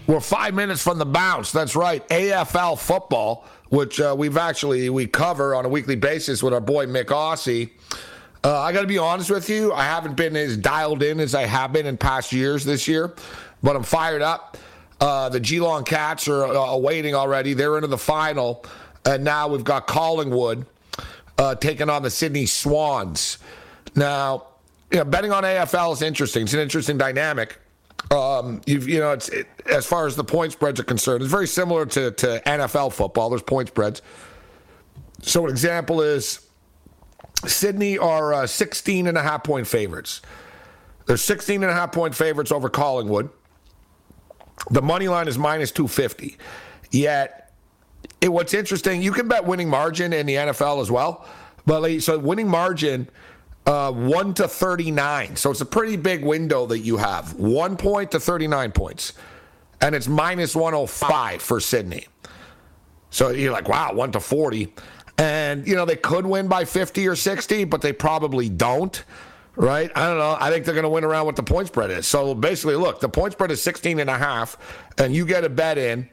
We're 0.07 0.19
five 0.19 0.53
minutes 0.53 0.81
from 0.81 0.97
the 0.99 1.05
bounce. 1.05 1.51
That's 1.51 1.75
right. 1.75 2.07
AFL 2.09 2.77
football, 2.79 3.45
which 3.69 4.01
uh, 4.01 4.15
we've 4.17 4.37
actually 4.37 4.89
we 4.89 5.07
cover 5.07 5.55
on 5.55 5.65
a 5.65 5.69
weekly 5.69 5.95
basis 5.95 6.43
with 6.43 6.53
our 6.53 6.61
boy 6.61 6.85
Mick 6.85 7.05
Aussie. 7.05 7.71
Uh, 8.43 8.59
I 8.59 8.73
got 8.73 8.81
to 8.81 8.87
be 8.87 8.97
honest 8.97 9.29
with 9.29 9.49
you. 9.49 9.71
I 9.71 9.83
haven't 9.83 10.15
been 10.15 10.35
as 10.35 10.57
dialed 10.57 11.01
in 11.01 11.21
as 11.21 11.33
I 11.33 11.45
have 11.45 11.71
been 11.71 11.85
in 11.85 11.95
past 11.95 12.33
years 12.33 12.65
this 12.65 12.87
year, 12.87 13.15
but 13.61 13.77
I'm 13.77 13.83
fired 13.83 14.21
up. 14.21 14.57
Uh, 14.99 15.29
the 15.29 15.39
Geelong 15.39 15.85
Cats 15.85 16.27
are 16.27 16.45
uh, 16.45 16.53
awaiting 16.53 17.15
already. 17.15 17.53
They're 17.53 17.77
into 17.77 17.87
the 17.87 17.97
final, 17.97 18.65
and 19.05 19.23
now 19.23 19.47
we've 19.47 19.63
got 19.63 19.87
Collingwood 19.87 20.65
uh, 21.37 21.55
taking 21.55 21.89
on 21.89 22.03
the 22.03 22.09
Sydney 22.09 22.45
Swans. 22.45 23.37
Now, 23.95 24.47
you 24.91 24.99
know, 24.99 25.05
betting 25.05 25.31
on 25.31 25.43
AFL 25.43 25.93
is 25.93 26.01
interesting. 26.01 26.43
It's 26.43 26.53
an 26.53 26.59
interesting 26.59 26.97
dynamic. 26.97 27.59
Um, 28.11 28.61
you 28.65 28.99
know, 28.99 29.11
it's 29.11 29.29
it, 29.29 29.47
as 29.65 29.85
far 29.85 30.05
as 30.05 30.15
the 30.15 30.23
point 30.23 30.51
spreads 30.51 30.79
are 30.79 30.83
concerned, 30.83 31.23
it's 31.23 31.31
very 31.31 31.47
similar 31.47 31.85
to, 31.87 32.11
to 32.11 32.41
NFL 32.45 32.93
football. 32.93 33.29
There's 33.29 33.41
point 33.41 33.69
spreads. 33.69 34.01
So, 35.21 35.45
an 35.45 35.51
example 35.51 36.01
is 36.01 36.47
Sydney 37.45 37.97
are 37.97 38.33
uh, 38.33 38.47
16 38.47 39.07
and 39.07 39.17
a 39.17 39.21
half 39.21 39.43
point 39.43 39.67
favorites. 39.67 40.21
They're 41.05 41.17
16 41.17 41.63
and 41.63 41.71
a 41.71 41.73
half 41.73 41.91
point 41.91 42.15
favorites 42.15 42.51
over 42.51 42.69
Collingwood. 42.69 43.29
The 44.69 44.81
money 44.81 45.07
line 45.07 45.27
is 45.27 45.37
minus 45.37 45.71
250. 45.71 46.37
Yet, 46.91 47.51
it, 48.21 48.31
what's 48.31 48.53
interesting, 48.53 49.01
you 49.01 49.11
can 49.11 49.27
bet 49.27 49.45
winning 49.45 49.69
margin 49.69 50.13
in 50.13 50.25
the 50.25 50.35
NFL 50.35 50.81
as 50.81 50.91
well. 50.91 51.27
But 51.65 51.81
like, 51.81 52.01
so 52.01 52.17
winning 52.19 52.47
margin 52.47 53.09
uh, 53.65 53.91
1 53.91 54.33
to 54.35 54.47
39. 54.47 55.35
So 55.35 55.51
it's 55.51 55.61
a 55.61 55.65
pretty 55.65 55.95
big 55.95 56.23
window 56.23 56.65
that 56.65 56.79
you 56.79 56.97
have. 56.97 57.33
1 57.35 57.77
point 57.77 58.11
to 58.11 58.19
39 58.19 58.71
points. 58.71 59.13
And 59.81 59.95
it's 59.95 60.07
minus 60.07 60.55
105 60.55 61.41
for 61.41 61.59
Sydney. 61.59 62.07
So 63.09 63.29
you're 63.29 63.51
like, 63.51 63.67
wow, 63.67 63.93
1 63.93 64.11
to 64.13 64.19
40. 64.19 64.73
And, 65.17 65.67
you 65.67 65.75
know, 65.75 65.85
they 65.85 65.95
could 65.95 66.25
win 66.25 66.47
by 66.47 66.65
50 66.65 67.07
or 67.07 67.15
60, 67.15 67.65
but 67.65 67.81
they 67.81 67.93
probably 67.93 68.49
don't. 68.49 69.03
Right? 69.55 69.91
I 69.95 70.07
don't 70.07 70.17
know. 70.17 70.35
I 70.39 70.49
think 70.49 70.65
they're 70.65 70.73
going 70.73 70.83
to 70.83 70.89
win 70.89 71.03
around 71.03 71.27
what 71.27 71.35
the 71.35 71.43
point 71.43 71.67
spread 71.67 71.91
is. 71.91 72.07
So 72.07 72.33
basically, 72.33 72.75
look, 72.75 72.99
the 72.99 73.09
point 73.09 73.33
spread 73.33 73.51
is 73.51 73.61
16 73.61 73.99
and 73.99 74.09
a 74.09 74.17
half, 74.17 74.57
and 74.97 75.13
you 75.13 75.27
get 75.27 75.43
a 75.43 75.49
bet 75.49 75.77
in. 75.77 76.09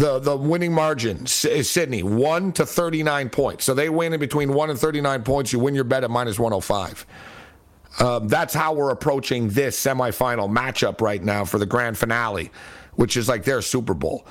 The 0.00 0.18
the 0.18 0.34
winning 0.34 0.72
margin 0.72 1.24
is 1.26 1.68
Sydney, 1.70 2.02
1 2.02 2.52
to 2.52 2.64
39 2.64 3.28
points. 3.28 3.66
So 3.66 3.74
they 3.74 3.90
win 3.90 4.14
in 4.14 4.18
between 4.18 4.54
1 4.54 4.70
and 4.70 4.78
39 4.78 5.22
points. 5.24 5.52
You 5.52 5.58
win 5.58 5.74
your 5.74 5.84
bet 5.84 6.04
at 6.04 6.10
minus 6.10 6.38
105. 6.38 7.04
Um, 7.98 8.26
that's 8.26 8.54
how 8.54 8.72
we're 8.72 8.92
approaching 8.92 9.50
this 9.50 9.78
semifinal 9.78 10.50
matchup 10.50 11.02
right 11.02 11.22
now 11.22 11.44
for 11.44 11.58
the 11.58 11.66
grand 11.66 11.98
finale, 11.98 12.50
which 12.94 13.18
is 13.18 13.28
like 13.28 13.44
their 13.44 13.60
Super 13.60 13.92
Bowl. 13.92 14.26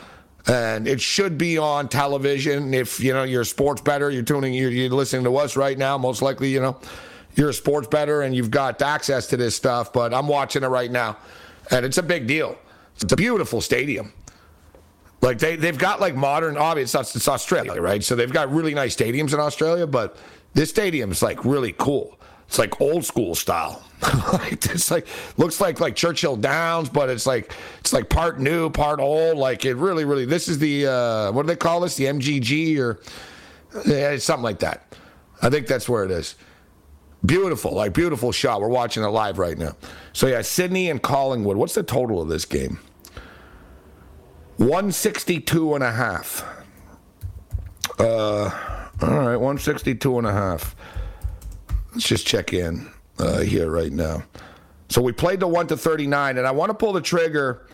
And 0.47 0.87
it 0.87 0.99
should 1.01 1.37
be 1.37 1.59
on 1.59 1.87
television. 1.87 2.73
If 2.73 2.99
you 2.99 3.13
know 3.13 3.21
you're 3.21 3.41
a 3.41 3.45
sports 3.45 3.81
bettor, 3.81 4.09
you're 4.09 4.23
tuning, 4.23 4.55
you're, 4.55 4.71
you're 4.71 4.89
listening 4.89 5.25
to 5.25 5.37
us 5.37 5.55
right 5.55 5.77
now. 5.77 5.99
Most 5.99 6.23
likely, 6.23 6.49
you 6.49 6.61
know, 6.61 6.79
you're 7.35 7.49
a 7.49 7.53
sports 7.53 7.87
bettor 7.87 8.23
and 8.23 8.35
you've 8.35 8.49
got 8.49 8.81
access 8.81 9.27
to 9.27 9.37
this 9.37 9.55
stuff. 9.55 9.93
But 9.93 10.15
I'm 10.15 10.27
watching 10.27 10.63
it 10.63 10.67
right 10.67 10.89
now, 10.89 11.17
and 11.69 11.85
it's 11.85 11.99
a 11.99 12.03
big 12.03 12.25
deal. 12.25 12.57
It's 12.95 13.13
a 13.13 13.15
beautiful 13.15 13.61
stadium. 13.61 14.13
Like 15.21 15.39
they 15.39 15.55
they've 15.55 15.77
got 15.77 15.99
like 15.99 16.15
modern. 16.15 16.57
Obviously, 16.57 16.99
it's, 17.01 17.15
it's 17.15 17.27
Australia, 17.27 17.81
right? 17.81 18.03
So 18.03 18.15
they've 18.15 18.31
got 18.31 18.51
really 18.51 18.73
nice 18.73 18.95
stadiums 18.95 19.33
in 19.33 19.39
Australia, 19.39 19.85
but 19.85 20.17
this 20.53 20.69
stadium 20.69 21.11
is 21.11 21.21
like 21.21 21.43
really 21.43 21.73
cool. 21.77 22.17
It's 22.47 22.57
like 22.57 22.81
old 22.81 23.05
school 23.05 23.35
style. 23.35 23.83
like 24.33 24.65
it's 24.65 24.89
like 24.89 25.07
looks 25.37 25.59
like 25.59 25.79
like 25.79 25.95
Churchill 25.95 26.37
Downs, 26.37 26.89
but 26.89 27.09
it's 27.09 27.27
like 27.27 27.53
it's 27.79 27.93
like 27.93 28.09
part 28.09 28.39
new, 28.39 28.69
part 28.69 28.99
old. 28.99 29.37
Like 29.37 29.65
it 29.65 29.75
really, 29.75 30.05
really. 30.05 30.25
This 30.25 30.47
is 30.47 30.57
the 30.57 30.87
uh, 30.87 31.31
what 31.31 31.43
do 31.43 31.47
they 31.47 31.57
call 31.57 31.81
this? 31.81 31.95
The 31.95 32.05
MGG 32.05 32.79
or 32.79 32.99
yeah, 33.85 34.17
something 34.17 34.43
like 34.43 34.59
that. 34.59 34.95
I 35.41 35.49
think 35.49 35.67
that's 35.67 35.87
where 35.87 36.03
it 36.03 36.11
is. 36.11 36.35
Beautiful, 37.25 37.73
like 37.73 37.93
beautiful 37.93 38.31
shot. 38.31 38.61
We're 38.61 38.69
watching 38.69 39.03
it 39.03 39.07
live 39.07 39.37
right 39.37 39.57
now. 39.57 39.75
So 40.13 40.27
yeah, 40.27 40.41
Sydney 40.41 40.89
and 40.89 41.01
Collingwood. 41.01 41.57
What's 41.57 41.75
the 41.75 41.83
total 41.83 42.21
of 42.21 42.29
this 42.29 42.45
game? 42.45 42.79
162 44.59 45.75
and 45.75 45.83
a 45.85 45.91
half. 45.91 46.45
Uh, 47.97 48.49
all 49.01 49.09
right, 49.09 49.37
162 49.37 50.17
and 50.17 50.27
a 50.27 50.33
half. 50.33 50.75
Let's 51.93 52.05
just 52.05 52.27
check 52.27 52.51
in 52.51 52.91
uh, 53.19 53.39
here 53.39 53.71
right 53.71 53.91
now. 53.91 54.21
So 54.89 55.01
we 55.01 55.13
played 55.13 55.39
the 55.39 55.47
1 55.47 55.67
to 55.67 55.77
39, 55.77 56.37
and 56.37 56.45
I 56.45 56.51
want 56.51 56.71
to 56.71 56.73
pull 56.73 56.91
the 56.91 56.99
trigger. 56.99 57.67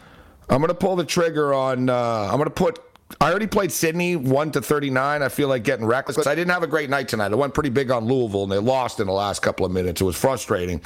I'm 0.48 0.60
going 0.60 0.68
to 0.68 0.76
pull 0.76 0.96
the 0.96 1.04
trigger 1.04 1.56
on, 1.56 1.90
uh, 1.90 2.30
I'm 2.30 2.38
going 2.38 2.44
to 2.44 2.50
put 2.52 2.80
I 3.22 3.30
already 3.30 3.48
played 3.48 3.72
Sydney 3.72 4.16
1 4.16 4.52
to 4.52 4.62
39. 4.62 5.22
I 5.22 5.30
feel 5.30 5.48
like 5.48 5.64
getting 5.64 5.86
reckless. 5.86 6.26
I 6.26 6.34
didn't 6.34 6.52
have 6.52 6.64
a 6.64 6.68
great 6.68 6.90
night 6.90 7.08
tonight. 7.08 7.32
I 7.32 7.36
went 7.36 7.54
pretty 7.54 7.70
big 7.70 7.92
on 7.92 8.06
Louisville 8.06 8.44
and 8.44 8.52
they 8.52 8.58
lost 8.58 9.00
in 9.00 9.06
the 9.06 9.14
last 9.14 9.44
couple 9.44 9.66
of 9.66 9.72
minutes. 9.72 10.02
It 10.02 10.04
was 10.06 10.16
frustrating. 10.16 10.82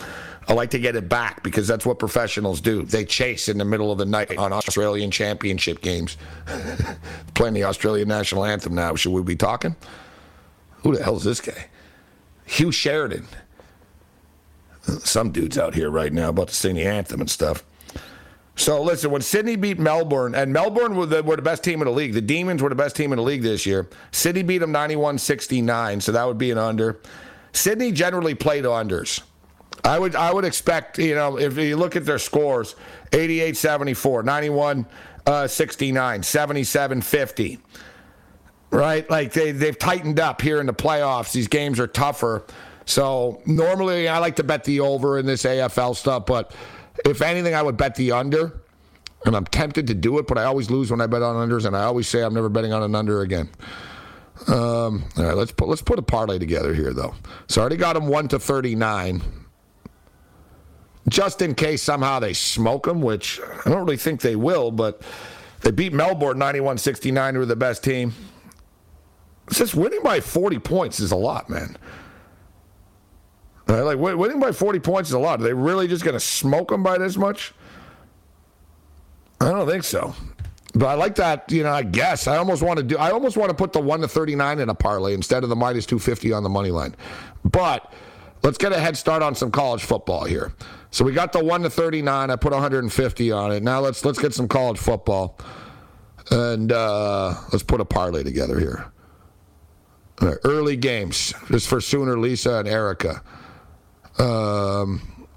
I 0.47 0.53
like 0.53 0.69
to 0.71 0.79
get 0.79 0.97
it 0.97 1.07
back 1.07 1.43
because 1.43 1.65
that's 1.65 1.85
what 1.85 1.97
professionals 1.97 2.59
do. 2.59 2.83
They 2.83 3.05
chase 3.05 3.47
in 3.47 3.57
the 3.57 3.65
middle 3.65 3.89
of 3.91 3.97
the 3.97 4.05
night 4.05 4.37
on 4.37 4.51
Australian 4.51 5.11
championship 5.11 5.81
games. 5.81 6.17
Playing 7.35 7.53
the 7.53 7.63
Australian 7.63 8.09
national 8.09 8.43
anthem 8.43 8.75
now. 8.75 8.95
Should 8.95 9.13
we 9.13 9.23
be 9.23 9.37
talking? 9.37 9.75
Who 10.83 10.95
the 10.95 11.03
hell 11.03 11.15
is 11.15 11.23
this 11.23 11.39
guy? 11.39 11.67
Hugh 12.45 12.71
Sheridan. 12.71 13.27
Some 14.81 15.31
dude's 15.31 15.57
out 15.57 15.73
here 15.73 15.89
right 15.89 16.11
now 16.11 16.29
about 16.29 16.49
to 16.49 16.55
sing 16.55 16.75
the 16.75 16.85
anthem 16.85 17.21
and 17.21 17.29
stuff. 17.29 17.63
So 18.59 18.81
listen, 18.83 19.09
when 19.09 19.21
Sydney 19.21 19.55
beat 19.55 19.79
Melbourne, 19.79 20.35
and 20.35 20.51
Melbourne 20.51 20.97
were 20.97 21.05
the, 21.05 21.23
were 21.23 21.37
the 21.37 21.41
best 21.41 21.63
team 21.63 21.81
in 21.81 21.85
the 21.85 21.93
league. 21.93 22.13
The 22.13 22.21
Demons 22.21 22.61
were 22.61 22.67
the 22.67 22.75
best 22.75 22.93
team 22.93 23.13
in 23.13 23.17
the 23.17 23.23
league 23.23 23.41
this 23.41 23.65
year. 23.65 23.87
Sydney 24.11 24.43
beat 24.43 24.57
them 24.57 24.73
91-69, 24.73 26.01
so 26.01 26.11
that 26.11 26.27
would 26.27 26.37
be 26.37 26.51
an 26.51 26.57
under. 26.57 26.99
Sydney 27.53 27.93
generally 27.93 28.35
played 28.35 28.65
unders. 28.65 29.21
I 29.85 29.97
would 29.97 30.13
I 30.13 30.33
would 30.33 30.43
expect, 30.43 30.99
you 30.99 31.15
know, 31.15 31.39
if 31.39 31.57
you 31.57 31.77
look 31.77 31.95
at 31.95 32.05
their 32.05 32.19
scores, 32.19 32.75
88-74, 33.11 34.25
91 34.25 34.85
uh, 35.25 35.47
69, 35.47 36.23
77 36.23 37.01
50. 37.01 37.59
Right? 38.71 39.09
Like 39.09 39.31
they, 39.31 39.53
they've 39.53 39.79
tightened 39.79 40.19
up 40.19 40.41
here 40.41 40.59
in 40.59 40.65
the 40.65 40.73
playoffs. 40.73 41.31
These 41.31 41.47
games 41.47 41.79
are 41.79 41.87
tougher. 41.87 42.45
So 42.85 43.41
normally 43.45 44.09
I 44.09 44.17
like 44.17 44.35
to 44.35 44.43
bet 44.43 44.65
the 44.65 44.81
over 44.81 45.17
in 45.17 45.25
this 45.25 45.43
AFL 45.43 45.95
stuff, 45.95 46.25
but 46.25 46.53
if 47.05 47.21
anything, 47.21 47.55
I 47.55 47.61
would 47.61 47.77
bet 47.77 47.95
the 47.95 48.11
under. 48.11 48.61
And 49.25 49.35
I'm 49.35 49.45
tempted 49.45 49.87
to 49.87 49.93
do 49.93 50.17
it, 50.19 50.27
but 50.27 50.37
I 50.37 50.45
always 50.45 50.69
lose 50.69 50.91
when 50.91 51.01
I 51.01 51.07
bet 51.07 51.21
on 51.21 51.35
unders, 51.35 51.65
and 51.65 51.75
I 51.75 51.83
always 51.83 52.07
say 52.07 52.23
I'm 52.23 52.33
never 52.33 52.47
betting 52.47 52.71
on 52.71 52.83
an 52.83 52.95
under 52.95 53.21
again. 53.21 53.49
Um, 54.47 55.03
all 55.17 55.25
right, 55.25 55.35
let's 55.35 55.51
put 55.51 55.67
let's 55.67 55.81
put 55.81 55.99
a 55.99 56.01
parlay 56.01 56.39
together 56.39 56.73
here, 56.73 56.93
though. 56.93 57.13
So 57.47 57.59
I 57.59 57.63
already 57.63 57.75
got 57.75 57.93
them 57.93 58.07
one 58.07 58.29
to 58.29 58.39
thirty 58.39 58.75
nine, 58.75 59.21
just 61.09 61.41
in 61.41 61.53
case 61.55 61.81
somehow 61.81 62.19
they 62.19 62.31
smoke 62.31 62.85
them, 62.85 63.01
which 63.01 63.41
I 63.65 63.69
don't 63.69 63.83
really 63.83 63.97
think 63.97 64.21
they 64.21 64.37
will. 64.37 64.71
But 64.71 65.01
they 65.61 65.71
beat 65.71 65.91
Melbourne 65.91 66.37
91-69, 66.37 67.33
who 67.33 67.39
were 67.39 67.45
the 67.45 67.57
best 67.57 67.83
team. 67.83 68.13
Just 69.51 69.75
winning 69.75 70.01
by 70.01 70.21
forty 70.21 70.59
points 70.59 71.01
is 71.01 71.11
a 71.11 71.17
lot, 71.17 71.49
man. 71.49 71.75
Right? 73.69 73.81
Like 73.81 73.99
winning 73.99 74.39
by 74.39 74.51
40 74.51 74.79
points 74.79 75.09
is 75.09 75.13
a 75.13 75.19
lot. 75.19 75.39
Are 75.39 75.43
they 75.43 75.53
really 75.53 75.87
just 75.87 76.03
going 76.03 76.15
to 76.15 76.19
smoke 76.19 76.69
them 76.69 76.81
by 76.81 76.97
this 76.97 77.17
much? 77.17 77.53
I 79.39 79.51
don't 79.51 79.67
think 79.67 79.83
so. 79.83 80.15
But 80.73 80.87
I 80.87 80.93
like 80.95 81.15
that, 81.15 81.51
you 81.51 81.61
know, 81.61 81.71
I 81.71 81.83
guess. 81.83 82.27
I 82.27 82.37
almost 82.37 82.63
want 82.63 82.77
to 82.77 82.83
do 82.83 82.97
I 82.97 83.11
almost 83.11 83.37
want 83.37 83.49
to 83.49 83.55
put 83.55 83.71
the 83.71 83.79
1 83.79 84.01
to 84.01 84.07
39 84.07 84.59
in 84.59 84.69
a 84.69 84.75
parlay 84.75 85.13
instead 85.13 85.43
of 85.43 85.49
the 85.49 85.55
minus 85.55 85.85
250 85.85 86.33
on 86.33 86.41
the 86.43 86.49
money 86.49 86.71
line. 86.71 86.95
But 87.45 87.93
let's 88.41 88.57
get 88.57 88.71
a 88.71 88.79
head 88.79 88.97
start 88.97 89.21
on 89.21 89.35
some 89.35 89.51
college 89.51 89.83
football 89.83 90.25
here. 90.25 90.53
So 90.89 91.05
we 91.05 91.13
got 91.13 91.31
the 91.31 91.43
1 91.43 91.61
to 91.61 91.69
39. 91.69 92.31
I 92.31 92.35
put 92.35 92.51
150 92.51 93.31
on 93.31 93.51
it. 93.51 93.61
Now 93.61 93.79
let's 93.81 94.03
let's 94.03 94.19
get 94.19 94.33
some 94.33 94.47
college 94.47 94.79
football. 94.79 95.39
And 96.31 96.71
uh, 96.71 97.35
let's 97.51 97.63
put 97.63 97.81
a 97.81 97.85
parlay 97.85 98.23
together 98.23 98.59
here. 98.59 98.91
Early 100.43 100.75
games. 100.75 101.33
This 101.49 101.65
for 101.65 101.79
Sooner, 101.79 102.17
Lisa, 102.17 102.55
and 102.55 102.67
Erica. 102.67 103.21
Um, 104.19 105.27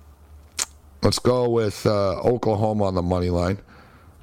let's 1.03 1.19
go 1.19 1.49
with 1.49 1.87
uh, 1.87 2.21
Oklahoma 2.21 2.85
on 2.85 2.95
the 2.95 3.03
money 3.03 3.31
line. 3.31 3.59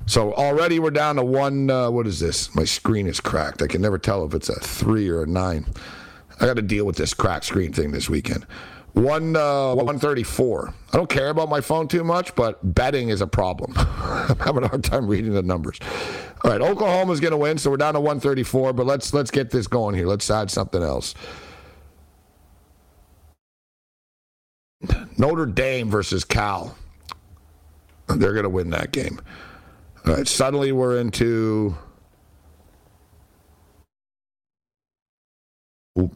So 0.06 0.34
already 0.34 0.80
we're 0.80 0.92
down 0.92 1.18
to 1.18 1.24
one. 1.24 1.70
Uh, 1.70 1.92
what 1.92 2.08
is 2.08 2.20
this? 2.20 2.54
My 2.56 2.64
screen 2.64 3.08
is 3.08 3.20
cracked. 3.20 3.62
I 3.62 3.68
can 3.68 3.82
never 3.82 3.98
tell 3.98 4.26
if 4.26 4.34
it's 4.34 4.50
a 4.50 4.60
three 4.60 5.08
or 5.08 5.24
a 5.24 5.28
nine. 5.28 5.68
I 6.40 6.46
got 6.46 6.56
to 6.56 6.62
deal 6.62 6.86
with 6.86 6.96
this 6.96 7.14
cracked 7.14 7.46
screen 7.46 7.74
thing 7.74 7.92
this 7.92 8.10
weekend. 8.10 8.46
One 8.94 9.36
uh, 9.36 9.76
one 9.76 10.00
thirty 10.00 10.24
four. 10.24 10.74
I 10.92 10.98
don't 10.98 11.10
care 11.10 11.30
about 11.30 11.48
my 11.48 11.62
phone 11.62 11.88
too 11.88 12.04
much, 12.04 12.34
but 12.34 12.58
betting 12.74 13.10
is 13.10 13.22
a 13.22 13.28
problem. 13.28 13.74
I'm 13.78 14.40
having 14.40 14.64
a 14.64 14.68
hard 14.68 14.84
time 14.84 15.08
reading 15.08 15.34
the 15.34 15.44
numbers. 15.44 15.78
All 16.44 16.52
right, 16.52 16.60
Oklahoma's 16.60 17.20
going 17.20 17.32
to 17.32 17.38
win, 17.38 17.60
so 17.60 17.70
we're 17.70 17.78
down 17.78 17.94
to 17.94 18.00
one 18.00 18.20
thirty 18.20 18.42
four. 18.44 18.74
But 18.74 18.88
let's 18.88 19.14
let's 19.14 19.30
get 19.30 19.52
this 19.52 19.68
going 19.68 19.94
here. 19.94 20.08
Let's 20.08 20.30
add 20.32 20.50
something 20.50 20.82
else. 20.82 21.14
Notre 25.18 25.46
Dame 25.46 25.90
versus 25.90 26.24
Cal. 26.24 26.76
They're 28.08 28.34
going 28.34 28.44
to 28.44 28.50
win 28.50 28.70
that 28.72 28.92
game. 28.92 29.20
All 30.08 30.16
right, 30.16 30.28
suddenly 30.28 30.72
we're 30.72 30.98
into 30.98 31.76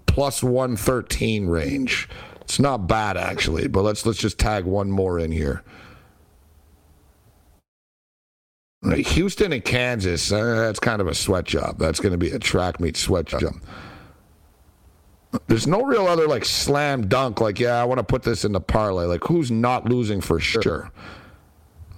plus 0.06 0.42
113 0.42 1.48
range. 1.48 2.10
It's 2.42 2.60
not 2.60 2.88
bad 2.88 3.18
actually, 3.18 3.68
but 3.68 3.82
let's 3.82 4.06
let's 4.06 4.20
just 4.20 4.38
tag 4.38 4.66
one 4.66 4.90
more 4.90 5.20
in 5.20 5.32
here. 5.32 5.64
Right, 8.82 9.06
Houston 9.08 9.54
and 9.54 9.64
Kansas, 9.64 10.30
uh, 10.32 10.56
that's 10.56 10.80
kind 10.80 11.02
of 11.02 11.08
a 11.08 11.16
sweat 11.16 11.46
job. 11.46 11.80
That's 11.80 12.02
going 12.02 12.12
to 12.12 12.18
be 12.18 12.32
a 12.32 12.40
track 12.40 12.82
meet 12.82 12.98
sweat 12.98 13.26
job. 13.26 13.56
There's 15.48 15.68
no 15.68 15.82
real 15.84 16.08
other 16.08 16.28
like 16.28 16.46
slam 16.46 17.08
dunk. 17.08 17.42
Like, 17.42 17.60
yeah, 17.60 17.82
I 17.82 17.86
want 17.86 18.00
to 18.00 18.04
put 18.04 18.24
this 18.24 18.46
in 18.46 18.52
the 18.52 18.62
parlay. 18.62 19.06
Like, 19.06 19.24
who's 19.24 19.52
not 19.52 19.86
losing 19.90 20.22
for 20.22 20.40
sure? 20.40 20.92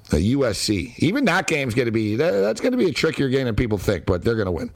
The 0.09 0.33
USC. 0.33 0.97
Even 0.99 1.25
that 1.25 1.47
game's 1.47 1.73
going 1.73 1.87
to 1.87 1.91
be 1.91 2.15
that's 2.15 2.61
going 2.61 2.71
to 2.71 2.77
be 2.77 2.89
a 2.89 2.93
trickier 2.93 3.29
game 3.29 3.45
than 3.45 3.55
people 3.55 3.77
think, 3.77 4.05
but 4.05 4.23
they're 4.23 4.35
going 4.35 4.45
to 4.45 4.51
win. 4.51 4.71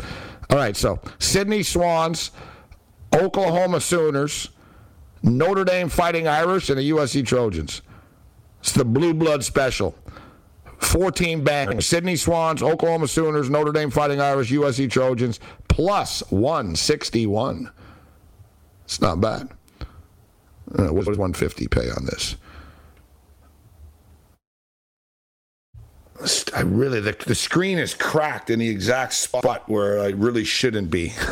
All 0.49 0.57
right, 0.57 0.75
so 0.75 0.99
Sydney 1.19 1.61
Swans, 1.61 2.31
Oklahoma 3.13 3.79
Sooners, 3.79 4.49
Notre 5.21 5.63
Dame 5.63 5.89
Fighting 5.89 6.27
Irish, 6.27 6.69
and 6.69 6.79
the 6.79 6.89
USC 6.89 7.25
Trojans. 7.25 7.81
It's 8.59 8.71
the 8.71 8.85
blue 8.85 9.13
blood 9.13 9.43
special. 9.43 9.95
14 10.79 11.43
bang. 11.43 11.81
Sydney 11.81 12.15
Swans, 12.15 12.63
Oklahoma 12.63 13.07
Sooners, 13.07 13.49
Notre 13.49 13.71
Dame 13.71 13.91
Fighting 13.91 14.19
Irish, 14.21 14.51
USC 14.51 14.89
Trojans, 14.89 15.39
plus 15.67 16.21
161. 16.31 17.69
It's 18.89 19.01
not 19.01 19.21
bad. 19.21 19.47
Uh, 20.75 20.91
what 20.91 21.05
does 21.05 21.19
150 21.19 21.67
pay 21.67 21.91
on 21.91 22.05
this? 22.05 22.35
I 26.55 26.61
really 26.61 26.99
the, 26.99 27.15
the 27.27 27.35
screen 27.35 27.77
is 27.77 27.93
cracked 27.93 28.49
in 28.49 28.57
the 28.57 28.67
exact 28.67 29.13
spot 29.13 29.69
where 29.69 29.99
I 29.99 30.07
really 30.07 30.43
shouldn't 30.43 30.89
be. 30.89 31.13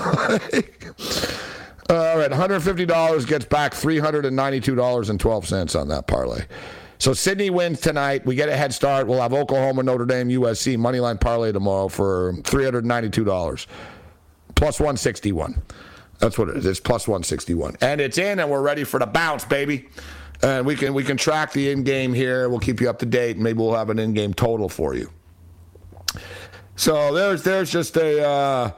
All 1.90 2.20
right, 2.20 2.30
$150 2.30 3.28
gets 3.28 3.46
back 3.46 3.74
$392.12 3.74 5.82
on 5.82 5.88
that 5.88 6.06
parlay. 6.06 6.46
So 7.00 7.14
Sydney 7.14 7.50
wins 7.50 7.82
tonight. 7.82 8.24
We 8.24 8.36
get 8.36 8.50
a 8.50 8.56
head 8.56 8.72
start. 8.72 9.08
We'll 9.08 9.22
have 9.22 9.34
Oklahoma, 9.34 9.82
Notre 9.82 10.06
Dame, 10.06 10.30
USC 10.30 10.78
moneyline 10.78 11.20
parlay 11.20 11.54
tomorrow 11.54 11.88
for 11.88 12.34
$392 12.34 13.66
plus 14.54 14.80
161. 14.80 15.60
That's 16.20 16.38
what 16.38 16.50
it 16.50 16.58
is. 16.58 16.66
It's 16.66 16.80
plus 16.80 17.08
161. 17.08 17.78
And 17.82 18.02
it's 18.02 18.18
in 18.18 18.40
and 18.40 18.50
we're 18.50 18.62
ready 18.62 18.84
for 18.84 19.00
the 19.00 19.06
bounce, 19.06 19.46
baby. 19.46 19.88
And 20.42 20.66
we 20.66 20.76
can 20.76 20.94
we 20.94 21.04
can 21.04 21.18
track 21.18 21.52
the 21.52 21.70
in-game 21.72 22.14
here. 22.14 22.48
We'll 22.50 22.60
keep 22.60 22.80
you 22.80 22.90
up 22.90 23.00
to 23.00 23.06
date. 23.06 23.38
Maybe 23.38 23.60
we'll 23.60 23.74
have 23.74 23.90
an 23.90 23.98
in-game 23.98 24.34
total 24.34 24.70
for 24.70 24.94
you. 24.94 25.12
So 26.76 27.14
there's 27.14 27.44
there's 27.44 27.72
just 27.72 27.98
a 27.98 28.24
uh, 28.24 28.72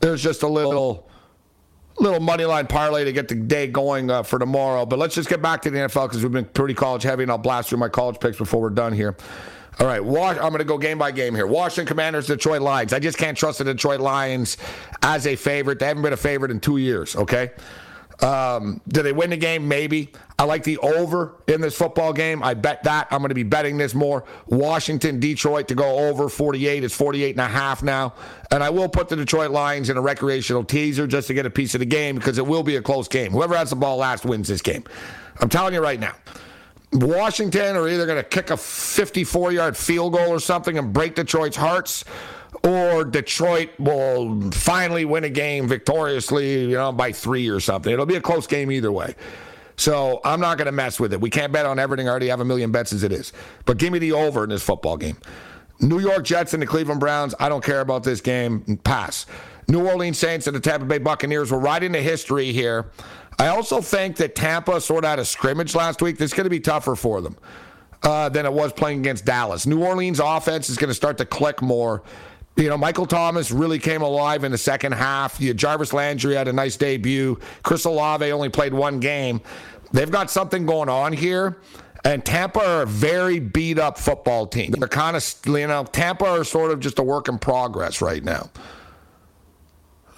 there's 0.00 0.22
just 0.22 0.42
a 0.42 0.48
little 0.48 1.08
little 2.00 2.20
money 2.20 2.44
line 2.44 2.66
parlay 2.66 3.04
to 3.04 3.12
get 3.12 3.28
the 3.28 3.36
day 3.36 3.68
going 3.68 4.10
uh, 4.10 4.24
for 4.24 4.40
tomorrow. 4.40 4.84
But 4.84 4.98
let's 4.98 5.14
just 5.14 5.28
get 5.28 5.40
back 5.40 5.62
to 5.62 5.70
the 5.70 5.78
NFL 5.78 6.08
because 6.08 6.22
we've 6.22 6.32
been 6.32 6.44
pretty 6.46 6.74
college 6.74 7.04
heavy, 7.04 7.22
and 7.22 7.30
I'll 7.30 7.38
blast 7.38 7.68
through 7.68 7.78
my 7.78 7.88
college 7.88 8.18
picks 8.18 8.36
before 8.36 8.60
we're 8.60 8.70
done 8.70 8.92
here. 8.92 9.16
All 9.80 9.86
right, 9.86 10.00
I'm 10.00 10.50
going 10.50 10.58
to 10.58 10.64
go 10.64 10.78
game 10.78 10.98
by 10.98 11.10
game 11.10 11.34
here. 11.34 11.46
Washington 11.46 11.86
Commanders, 11.86 12.28
Detroit 12.28 12.62
Lions. 12.62 12.92
I 12.92 13.00
just 13.00 13.18
can't 13.18 13.36
trust 13.36 13.58
the 13.58 13.64
Detroit 13.64 14.00
Lions 14.00 14.56
as 15.02 15.26
a 15.26 15.34
favorite. 15.34 15.80
They 15.80 15.86
haven't 15.86 16.02
been 16.04 16.12
a 16.12 16.16
favorite 16.16 16.52
in 16.52 16.60
two 16.60 16.76
years, 16.76 17.16
okay? 17.16 17.50
Um, 18.20 18.80
do 18.88 19.02
they 19.02 19.12
win 19.12 19.30
the 19.30 19.36
game? 19.36 19.66
Maybe. 19.66 20.12
I 20.38 20.44
like 20.44 20.62
the 20.64 20.78
over 20.78 21.34
in 21.46 21.60
this 21.60 21.76
football 21.76 22.12
game. 22.12 22.42
I 22.42 22.54
bet 22.54 22.84
that. 22.84 23.08
I'm 23.10 23.18
going 23.18 23.30
to 23.30 23.34
be 23.34 23.42
betting 23.42 23.76
this 23.76 23.94
more. 23.94 24.24
Washington, 24.46 25.18
Detroit 25.18 25.68
to 25.68 25.74
go 25.74 26.08
over 26.08 26.28
48. 26.28 26.84
It's 26.84 26.94
48 26.94 27.30
and 27.30 27.40
a 27.40 27.48
half 27.48 27.82
now. 27.82 28.14
And 28.50 28.62
I 28.62 28.70
will 28.70 28.88
put 28.88 29.08
the 29.08 29.16
Detroit 29.16 29.50
Lions 29.50 29.90
in 29.90 29.96
a 29.96 30.00
recreational 30.00 30.64
teaser 30.64 31.06
just 31.06 31.28
to 31.28 31.34
get 31.34 31.46
a 31.46 31.50
piece 31.50 31.74
of 31.74 31.80
the 31.80 31.86
game 31.86 32.14
because 32.14 32.38
it 32.38 32.46
will 32.46 32.62
be 32.62 32.76
a 32.76 32.82
close 32.82 33.08
game. 33.08 33.32
Whoever 33.32 33.56
has 33.56 33.70
the 33.70 33.76
ball 33.76 33.96
last 33.96 34.24
wins 34.24 34.48
this 34.48 34.62
game. 34.62 34.84
I'm 35.40 35.48
telling 35.48 35.74
you 35.74 35.80
right 35.80 35.98
now. 35.98 36.14
Washington 36.92 37.76
are 37.76 37.88
either 37.88 38.06
going 38.06 38.22
to 38.22 38.28
kick 38.28 38.50
a 38.50 38.56
54 38.56 39.52
yard 39.52 39.76
field 39.76 40.12
goal 40.12 40.28
or 40.28 40.40
something 40.40 40.78
and 40.78 40.92
break 40.92 41.14
Detroit's 41.14 41.56
hearts, 41.56 42.04
or 42.62 43.04
Detroit 43.04 43.70
will 43.78 44.50
finally 44.52 45.04
win 45.04 45.24
a 45.24 45.30
game 45.30 45.66
victoriously, 45.66 46.62
you 46.62 46.76
know, 46.76 46.92
by 46.92 47.12
three 47.12 47.48
or 47.48 47.60
something. 47.60 47.92
It'll 47.92 48.06
be 48.06 48.16
a 48.16 48.20
close 48.20 48.46
game 48.46 48.70
either 48.70 48.92
way. 48.92 49.14
So 49.76 50.20
I'm 50.24 50.40
not 50.40 50.56
going 50.56 50.66
to 50.66 50.72
mess 50.72 51.00
with 51.00 51.12
it. 51.12 51.20
We 51.20 51.30
can't 51.30 51.52
bet 51.52 51.66
on 51.66 51.78
everything. 51.78 52.06
I 52.06 52.10
already 52.10 52.28
have 52.28 52.40
a 52.40 52.44
million 52.44 52.70
bets 52.70 52.92
as 52.92 53.02
it 53.02 53.12
is. 53.12 53.32
But 53.64 53.78
give 53.78 53.92
me 53.92 53.98
the 53.98 54.12
over 54.12 54.44
in 54.44 54.50
this 54.50 54.62
football 54.62 54.96
game. 54.96 55.16
New 55.80 55.98
York 55.98 56.24
Jets 56.24 56.54
and 56.54 56.62
the 56.62 56.66
Cleveland 56.66 57.00
Browns. 57.00 57.34
I 57.40 57.48
don't 57.48 57.64
care 57.64 57.80
about 57.80 58.04
this 58.04 58.20
game. 58.20 58.78
Pass. 58.84 59.26
New 59.66 59.86
Orleans 59.86 60.18
Saints 60.18 60.46
and 60.46 60.54
the 60.54 60.60
Tampa 60.60 60.86
Bay 60.86 60.98
Buccaneers. 60.98 61.50
We're 61.50 61.58
right 61.58 61.82
into 61.82 62.00
history 62.00 62.52
here. 62.52 62.90
I 63.38 63.48
also 63.48 63.80
think 63.80 64.16
that 64.16 64.34
Tampa 64.34 64.80
sort 64.80 65.04
of 65.04 65.10
had 65.10 65.18
a 65.18 65.24
scrimmage 65.24 65.74
last 65.74 66.00
week. 66.00 66.18
This 66.18 66.30
is 66.30 66.34
going 66.34 66.44
to 66.44 66.50
be 66.50 66.60
tougher 66.60 66.94
for 66.94 67.20
them 67.20 67.36
uh, 68.02 68.28
than 68.28 68.46
it 68.46 68.52
was 68.52 68.72
playing 68.72 69.00
against 69.00 69.24
Dallas. 69.24 69.66
New 69.66 69.82
Orleans 69.82 70.20
offense 70.20 70.68
is 70.68 70.76
going 70.76 70.88
to 70.88 70.94
start 70.94 71.18
to 71.18 71.24
click 71.24 71.62
more. 71.62 72.02
You 72.56 72.68
know, 72.68 72.78
Michael 72.78 73.06
Thomas 73.06 73.50
really 73.50 73.80
came 73.80 74.02
alive 74.02 74.44
in 74.44 74.52
the 74.52 74.58
second 74.58 74.92
half. 74.92 75.40
You, 75.40 75.54
Jarvis 75.54 75.92
Landry 75.92 76.36
had 76.36 76.46
a 76.46 76.52
nice 76.52 76.76
debut. 76.76 77.40
Chris 77.64 77.84
Olave 77.84 78.30
only 78.30 78.48
played 78.48 78.72
one 78.72 79.00
game. 79.00 79.40
They've 79.92 80.10
got 80.10 80.30
something 80.30 80.64
going 80.64 80.88
on 80.88 81.12
here. 81.12 81.58
And 82.04 82.24
Tampa 82.24 82.60
are 82.60 82.82
a 82.82 82.86
very 82.86 83.40
beat 83.40 83.78
up 83.78 83.98
football 83.98 84.46
team. 84.46 84.72
They're 84.72 84.86
kind 84.86 85.16
of, 85.16 85.34
you 85.46 85.66
know, 85.66 85.84
Tampa 85.84 86.26
are 86.26 86.44
sort 86.44 86.70
of 86.70 86.78
just 86.78 86.98
a 86.98 87.02
work 87.02 87.28
in 87.28 87.38
progress 87.38 88.02
right 88.02 88.22
now. 88.22 88.50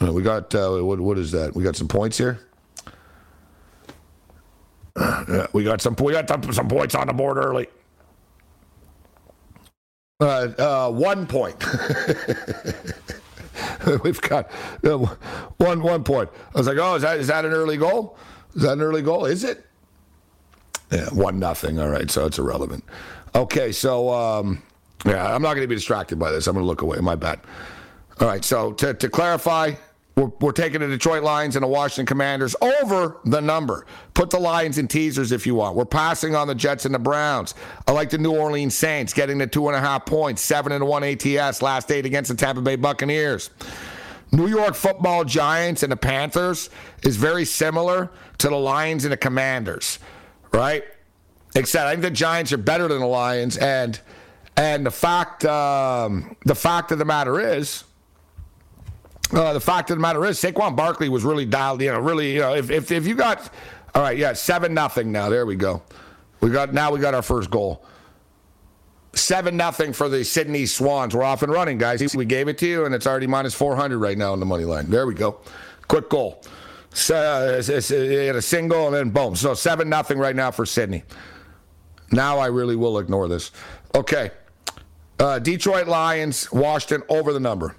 Uh, 0.02 0.12
we 0.12 0.22
got, 0.22 0.52
uh, 0.54 0.80
what, 0.80 1.00
what 1.00 1.16
is 1.16 1.30
that? 1.32 1.54
We 1.54 1.62
got 1.62 1.76
some 1.76 1.88
points 1.88 2.18
here? 2.18 2.40
We 5.52 5.64
got 5.64 5.80
some, 5.80 5.94
we 5.96 6.12
got 6.12 6.28
some, 6.28 6.52
some 6.52 6.68
points 6.68 6.94
on 6.94 7.06
the 7.06 7.12
board 7.12 7.36
early. 7.36 7.68
Uh, 10.20 10.48
uh, 10.58 10.90
one 10.90 11.26
point. 11.26 11.62
We've 14.02 14.20
got 14.20 14.50
uh, 14.84 14.98
one 15.58 15.82
one 15.82 16.04
point. 16.04 16.30
I 16.54 16.58
was 16.58 16.66
like, 16.66 16.78
oh, 16.78 16.94
is 16.94 17.02
that 17.02 17.18
is 17.18 17.26
that 17.26 17.44
an 17.44 17.52
early 17.52 17.76
goal? 17.76 18.16
Is 18.54 18.62
that 18.62 18.72
an 18.72 18.80
early 18.82 19.02
goal? 19.02 19.26
Is 19.26 19.44
it? 19.44 19.66
Yeah, 20.90 21.08
one 21.10 21.38
nothing. 21.38 21.78
All 21.78 21.88
right, 21.88 22.10
so 22.10 22.26
it's 22.26 22.38
irrelevant. 22.38 22.84
Okay, 23.34 23.72
so 23.72 24.10
um, 24.10 24.62
yeah, 25.04 25.34
I'm 25.34 25.42
not 25.42 25.54
going 25.54 25.64
to 25.64 25.68
be 25.68 25.74
distracted 25.74 26.18
by 26.18 26.30
this. 26.30 26.46
I'm 26.46 26.54
going 26.54 26.64
to 26.64 26.68
look 26.68 26.82
away. 26.82 26.98
My 26.98 27.16
bad. 27.16 27.40
All 28.20 28.28
right, 28.28 28.44
so 28.44 28.72
to, 28.74 28.94
to 28.94 29.08
clarify, 29.10 29.72
we're, 30.16 30.32
we're, 30.40 30.52
taking 30.52 30.80
the 30.80 30.88
Detroit 30.88 31.22
Lions 31.22 31.56
and 31.56 31.62
the 31.62 31.68
Washington 31.68 32.06
Commanders 32.06 32.56
over 32.62 33.18
the 33.26 33.40
number. 33.40 33.84
Put 34.14 34.30
the 34.30 34.38
Lions 34.38 34.78
in 34.78 34.88
teasers 34.88 35.30
if 35.30 35.46
you 35.46 35.54
want. 35.54 35.76
We're 35.76 35.84
passing 35.84 36.34
on 36.34 36.48
the 36.48 36.54
Jets 36.54 36.86
and 36.86 36.94
the 36.94 36.98
Browns. 36.98 37.54
I 37.86 37.92
like 37.92 38.08
the 38.08 38.16
New 38.16 38.34
Orleans 38.34 38.74
Saints 38.74 39.12
getting 39.12 39.36
the 39.36 39.46
two 39.46 39.68
and 39.68 39.76
a 39.76 39.80
half 39.80 40.06
points, 40.06 40.40
seven 40.40 40.72
and 40.72 40.86
one 40.86 41.04
ATS 41.04 41.60
last 41.60 41.90
eight 41.90 42.06
against 42.06 42.30
the 42.30 42.36
Tampa 42.36 42.62
Bay 42.62 42.76
Buccaneers. 42.76 43.50
New 44.32 44.48
York 44.48 44.74
Football 44.74 45.24
Giants 45.24 45.82
and 45.82 45.92
the 45.92 45.96
Panthers 45.96 46.70
is 47.02 47.16
very 47.16 47.44
similar 47.44 48.10
to 48.38 48.48
the 48.48 48.56
Lions 48.56 49.04
and 49.04 49.12
the 49.12 49.18
Commanders, 49.18 49.98
right? 50.52 50.84
Except 51.54 51.86
I 51.86 51.90
think 51.90 52.02
the 52.02 52.10
Giants 52.10 52.52
are 52.52 52.58
better 52.58 52.88
than 52.88 53.00
the 53.00 53.06
Lions, 53.06 53.58
and 53.58 54.00
and 54.56 54.84
the 54.84 54.90
fact 54.90 55.44
um, 55.44 56.36
the 56.44 56.54
fact 56.54 56.90
of 56.90 56.98
the 56.98 57.04
matter 57.04 57.38
is 57.38 57.84
uh, 59.32 59.52
the 59.52 59.60
fact 59.60 59.90
of 59.90 59.96
the 59.96 60.00
matter 60.00 60.24
is, 60.24 60.40
Saquon 60.40 60.76
Barkley 60.76 61.08
was 61.08 61.24
really 61.24 61.44
dialed. 61.44 61.82
in. 61.82 61.94
really, 62.04 62.34
you 62.34 62.40
know, 62.40 62.54
if 62.54 62.70
if, 62.70 62.90
if 62.90 63.06
you 63.06 63.14
got, 63.14 63.50
all 63.94 64.02
right, 64.02 64.16
yeah, 64.16 64.32
seven 64.32 64.74
nothing 64.74 65.12
now. 65.12 65.28
There 65.28 65.46
we 65.46 65.56
go. 65.56 65.82
We 66.40 66.50
got 66.50 66.72
now 66.72 66.92
we 66.92 67.00
got 67.00 67.14
our 67.14 67.22
first 67.22 67.50
goal. 67.50 67.84
Seven 69.14 69.56
nothing 69.56 69.92
for 69.92 70.08
the 70.08 70.24
Sydney 70.24 70.66
Swans. 70.66 71.14
We're 71.16 71.24
off 71.24 71.42
and 71.42 71.50
running, 71.50 71.78
guys. 71.78 72.14
We 72.14 72.26
gave 72.26 72.48
it 72.48 72.58
to 72.58 72.66
you, 72.66 72.84
and 72.84 72.94
it's 72.94 73.06
already 73.06 73.26
minus 73.26 73.54
four 73.54 73.74
hundred 73.74 73.98
right 73.98 74.18
now 74.18 74.32
on 74.32 74.40
the 74.40 74.46
money 74.46 74.64
line. 74.64 74.90
There 74.90 75.06
we 75.06 75.14
go. 75.14 75.40
Quick 75.88 76.10
goal. 76.10 76.42
So, 76.92 77.14
uh, 77.14 77.56
it's, 77.58 77.68
a 77.90 78.40
single 78.40 78.86
and 78.86 78.94
then 78.94 79.10
boom. 79.10 79.36
So 79.36 79.52
seven 79.52 79.88
nothing 79.88 80.18
right 80.18 80.34
now 80.34 80.50
for 80.50 80.64
Sydney. 80.64 81.04
Now 82.10 82.38
I 82.38 82.46
really 82.46 82.76
will 82.76 82.98
ignore 82.98 83.28
this. 83.28 83.52
Okay. 83.94 84.30
Uh, 85.18 85.38
Detroit 85.38 85.88
Lions, 85.88 86.50
Washington 86.52 87.06
over 87.08 87.32
the 87.32 87.40
number. 87.40 87.76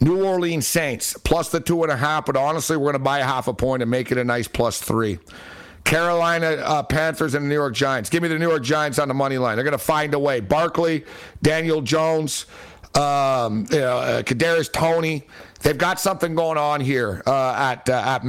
New 0.00 0.24
Orleans 0.24 0.66
Saints 0.66 1.16
plus 1.24 1.50
the 1.50 1.60
two 1.60 1.82
and 1.82 1.92
a 1.92 1.96
half, 1.96 2.26
but 2.26 2.36
honestly, 2.36 2.76
we're 2.76 2.92
going 2.92 2.94
to 2.94 2.98
buy 2.98 3.20
a 3.20 3.24
half 3.24 3.48
a 3.48 3.54
point 3.54 3.82
and 3.82 3.90
make 3.90 4.12
it 4.12 4.18
a 4.18 4.24
nice 4.24 4.48
plus 4.48 4.80
three. 4.80 5.18
Carolina 5.84 6.46
uh, 6.46 6.82
Panthers 6.82 7.34
and 7.34 7.44
the 7.44 7.48
New 7.48 7.54
York 7.54 7.74
Giants. 7.74 8.08
Give 8.08 8.22
me 8.22 8.28
the 8.28 8.38
New 8.38 8.48
York 8.48 8.62
Giants 8.62 8.98
on 8.98 9.08
the 9.08 9.14
money 9.14 9.38
line. 9.38 9.56
They're 9.56 9.64
going 9.64 9.72
to 9.72 9.78
find 9.78 10.14
a 10.14 10.18
way. 10.18 10.40
Barkley, 10.40 11.04
Daniel 11.42 11.82
Jones, 11.82 12.46
um, 12.94 13.66
you 13.70 13.80
know, 13.80 13.98
uh, 13.98 14.22
Kadarius 14.22 14.72
Toney. 14.72 15.24
They've 15.64 15.78
got 15.78 15.98
something 15.98 16.34
going 16.34 16.58
on 16.58 16.82
here 16.82 17.22
uh, 17.26 17.54
at 17.54 17.88
uh, 17.88 17.94
at 17.94 18.22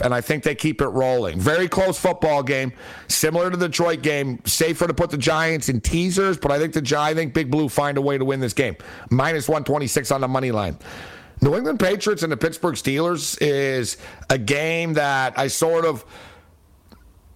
and 0.00 0.14
I 0.14 0.22
think 0.22 0.42
they 0.42 0.54
keep 0.54 0.80
it 0.80 0.88
rolling. 0.88 1.38
Very 1.38 1.68
close 1.68 1.98
football 1.98 2.42
game, 2.42 2.72
similar 3.08 3.50
to 3.50 3.58
the 3.58 3.68
Detroit 3.68 4.00
game. 4.00 4.40
Safer 4.46 4.86
to 4.86 4.94
put 4.94 5.10
the 5.10 5.18
Giants 5.18 5.68
in 5.68 5.82
teasers, 5.82 6.38
but 6.38 6.50
I 6.50 6.58
think 6.58 6.72
the 6.72 6.98
I 6.98 7.12
think 7.12 7.34
Big 7.34 7.50
Blue 7.50 7.68
find 7.68 7.98
a 7.98 8.00
way 8.00 8.16
to 8.16 8.24
win 8.24 8.40
this 8.40 8.54
game. 8.54 8.74
Minus 9.10 9.50
one 9.50 9.64
twenty 9.64 9.86
six 9.86 10.10
on 10.10 10.22
the 10.22 10.28
money 10.28 10.50
line. 10.50 10.78
New 11.42 11.54
England 11.56 11.78
Patriots 11.78 12.22
and 12.22 12.32
the 12.32 12.38
Pittsburgh 12.38 12.76
Steelers 12.76 13.36
is 13.42 13.98
a 14.30 14.38
game 14.38 14.94
that 14.94 15.38
I 15.38 15.48
sort 15.48 15.84
of, 15.84 16.06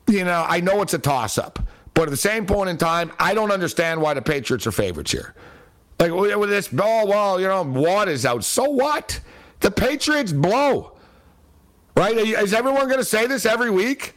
you 0.06 0.24
know, 0.24 0.46
I 0.48 0.60
know 0.60 0.80
it's 0.80 0.94
a 0.94 0.98
toss 0.98 1.36
up, 1.36 1.58
but 1.92 2.04
at 2.04 2.10
the 2.10 2.16
same 2.16 2.46
point 2.46 2.70
in 2.70 2.78
time, 2.78 3.12
I 3.18 3.34
don't 3.34 3.50
understand 3.50 4.00
why 4.00 4.14
the 4.14 4.22
Patriots 4.22 4.66
are 4.66 4.72
favorites 4.72 5.12
here. 5.12 5.34
Like 5.98 6.10
oh, 6.10 6.38
with 6.38 6.50
this, 6.50 6.68
oh 6.72 7.06
well, 7.06 7.40
you 7.40 7.48
know, 7.48 7.62
Watt 7.62 8.08
is 8.08 8.26
out. 8.26 8.44
So 8.44 8.70
what? 8.70 9.20
The 9.60 9.70
Patriots 9.70 10.32
blow. 10.32 10.92
Right? 11.96 12.16
Is 12.16 12.52
everyone 12.52 12.86
going 12.86 12.98
to 12.98 13.04
say 13.04 13.26
this 13.26 13.46
every 13.46 13.70
week? 13.70 14.14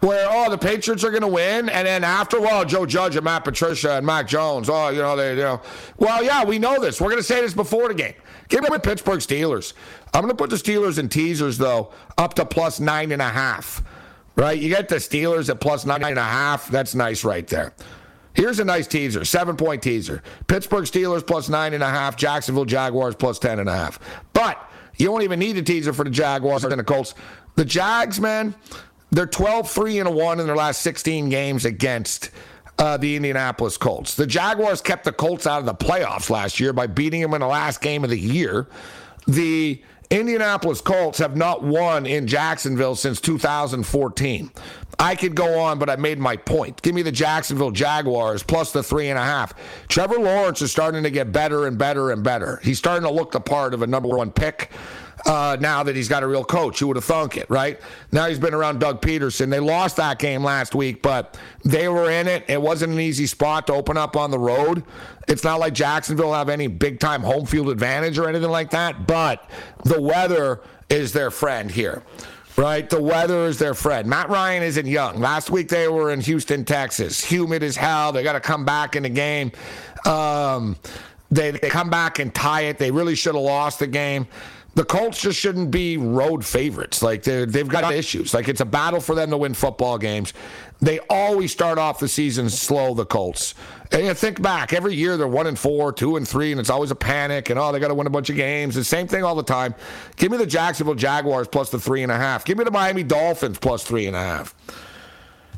Where 0.00 0.26
oh 0.30 0.50
the 0.50 0.56
Patriots 0.56 1.04
are 1.04 1.10
going 1.10 1.22
to 1.22 1.28
win, 1.28 1.68
and 1.68 1.86
then 1.86 2.04
after 2.04 2.40
well 2.40 2.64
Joe 2.64 2.86
Judge 2.86 3.16
and 3.16 3.24
Matt 3.24 3.44
Patricia 3.44 3.98
and 3.98 4.06
Mac 4.06 4.26
Jones 4.26 4.70
oh 4.70 4.88
you 4.88 5.02
know 5.02 5.14
they 5.14 5.32
you 5.32 5.42
know 5.42 5.60
well 5.98 6.24
yeah 6.24 6.42
we 6.42 6.58
know 6.58 6.80
this 6.80 7.02
we're 7.02 7.10
going 7.10 7.20
to 7.20 7.22
say 7.22 7.42
this 7.42 7.52
before 7.52 7.88
the 7.88 7.94
game. 7.94 8.14
Give 8.48 8.62
me 8.62 8.78
Pittsburgh 8.78 9.20
Steelers. 9.20 9.74
I'm 10.14 10.22
going 10.22 10.34
to 10.34 10.36
put 10.36 10.48
the 10.48 10.56
Steelers 10.56 10.98
in 10.98 11.10
teasers 11.10 11.58
though 11.58 11.92
up 12.16 12.32
to 12.34 12.46
plus 12.46 12.80
nine 12.80 13.12
and 13.12 13.20
a 13.20 13.28
half. 13.28 13.82
Right, 14.36 14.58
you 14.58 14.70
get 14.70 14.88
the 14.88 14.96
Steelers 14.96 15.50
at 15.50 15.60
plus 15.60 15.84
nine 15.84 16.02
and 16.02 16.18
a 16.18 16.22
half. 16.22 16.68
That's 16.68 16.94
nice 16.94 17.22
right 17.22 17.46
there. 17.46 17.74
Here's 18.34 18.60
a 18.60 18.64
nice 18.64 18.86
teaser, 18.86 19.24
seven 19.24 19.56
point 19.56 19.82
teaser. 19.82 20.22
Pittsburgh 20.46 20.84
Steelers 20.84 21.26
plus 21.26 21.48
nine 21.48 21.74
and 21.74 21.82
a 21.82 21.88
half, 21.88 22.16
Jacksonville 22.16 22.64
Jaguars 22.64 23.14
plus 23.14 23.38
ten 23.38 23.58
and 23.58 23.68
a 23.68 23.76
half. 23.76 23.98
But 24.32 24.70
you 24.96 25.06
don't 25.06 25.22
even 25.22 25.38
need 25.38 25.56
a 25.56 25.62
teaser 25.62 25.92
for 25.92 26.04
the 26.04 26.10
Jaguars 26.10 26.64
and 26.64 26.78
the 26.78 26.84
Colts. 26.84 27.14
The 27.56 27.64
Jags, 27.64 28.20
man, 28.20 28.54
they're 29.10 29.26
12 29.26 29.70
3 29.70 29.98
and 30.00 30.14
1 30.14 30.40
in 30.40 30.46
their 30.46 30.56
last 30.56 30.82
16 30.82 31.28
games 31.28 31.64
against 31.64 32.30
uh, 32.78 32.96
the 32.96 33.16
Indianapolis 33.16 33.76
Colts. 33.76 34.14
The 34.14 34.26
Jaguars 34.26 34.80
kept 34.80 35.04
the 35.04 35.12
Colts 35.12 35.46
out 35.46 35.58
of 35.60 35.66
the 35.66 35.74
playoffs 35.74 36.30
last 36.30 36.60
year 36.60 36.72
by 36.72 36.86
beating 36.86 37.20
them 37.20 37.34
in 37.34 37.40
the 37.40 37.46
last 37.46 37.80
game 37.80 38.04
of 38.04 38.10
the 38.10 38.18
year. 38.18 38.68
The 39.26 39.82
Indianapolis 40.10 40.80
Colts 40.80 41.18
have 41.20 41.36
not 41.36 41.62
won 41.62 42.04
in 42.04 42.26
Jacksonville 42.26 42.96
since 42.96 43.20
2014. 43.20 44.50
I 44.98 45.14
could 45.14 45.36
go 45.36 45.60
on, 45.60 45.78
but 45.78 45.88
I 45.88 45.94
made 45.94 46.18
my 46.18 46.36
point. 46.36 46.82
Give 46.82 46.96
me 46.96 47.02
the 47.02 47.12
Jacksonville 47.12 47.70
Jaguars 47.70 48.42
plus 48.42 48.72
the 48.72 48.82
three 48.82 49.08
and 49.08 49.18
a 49.18 49.22
half. 49.22 49.54
Trevor 49.86 50.18
Lawrence 50.18 50.62
is 50.62 50.72
starting 50.72 51.04
to 51.04 51.10
get 51.10 51.30
better 51.30 51.68
and 51.68 51.78
better 51.78 52.10
and 52.10 52.24
better. 52.24 52.60
He's 52.64 52.78
starting 52.78 53.06
to 53.06 53.14
look 53.14 53.30
the 53.30 53.40
part 53.40 53.72
of 53.72 53.82
a 53.82 53.86
number 53.86 54.08
one 54.08 54.32
pick. 54.32 54.72
Uh, 55.26 55.56
now 55.60 55.82
that 55.82 55.94
he's 55.94 56.08
got 56.08 56.22
a 56.22 56.26
real 56.26 56.44
coach. 56.44 56.78
Who 56.78 56.88
would 56.88 56.96
have 56.96 57.04
thunk 57.04 57.36
it, 57.36 57.48
right? 57.50 57.78
Now 58.10 58.26
he's 58.26 58.38
been 58.38 58.54
around 58.54 58.80
Doug 58.80 59.02
Pederson. 59.02 59.50
They 59.50 59.60
lost 59.60 59.96
that 59.96 60.18
game 60.18 60.42
last 60.42 60.74
week, 60.74 61.02
but 61.02 61.38
they 61.64 61.88
were 61.88 62.10
in 62.10 62.26
it. 62.26 62.44
It 62.48 62.60
wasn't 62.60 62.94
an 62.94 63.00
easy 63.00 63.26
spot 63.26 63.66
to 63.66 63.74
open 63.74 63.96
up 63.96 64.16
on 64.16 64.30
the 64.30 64.38
road. 64.38 64.82
It's 65.28 65.44
not 65.44 65.60
like 65.60 65.74
Jacksonville 65.74 66.32
have 66.32 66.48
any 66.48 66.68
big 66.68 67.00
time 67.00 67.22
home 67.22 67.44
field 67.44 67.68
advantage 67.68 68.18
or 68.18 68.28
anything 68.28 68.50
like 68.50 68.70
that, 68.70 69.06
but 69.06 69.48
the 69.84 70.00
weather 70.00 70.60
is 70.88 71.12
their 71.12 71.30
friend 71.30 71.70
here 71.70 72.02
right? 72.56 72.90
The 72.90 73.00
weather 73.00 73.46
is 73.46 73.58
their 73.58 73.74
friend. 73.74 74.06
Matt 74.06 74.28
Ryan 74.28 74.62
isn't 74.62 74.86
young. 74.86 75.18
Last 75.20 75.50
week 75.50 75.68
they 75.68 75.88
were 75.88 76.10
in 76.10 76.20
Houston, 76.20 76.64
Texas. 76.64 77.24
Humid 77.24 77.62
as 77.62 77.76
hell. 77.76 78.12
They 78.12 78.22
got 78.22 78.34
to 78.34 78.40
come 78.40 78.64
back 78.64 78.96
in 78.96 79.04
the 79.04 79.08
game. 79.08 79.52
Um, 80.04 80.76
they, 81.30 81.52
they 81.52 81.70
come 81.70 81.90
back 81.90 82.18
and 82.18 82.34
tie 82.34 82.62
it. 82.62 82.78
They 82.78 82.90
really 82.90 83.14
should 83.14 83.34
have 83.34 83.44
lost 83.44 83.78
the 83.78 83.86
game. 83.86 84.26
The 84.80 84.86
Colts 84.86 85.20
just 85.20 85.38
shouldn't 85.38 85.70
be 85.70 85.98
road 85.98 86.42
favorites. 86.42 87.02
Like 87.02 87.22
they've 87.22 87.68
got 87.68 87.92
issues. 87.92 88.32
Like 88.32 88.48
it's 88.48 88.62
a 88.62 88.64
battle 88.64 88.98
for 88.98 89.14
them 89.14 89.28
to 89.28 89.36
win 89.36 89.52
football 89.52 89.98
games. 89.98 90.32
They 90.80 91.00
always 91.10 91.52
start 91.52 91.76
off 91.76 91.98
the 91.98 92.08
season 92.08 92.48
slow. 92.48 92.94
The 92.94 93.04
Colts. 93.04 93.54
And 93.92 94.06
you 94.06 94.14
think 94.14 94.40
back, 94.40 94.72
every 94.72 94.94
year 94.94 95.18
they're 95.18 95.28
one 95.28 95.46
and 95.46 95.58
four, 95.58 95.92
two 95.92 96.16
and 96.16 96.26
three, 96.26 96.50
and 96.50 96.58
it's 96.58 96.70
always 96.70 96.90
a 96.90 96.94
panic. 96.94 97.50
And 97.50 97.58
oh, 97.58 97.72
they 97.72 97.78
got 97.78 97.88
to 97.88 97.94
win 97.94 98.06
a 98.06 98.10
bunch 98.10 98.30
of 98.30 98.36
games. 98.36 98.74
The 98.74 98.82
same 98.82 99.06
thing 99.06 99.22
all 99.22 99.34
the 99.34 99.42
time. 99.42 99.74
Give 100.16 100.32
me 100.32 100.38
the 100.38 100.46
Jacksonville 100.46 100.94
Jaguars 100.94 101.46
plus 101.46 101.68
the 101.68 101.78
three 101.78 102.02
and 102.02 102.10
a 102.10 102.16
half. 102.16 102.46
Give 102.46 102.56
me 102.56 102.64
the 102.64 102.70
Miami 102.70 103.02
Dolphins 103.02 103.58
plus 103.58 103.84
three 103.84 104.06
and 104.06 104.16
a 104.16 104.20
half. 104.20 104.54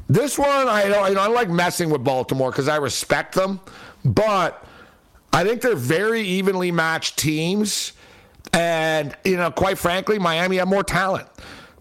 This 0.09 0.37
one, 0.37 0.67
I 0.67 0.89
don't, 0.89 1.11
you 1.11 1.15
know, 1.15 1.21
I 1.21 1.29
like 1.29 1.49
messing 1.49 1.91
with 1.91 2.03
Baltimore 2.03 2.51
because 2.51 2.67
I 2.67 2.79
respect 2.79 3.37
them, 3.37 3.61
but 4.05 4.67
I 5.33 5.45
think 5.45 5.63
they're 5.63 5.77
very 5.77 6.23
evenly 6.23 6.73
matched 6.73 7.21
teams. 7.21 7.93
And, 8.53 9.17
you 9.25 9.37
know, 9.37 9.51
quite 9.51 9.79
frankly, 9.79 10.19
Miami 10.19 10.57
had 10.57 10.69
more 10.69 10.85
talent. 10.85 11.29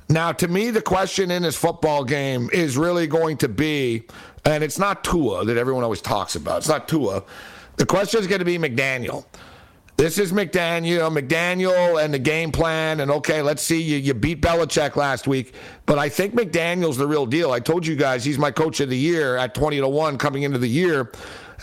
Now, 0.10 0.32
to 0.34 0.48
me, 0.48 0.72
the 0.72 0.82
question 0.82 1.32
in 1.32 1.44
this 1.44 1.56
football 1.56 2.04
game 2.04 2.50
is 2.52 2.78
really 2.78 3.08
going 3.08 3.38
to 3.38 3.50
be, 3.50 4.04
and 4.46 4.64
it's 4.64 4.78
not 4.78 5.04
Tua 5.04 5.46
that 5.46 5.58
everyone 5.58 5.84
always 5.84 6.02
talks 6.02 6.36
about. 6.36 6.58
It's 6.58 6.68
not 6.68 6.88
Tua. 6.88 7.24
The 7.78 7.86
question 7.86 8.20
is 8.20 8.28
going 8.28 8.40
to 8.40 8.46
be 8.46 8.58
McDaniel. 8.58 9.26
This 9.98 10.18
is 10.18 10.32
McDaniel, 10.32 11.16
McDaniel, 11.16 12.04
and 12.04 12.14
the 12.14 12.20
game 12.20 12.52
plan. 12.52 13.02
And 13.02 13.12
okay, 13.12 13.42
let's 13.42 13.62
see. 13.62 13.82
You, 13.82 13.98
you 13.98 14.14
beat 14.14 14.42
Belichick 14.42 14.96
last 14.96 15.28
week, 15.28 15.54
but 15.86 16.00
I 16.00 16.10
think 16.10 16.34
McDaniel's 16.34 16.98
the 16.98 17.08
real 17.08 17.26
deal. 17.26 17.52
I 17.52 17.60
told 17.60 17.86
you 17.86 17.96
guys 17.96 18.26
he's 18.26 18.40
my 18.40 18.50
coach 18.50 18.80
of 18.80 18.90
the 18.90 18.98
year 18.98 19.38
at 19.38 19.54
twenty 19.54 19.78
to 19.80 19.88
one 19.88 20.18
coming 20.18 20.44
into 20.44 20.58
the 20.58 20.68
year 20.68 21.12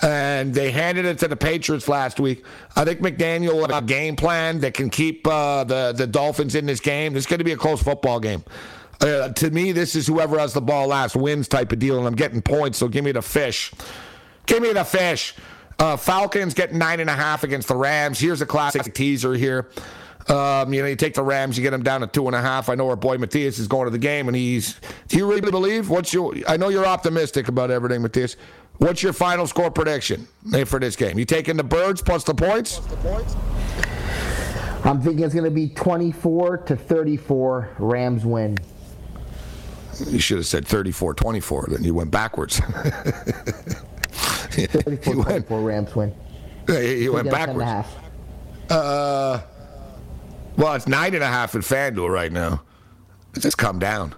and 0.03 0.55
they 0.55 0.71
handed 0.71 1.05
it 1.05 1.19
to 1.19 1.29
the 1.29 1.37
Patriots 1.37 1.89
last 1.89 2.21
week. 2.21 2.45
I 2.77 2.85
think 2.85 3.01
McDaniel 3.01 3.77
a 3.77 3.83
game 3.83 4.17
plan 4.17 4.61
that 4.61 4.75
can 4.75 4.91
keep 4.91 5.27
uh, 5.27 5.65
the 5.65 5.93
the 5.97 6.07
Dolphins 6.07 6.55
in 6.55 6.67
this 6.67 6.81
game. 6.81 7.17
It's 7.17 7.27
going 7.27 7.39
to 7.39 7.45
be 7.45 7.53
a 7.53 7.57
close 7.57 7.83
football 7.83 8.21
game. 8.21 8.45
Uh, 9.01 9.29
to 9.29 9.51
me, 9.51 9.73
this 9.73 9.95
is 9.95 10.07
whoever 10.07 10.39
has 10.39 10.53
the 10.53 10.61
ball 10.61 10.89
last 10.89 11.15
wins 11.15 11.47
type 11.47 11.71
of 11.73 11.79
deal, 11.79 11.99
and 11.99 12.07
I'm 12.07 12.17
getting 12.17 12.43
points. 12.43 12.79
So 12.79 12.89
give 12.89 13.05
me 13.05 13.13
the 13.13 13.23
fish. 13.23 13.73
Give 14.47 14.63
me 14.63 14.73
the 14.73 14.85
fish. 14.85 15.35
Uh, 15.79 15.97
Falcons 15.97 16.55
get 16.55 16.75
nine 16.75 16.99
and 16.99 17.09
a 17.09 17.15
half 17.15 17.45
against 17.45 17.69
the 17.69 17.77
Rams. 17.77 18.19
Here's 18.19 18.41
a 18.41 18.47
classic 18.47 18.93
teaser 18.95 19.35
here. 19.35 19.69
Um, 20.29 20.75
you 20.75 20.83
know, 20.83 20.89
you 20.89 20.97
take 20.97 21.15
the 21.15 21.23
Rams, 21.23 21.57
you 21.57 21.63
get 21.63 21.71
them 21.71 21.83
down 21.83 22.03
to 22.03 22.07
two 22.07 22.27
and 22.27 22.37
a 22.37 22.41
half. 22.41 22.69
I 22.69 22.75
know 22.75 22.89
our 22.91 22.97
boy 22.97 23.17
Matthias 23.17 23.59
is 23.59 23.67
going 23.67 23.87
to 23.87 23.91
the 23.91 23.99
game, 23.99 24.29
and 24.29 24.37
he's. 24.37 24.79
Do 25.09 25.17
you 25.17 25.27
really 25.27 25.51
believe? 25.51 25.89
What's 25.89 26.13
your? 26.13 26.35
I 26.47 26.57
know 26.57 26.69
you're 26.69 26.87
optimistic 26.87 27.49
about 27.49 27.71
everything, 27.71 28.03
Matthias. 28.03 28.37
What's 28.79 29.03
your 29.03 29.13
final 29.13 29.47
score 29.47 29.71
prediction 29.71 30.27
for 30.67 30.79
this 30.79 30.97
game? 30.97 31.19
You 31.19 31.25
taking 31.25 31.57
the 31.57 31.65
birds 31.65 32.01
plus 32.01 32.25
the 32.25 32.35
points? 32.35 32.81
I'm 34.85 35.03
thinking 35.03 35.25
it's 35.25 35.35
going 35.35 35.45
to 35.45 35.51
be 35.51 35.69
24 35.69 36.59
to 36.59 36.77
34. 36.77 37.71
Rams 37.79 38.25
win. 38.25 38.57
You 40.07 40.21
should 40.21 40.37
have 40.39 40.47
said 40.47 40.67
34 40.67 41.15
24, 41.15 41.67
then 41.71 41.83
you 41.83 41.93
went 41.93 42.13
backwards. 42.13 42.61
34 42.61 44.93
you 45.15 45.23
24, 45.25 45.61
Rams 45.61 45.97
win. 45.97 46.15
You 46.69 47.13
went 47.13 47.29
backwards. 47.31 47.89
Uh, 48.71 49.41
well, 50.57 50.75
it's 50.75 50.87
nine 50.87 51.15
and 51.15 51.25
a 51.25 51.27
half 51.27 51.57
in 51.57 51.63
FanDuel 51.63 52.11
right 52.11 52.31
now. 52.31 52.63
It 53.35 53.41
just 53.41 53.59
come 53.59 53.81
down. 53.81 54.15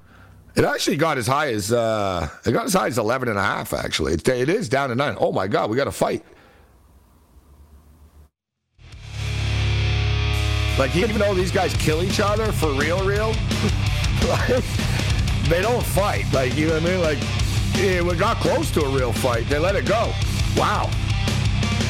It 0.57 0.65
actually 0.65 0.97
got 0.97 1.17
as 1.17 1.27
high 1.27 1.53
as 1.53 1.73
uh, 1.73 2.29
it 2.45 2.53
got 2.53 2.67
as 2.67 2.75
high 2.75 2.89
as 2.89 2.99
11 2.99 3.29
and 3.29 3.39
a 3.39 3.43
half. 3.43 3.73
Actually, 3.73 4.15
it, 4.15 4.29
it 4.29 4.49
is 4.49 4.69
down 4.69 4.89
to 4.89 4.95
nine. 4.95 5.17
Oh 5.19 5.33
my 5.33 5.47
God, 5.47 5.71
we 5.71 5.77
got 5.77 5.85
to 5.85 5.93
fight. 5.93 6.25
Like 10.79 10.97
even 10.97 11.19
though 11.19 11.35
these 11.35 11.53
guys 11.53 11.75
kill 11.75 12.03
each 12.03 12.21
other 12.21 12.51
for 12.53 12.73
real, 12.73 13.05
real, 13.05 13.29
like, 14.29 14.65
they 15.49 15.61
don't 15.61 15.85
fight. 15.85 16.25
Like 16.33 16.57
you 16.57 16.69
know 16.69 16.75
what 16.75 16.83
I 16.83 16.87
mean? 16.87 17.01
Like 17.01 17.19
it 17.75 18.19
got 18.19 18.39
close 18.39 18.71
to 18.73 18.83
a 18.83 18.89
real 18.89 19.13
fight. 19.13 19.49
They 19.49 19.59
let 19.59 19.77
it 19.77 19.87
go. 19.87 20.13
Wow. 20.57 20.91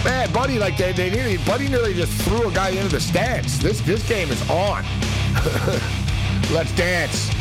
Man, 0.05 0.33
Buddy, 0.33 0.59
like 0.59 0.77
they, 0.77 0.93
they 0.93 1.11
nearly, 1.11 1.37
Buddy 1.39 1.69
nearly 1.69 1.95
just 1.95 2.13
threw 2.23 2.49
a 2.49 2.53
guy 2.53 2.71
into 2.71 2.89
the 2.89 3.01
stands. 3.01 3.59
This 3.59 3.81
this 3.83 4.07
game 4.09 4.31
is 4.31 4.51
on. 4.51 4.85
Let's 6.53 6.75
dance. 6.75 7.40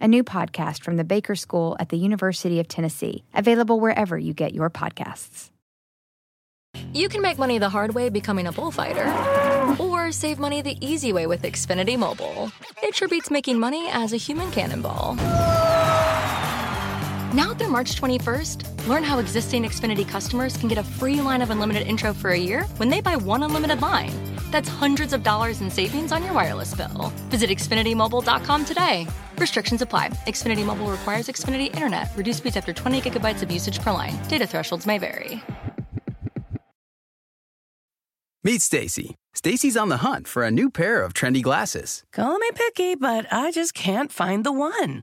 a 0.00 0.08
new 0.08 0.24
podcast 0.24 0.82
from 0.82 0.96
the 0.96 1.04
Baker 1.04 1.34
School 1.34 1.76
at 1.78 1.88
the 1.88 1.96
University 1.96 2.60
of 2.60 2.68
Tennessee, 2.68 3.24
available 3.34 3.80
wherever 3.80 4.18
you 4.18 4.32
get 4.32 4.54
your 4.54 4.70
podcasts. 4.70 5.50
You 6.92 7.08
can 7.08 7.20
make 7.20 7.38
money 7.38 7.58
the 7.58 7.68
hard 7.68 7.94
way 7.94 8.08
becoming 8.08 8.46
a 8.46 8.52
bullfighter, 8.52 9.06
or 9.78 10.12
save 10.12 10.38
money 10.38 10.62
the 10.62 10.76
easy 10.80 11.12
way 11.12 11.26
with 11.26 11.42
Xfinity 11.42 11.98
Mobile. 11.98 12.52
It 12.82 12.94
sure 12.94 13.08
beats 13.08 13.30
making 13.30 13.58
money 13.58 13.88
as 13.90 14.12
a 14.12 14.16
human 14.16 14.50
cannonball. 14.50 15.16
Now 17.32 17.54
through 17.54 17.68
March 17.68 17.94
21st, 17.94 18.88
learn 18.88 19.04
how 19.04 19.20
existing 19.20 19.62
Xfinity 19.62 20.06
customers 20.06 20.56
can 20.56 20.68
get 20.68 20.78
a 20.78 20.82
free 20.82 21.20
line 21.20 21.42
of 21.42 21.50
unlimited 21.50 21.86
intro 21.86 22.12
for 22.12 22.30
a 22.30 22.36
year 22.38 22.64
when 22.78 22.88
they 22.88 23.00
buy 23.00 23.14
one 23.14 23.44
unlimited 23.44 23.80
line. 23.80 24.10
That's 24.50 24.68
hundreds 24.68 25.12
of 25.12 25.22
dollars 25.22 25.60
in 25.60 25.70
savings 25.70 26.10
on 26.10 26.24
your 26.24 26.32
wireless 26.32 26.74
bill. 26.74 27.12
Visit 27.28 27.50
XfinityMobile.com 27.50 28.64
today. 28.64 29.06
Restrictions 29.38 29.80
apply. 29.80 30.08
Xfinity 30.26 30.66
Mobile 30.66 30.90
requires 30.90 31.28
Xfinity 31.28 31.72
Internet. 31.72 32.08
Reduced 32.16 32.38
speeds 32.38 32.56
after 32.56 32.72
20 32.72 33.00
gigabytes 33.00 33.42
of 33.42 33.52
usage 33.52 33.78
per 33.80 33.92
line. 33.92 34.18
Data 34.26 34.46
thresholds 34.48 34.84
may 34.84 34.98
vary. 34.98 35.40
Meet 38.42 38.60
Stacy. 38.60 39.14
Stacy's 39.34 39.76
on 39.76 39.88
the 39.88 39.98
hunt 39.98 40.26
for 40.26 40.42
a 40.42 40.50
new 40.50 40.68
pair 40.68 41.00
of 41.04 41.14
trendy 41.14 41.42
glasses. 41.42 42.02
Call 42.12 42.38
me 42.38 42.50
picky, 42.56 42.96
but 42.96 43.32
I 43.32 43.52
just 43.52 43.74
can't 43.74 44.10
find 44.10 44.42
the 44.42 44.50
one. 44.50 45.02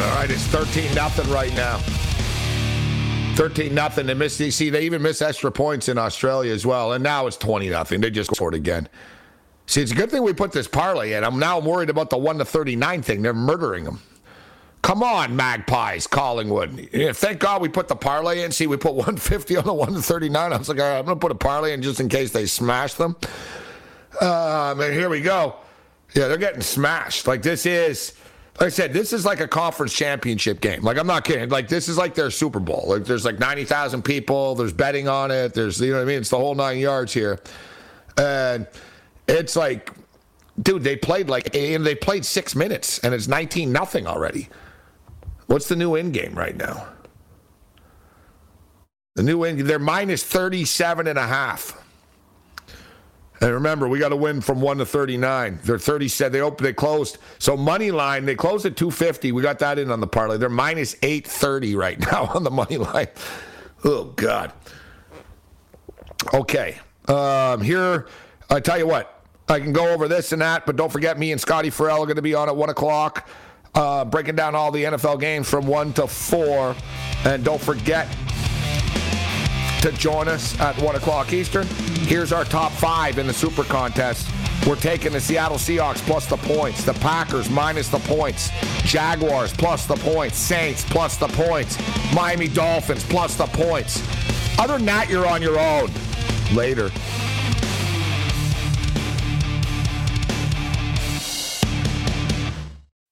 All 0.00 0.16
right, 0.16 0.30
it's 0.30 0.46
13 0.46 0.94
nothing 0.94 1.30
right 1.30 1.54
now. 1.54 1.78
13 3.36 3.74
nothing. 3.74 4.06
They 4.06 4.14
miss. 4.14 4.38
DC. 4.38 4.72
They 4.72 4.82
even 4.82 5.02
miss 5.02 5.22
extra 5.22 5.52
points 5.52 5.88
in 5.88 5.98
Australia 5.98 6.52
as 6.52 6.64
well, 6.64 6.92
and 6.92 7.04
now 7.04 7.26
it's 7.26 7.36
20 7.36 7.68
nothing. 7.68 8.00
They 8.00 8.10
just 8.10 8.34
scored 8.34 8.54
again. 8.54 8.88
See, 9.66 9.82
it's 9.82 9.92
a 9.92 9.94
good 9.94 10.10
thing 10.10 10.22
we 10.22 10.32
put 10.32 10.52
this 10.52 10.66
parlay 10.66 11.12
in. 11.12 11.22
I'm 11.22 11.38
now 11.38 11.58
worried 11.60 11.90
about 11.90 12.10
the 12.10 12.18
one 12.18 12.38
to 12.38 12.44
39 12.44 13.02
thing. 13.02 13.22
They're 13.22 13.32
murdering 13.32 13.84
them. 13.84 14.00
Come 14.82 15.02
on, 15.02 15.36
Magpies, 15.36 16.06
Collingwood. 16.06 16.88
Yeah, 16.92 17.12
thank 17.12 17.38
God 17.38 17.60
we 17.60 17.68
put 17.68 17.86
the 17.86 17.96
parlay 17.96 18.42
in. 18.42 18.50
See, 18.50 18.66
we 18.66 18.78
put 18.78 18.94
150 18.94 19.56
on 19.58 19.64
the 19.64 19.74
1 19.74 19.92
to 19.92 20.02
39. 20.02 20.52
I 20.52 20.56
was 20.56 20.68
like, 20.68 20.78
all 20.78 20.84
right, 20.84 20.98
I'm 20.98 21.04
going 21.04 21.16
to 21.16 21.20
put 21.20 21.30
a 21.30 21.36
parlay 21.36 21.74
in 21.74 21.82
just 21.82 22.00
in 22.00 22.08
case 22.08 22.32
they 22.32 22.46
smash 22.46 22.94
them. 22.94 23.16
Um, 24.20 24.80
and 24.80 24.94
here 24.94 25.08
we 25.10 25.20
go. 25.20 25.56
Yeah, 26.14 26.28
they're 26.28 26.38
getting 26.38 26.62
smashed. 26.62 27.26
Like 27.26 27.42
this 27.42 27.66
is, 27.66 28.14
like 28.58 28.66
I 28.66 28.68
said, 28.70 28.92
this 28.92 29.12
is 29.12 29.24
like 29.24 29.40
a 29.40 29.48
conference 29.48 29.94
championship 29.94 30.60
game. 30.60 30.82
Like 30.82 30.98
I'm 30.98 31.06
not 31.06 31.24
kidding. 31.24 31.48
Like 31.48 31.68
this 31.68 31.88
is 31.88 31.96
like 31.96 32.14
their 32.14 32.30
Super 32.30 32.60
Bowl. 32.60 32.84
Like 32.88 33.04
there's 33.04 33.24
like 33.24 33.38
90,000 33.38 34.02
people. 34.02 34.54
There's 34.54 34.72
betting 34.72 35.08
on 35.08 35.30
it. 35.30 35.54
There's, 35.54 35.80
you 35.80 35.92
know 35.92 35.96
what 35.96 36.02
I 36.02 36.06
mean? 36.06 36.18
It's 36.18 36.30
the 36.30 36.38
whole 36.38 36.54
nine 36.54 36.78
yards 36.78 37.12
here. 37.14 37.38
And 38.18 38.66
it's 39.28 39.56
like, 39.56 39.92
dude, 40.62 40.82
they 40.82 40.96
played 40.96 41.30
like, 41.30 41.54
and 41.54 41.86
they 41.86 41.94
played 41.94 42.24
six 42.24 42.54
minutes 42.54 42.98
and 42.98 43.14
it's 43.14 43.28
19 43.28 43.72
nothing 43.72 44.06
already. 44.06 44.48
What's 45.46 45.68
the 45.68 45.76
new 45.76 45.94
end 45.94 46.12
game 46.12 46.34
right 46.34 46.56
now? 46.56 46.88
The 49.16 49.22
new 49.22 49.42
end, 49.44 49.60
they're 49.60 49.78
minus 49.78 50.22
37 50.22 51.06
and 51.06 51.18
a 51.18 51.26
half. 51.26 51.79
And 53.40 53.54
remember, 53.54 53.88
we 53.88 53.98
got 53.98 54.10
to 54.10 54.16
win 54.16 54.40
from 54.42 54.60
one 54.60 54.78
to 54.78 54.86
thirty-nine. 54.86 55.60
They're 55.64 55.78
thirty 55.78 56.08
said 56.08 56.32
they 56.32 56.40
opened, 56.42 56.66
they 56.66 56.74
closed. 56.74 57.18
So 57.38 57.56
money 57.56 57.90
line, 57.90 58.26
they 58.26 58.34
closed 58.34 58.66
at 58.66 58.76
two 58.76 58.90
fifty. 58.90 59.32
We 59.32 59.40
got 59.42 59.58
that 59.60 59.78
in 59.78 59.90
on 59.90 60.00
the 60.00 60.06
parlay. 60.06 60.36
They're 60.36 60.50
minus 60.50 60.94
eight 61.02 61.26
thirty 61.26 61.74
right 61.74 61.98
now 62.12 62.26
on 62.34 62.44
the 62.44 62.50
money 62.50 62.76
line. 62.76 63.08
Oh 63.84 64.04
God. 64.04 64.52
Okay. 66.34 66.78
Um, 67.08 67.62
here, 67.62 68.08
I 68.50 68.60
tell 68.60 68.78
you 68.78 68.86
what, 68.86 69.24
I 69.48 69.58
can 69.58 69.72
go 69.72 69.88
over 69.88 70.06
this 70.06 70.32
and 70.32 70.42
that, 70.42 70.66
but 70.66 70.76
don't 70.76 70.92
forget 70.92 71.18
me 71.18 71.32
and 71.32 71.40
Scotty 71.40 71.70
Ferrall 71.70 72.02
are 72.02 72.06
going 72.06 72.16
to 72.16 72.22
be 72.22 72.34
on 72.34 72.48
at 72.48 72.54
one 72.54 72.68
o'clock, 72.68 73.28
uh, 73.74 74.04
breaking 74.04 74.36
down 74.36 74.54
all 74.54 74.70
the 74.70 74.84
NFL 74.84 75.18
games 75.18 75.48
from 75.48 75.66
one 75.66 75.92
to 75.94 76.06
four. 76.06 76.76
And 77.24 77.42
don't 77.42 77.60
forget 77.60 78.06
to 79.80 79.92
join 79.92 80.28
us 80.28 80.58
at 80.60 80.76
1 80.82 80.96
o'clock 80.96 81.32
Eastern. 81.32 81.66
Here's 82.06 82.32
our 82.32 82.44
top 82.44 82.72
five 82.72 83.18
in 83.18 83.26
the 83.26 83.32
Super 83.32 83.64
Contest. 83.64 84.28
We're 84.66 84.76
taking 84.76 85.12
the 85.12 85.20
Seattle 85.20 85.56
Seahawks 85.56 85.98
plus 85.98 86.26
the 86.26 86.36
points, 86.36 86.84
the 86.84 86.92
Packers 86.94 87.48
minus 87.48 87.88
the 87.88 87.98
points, 88.00 88.50
Jaguars 88.84 89.52
plus 89.54 89.86
the 89.86 89.96
points, 89.96 90.36
Saints 90.36 90.84
plus 90.84 91.16
the 91.16 91.28
points, 91.28 91.78
Miami 92.14 92.48
Dolphins 92.48 93.04
plus 93.04 93.36
the 93.36 93.46
points. 93.46 94.02
Other 94.58 94.76
than 94.76 94.86
that, 94.86 95.08
you're 95.08 95.26
on 95.26 95.40
your 95.40 95.58
own. 95.58 95.90
Later. 96.54 96.90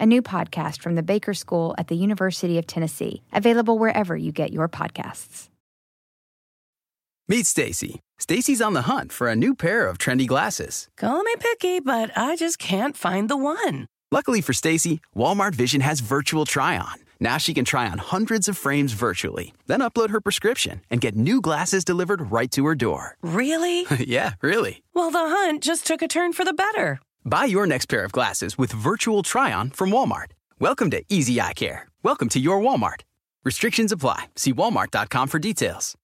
a 0.00 0.06
new 0.06 0.22
podcast 0.22 0.80
from 0.80 0.94
the 0.94 1.02
Baker 1.02 1.34
School 1.34 1.74
at 1.78 1.88
the 1.88 1.94
University 1.94 2.58
of 2.58 2.66
Tennessee, 2.66 3.22
available 3.32 3.78
wherever 3.78 4.16
you 4.16 4.32
get 4.32 4.52
your 4.52 4.68
podcasts. 4.68 5.48
Meet 7.28 7.46
Stacy. 7.46 8.00
Stacy's 8.18 8.60
on 8.60 8.72
the 8.72 8.82
hunt 8.82 9.12
for 9.12 9.28
a 9.28 9.36
new 9.36 9.54
pair 9.54 9.86
of 9.86 9.98
trendy 9.98 10.26
glasses. 10.26 10.88
Call 10.96 11.22
me 11.22 11.32
picky, 11.38 11.78
but 11.78 12.10
I 12.16 12.34
just 12.34 12.58
can't 12.58 12.96
find 12.96 13.28
the 13.28 13.36
one. 13.36 13.86
Luckily 14.10 14.40
for 14.40 14.52
Stacy, 14.52 15.00
Walmart 15.16 15.54
Vision 15.54 15.80
has 15.80 16.00
virtual 16.00 16.44
try 16.44 16.76
on. 16.76 16.96
Now 17.20 17.36
she 17.36 17.54
can 17.54 17.64
try 17.64 17.88
on 17.88 17.98
hundreds 17.98 18.48
of 18.48 18.58
frames 18.58 18.94
virtually, 18.94 19.52
then 19.66 19.80
upload 19.80 20.10
her 20.10 20.20
prescription 20.20 20.80
and 20.90 21.00
get 21.00 21.14
new 21.14 21.40
glasses 21.40 21.84
delivered 21.84 22.32
right 22.32 22.50
to 22.52 22.64
her 22.66 22.74
door. 22.74 23.16
Really? 23.22 23.86
yeah, 24.00 24.32
really. 24.40 24.82
Well, 24.94 25.10
the 25.10 25.18
hunt 25.18 25.62
just 25.62 25.86
took 25.86 26.02
a 26.02 26.08
turn 26.08 26.32
for 26.32 26.44
the 26.44 26.54
better. 26.54 26.98
Buy 27.24 27.44
your 27.44 27.66
next 27.66 27.86
pair 27.86 28.04
of 28.04 28.12
glasses 28.12 28.56
with 28.56 28.72
virtual 28.72 29.22
try 29.22 29.52
on 29.52 29.70
from 29.70 29.90
Walmart. 29.90 30.32
Welcome 30.58 30.90
to 30.90 31.04
Easy 31.08 31.40
Eye 31.40 31.52
Care. 31.52 31.88
Welcome 32.02 32.28
to 32.30 32.40
your 32.40 32.60
Walmart. 32.60 33.02
Restrictions 33.44 33.92
apply. 33.92 34.26
See 34.36 34.52
walmart.com 34.52 35.28
for 35.28 35.38
details. 35.38 35.96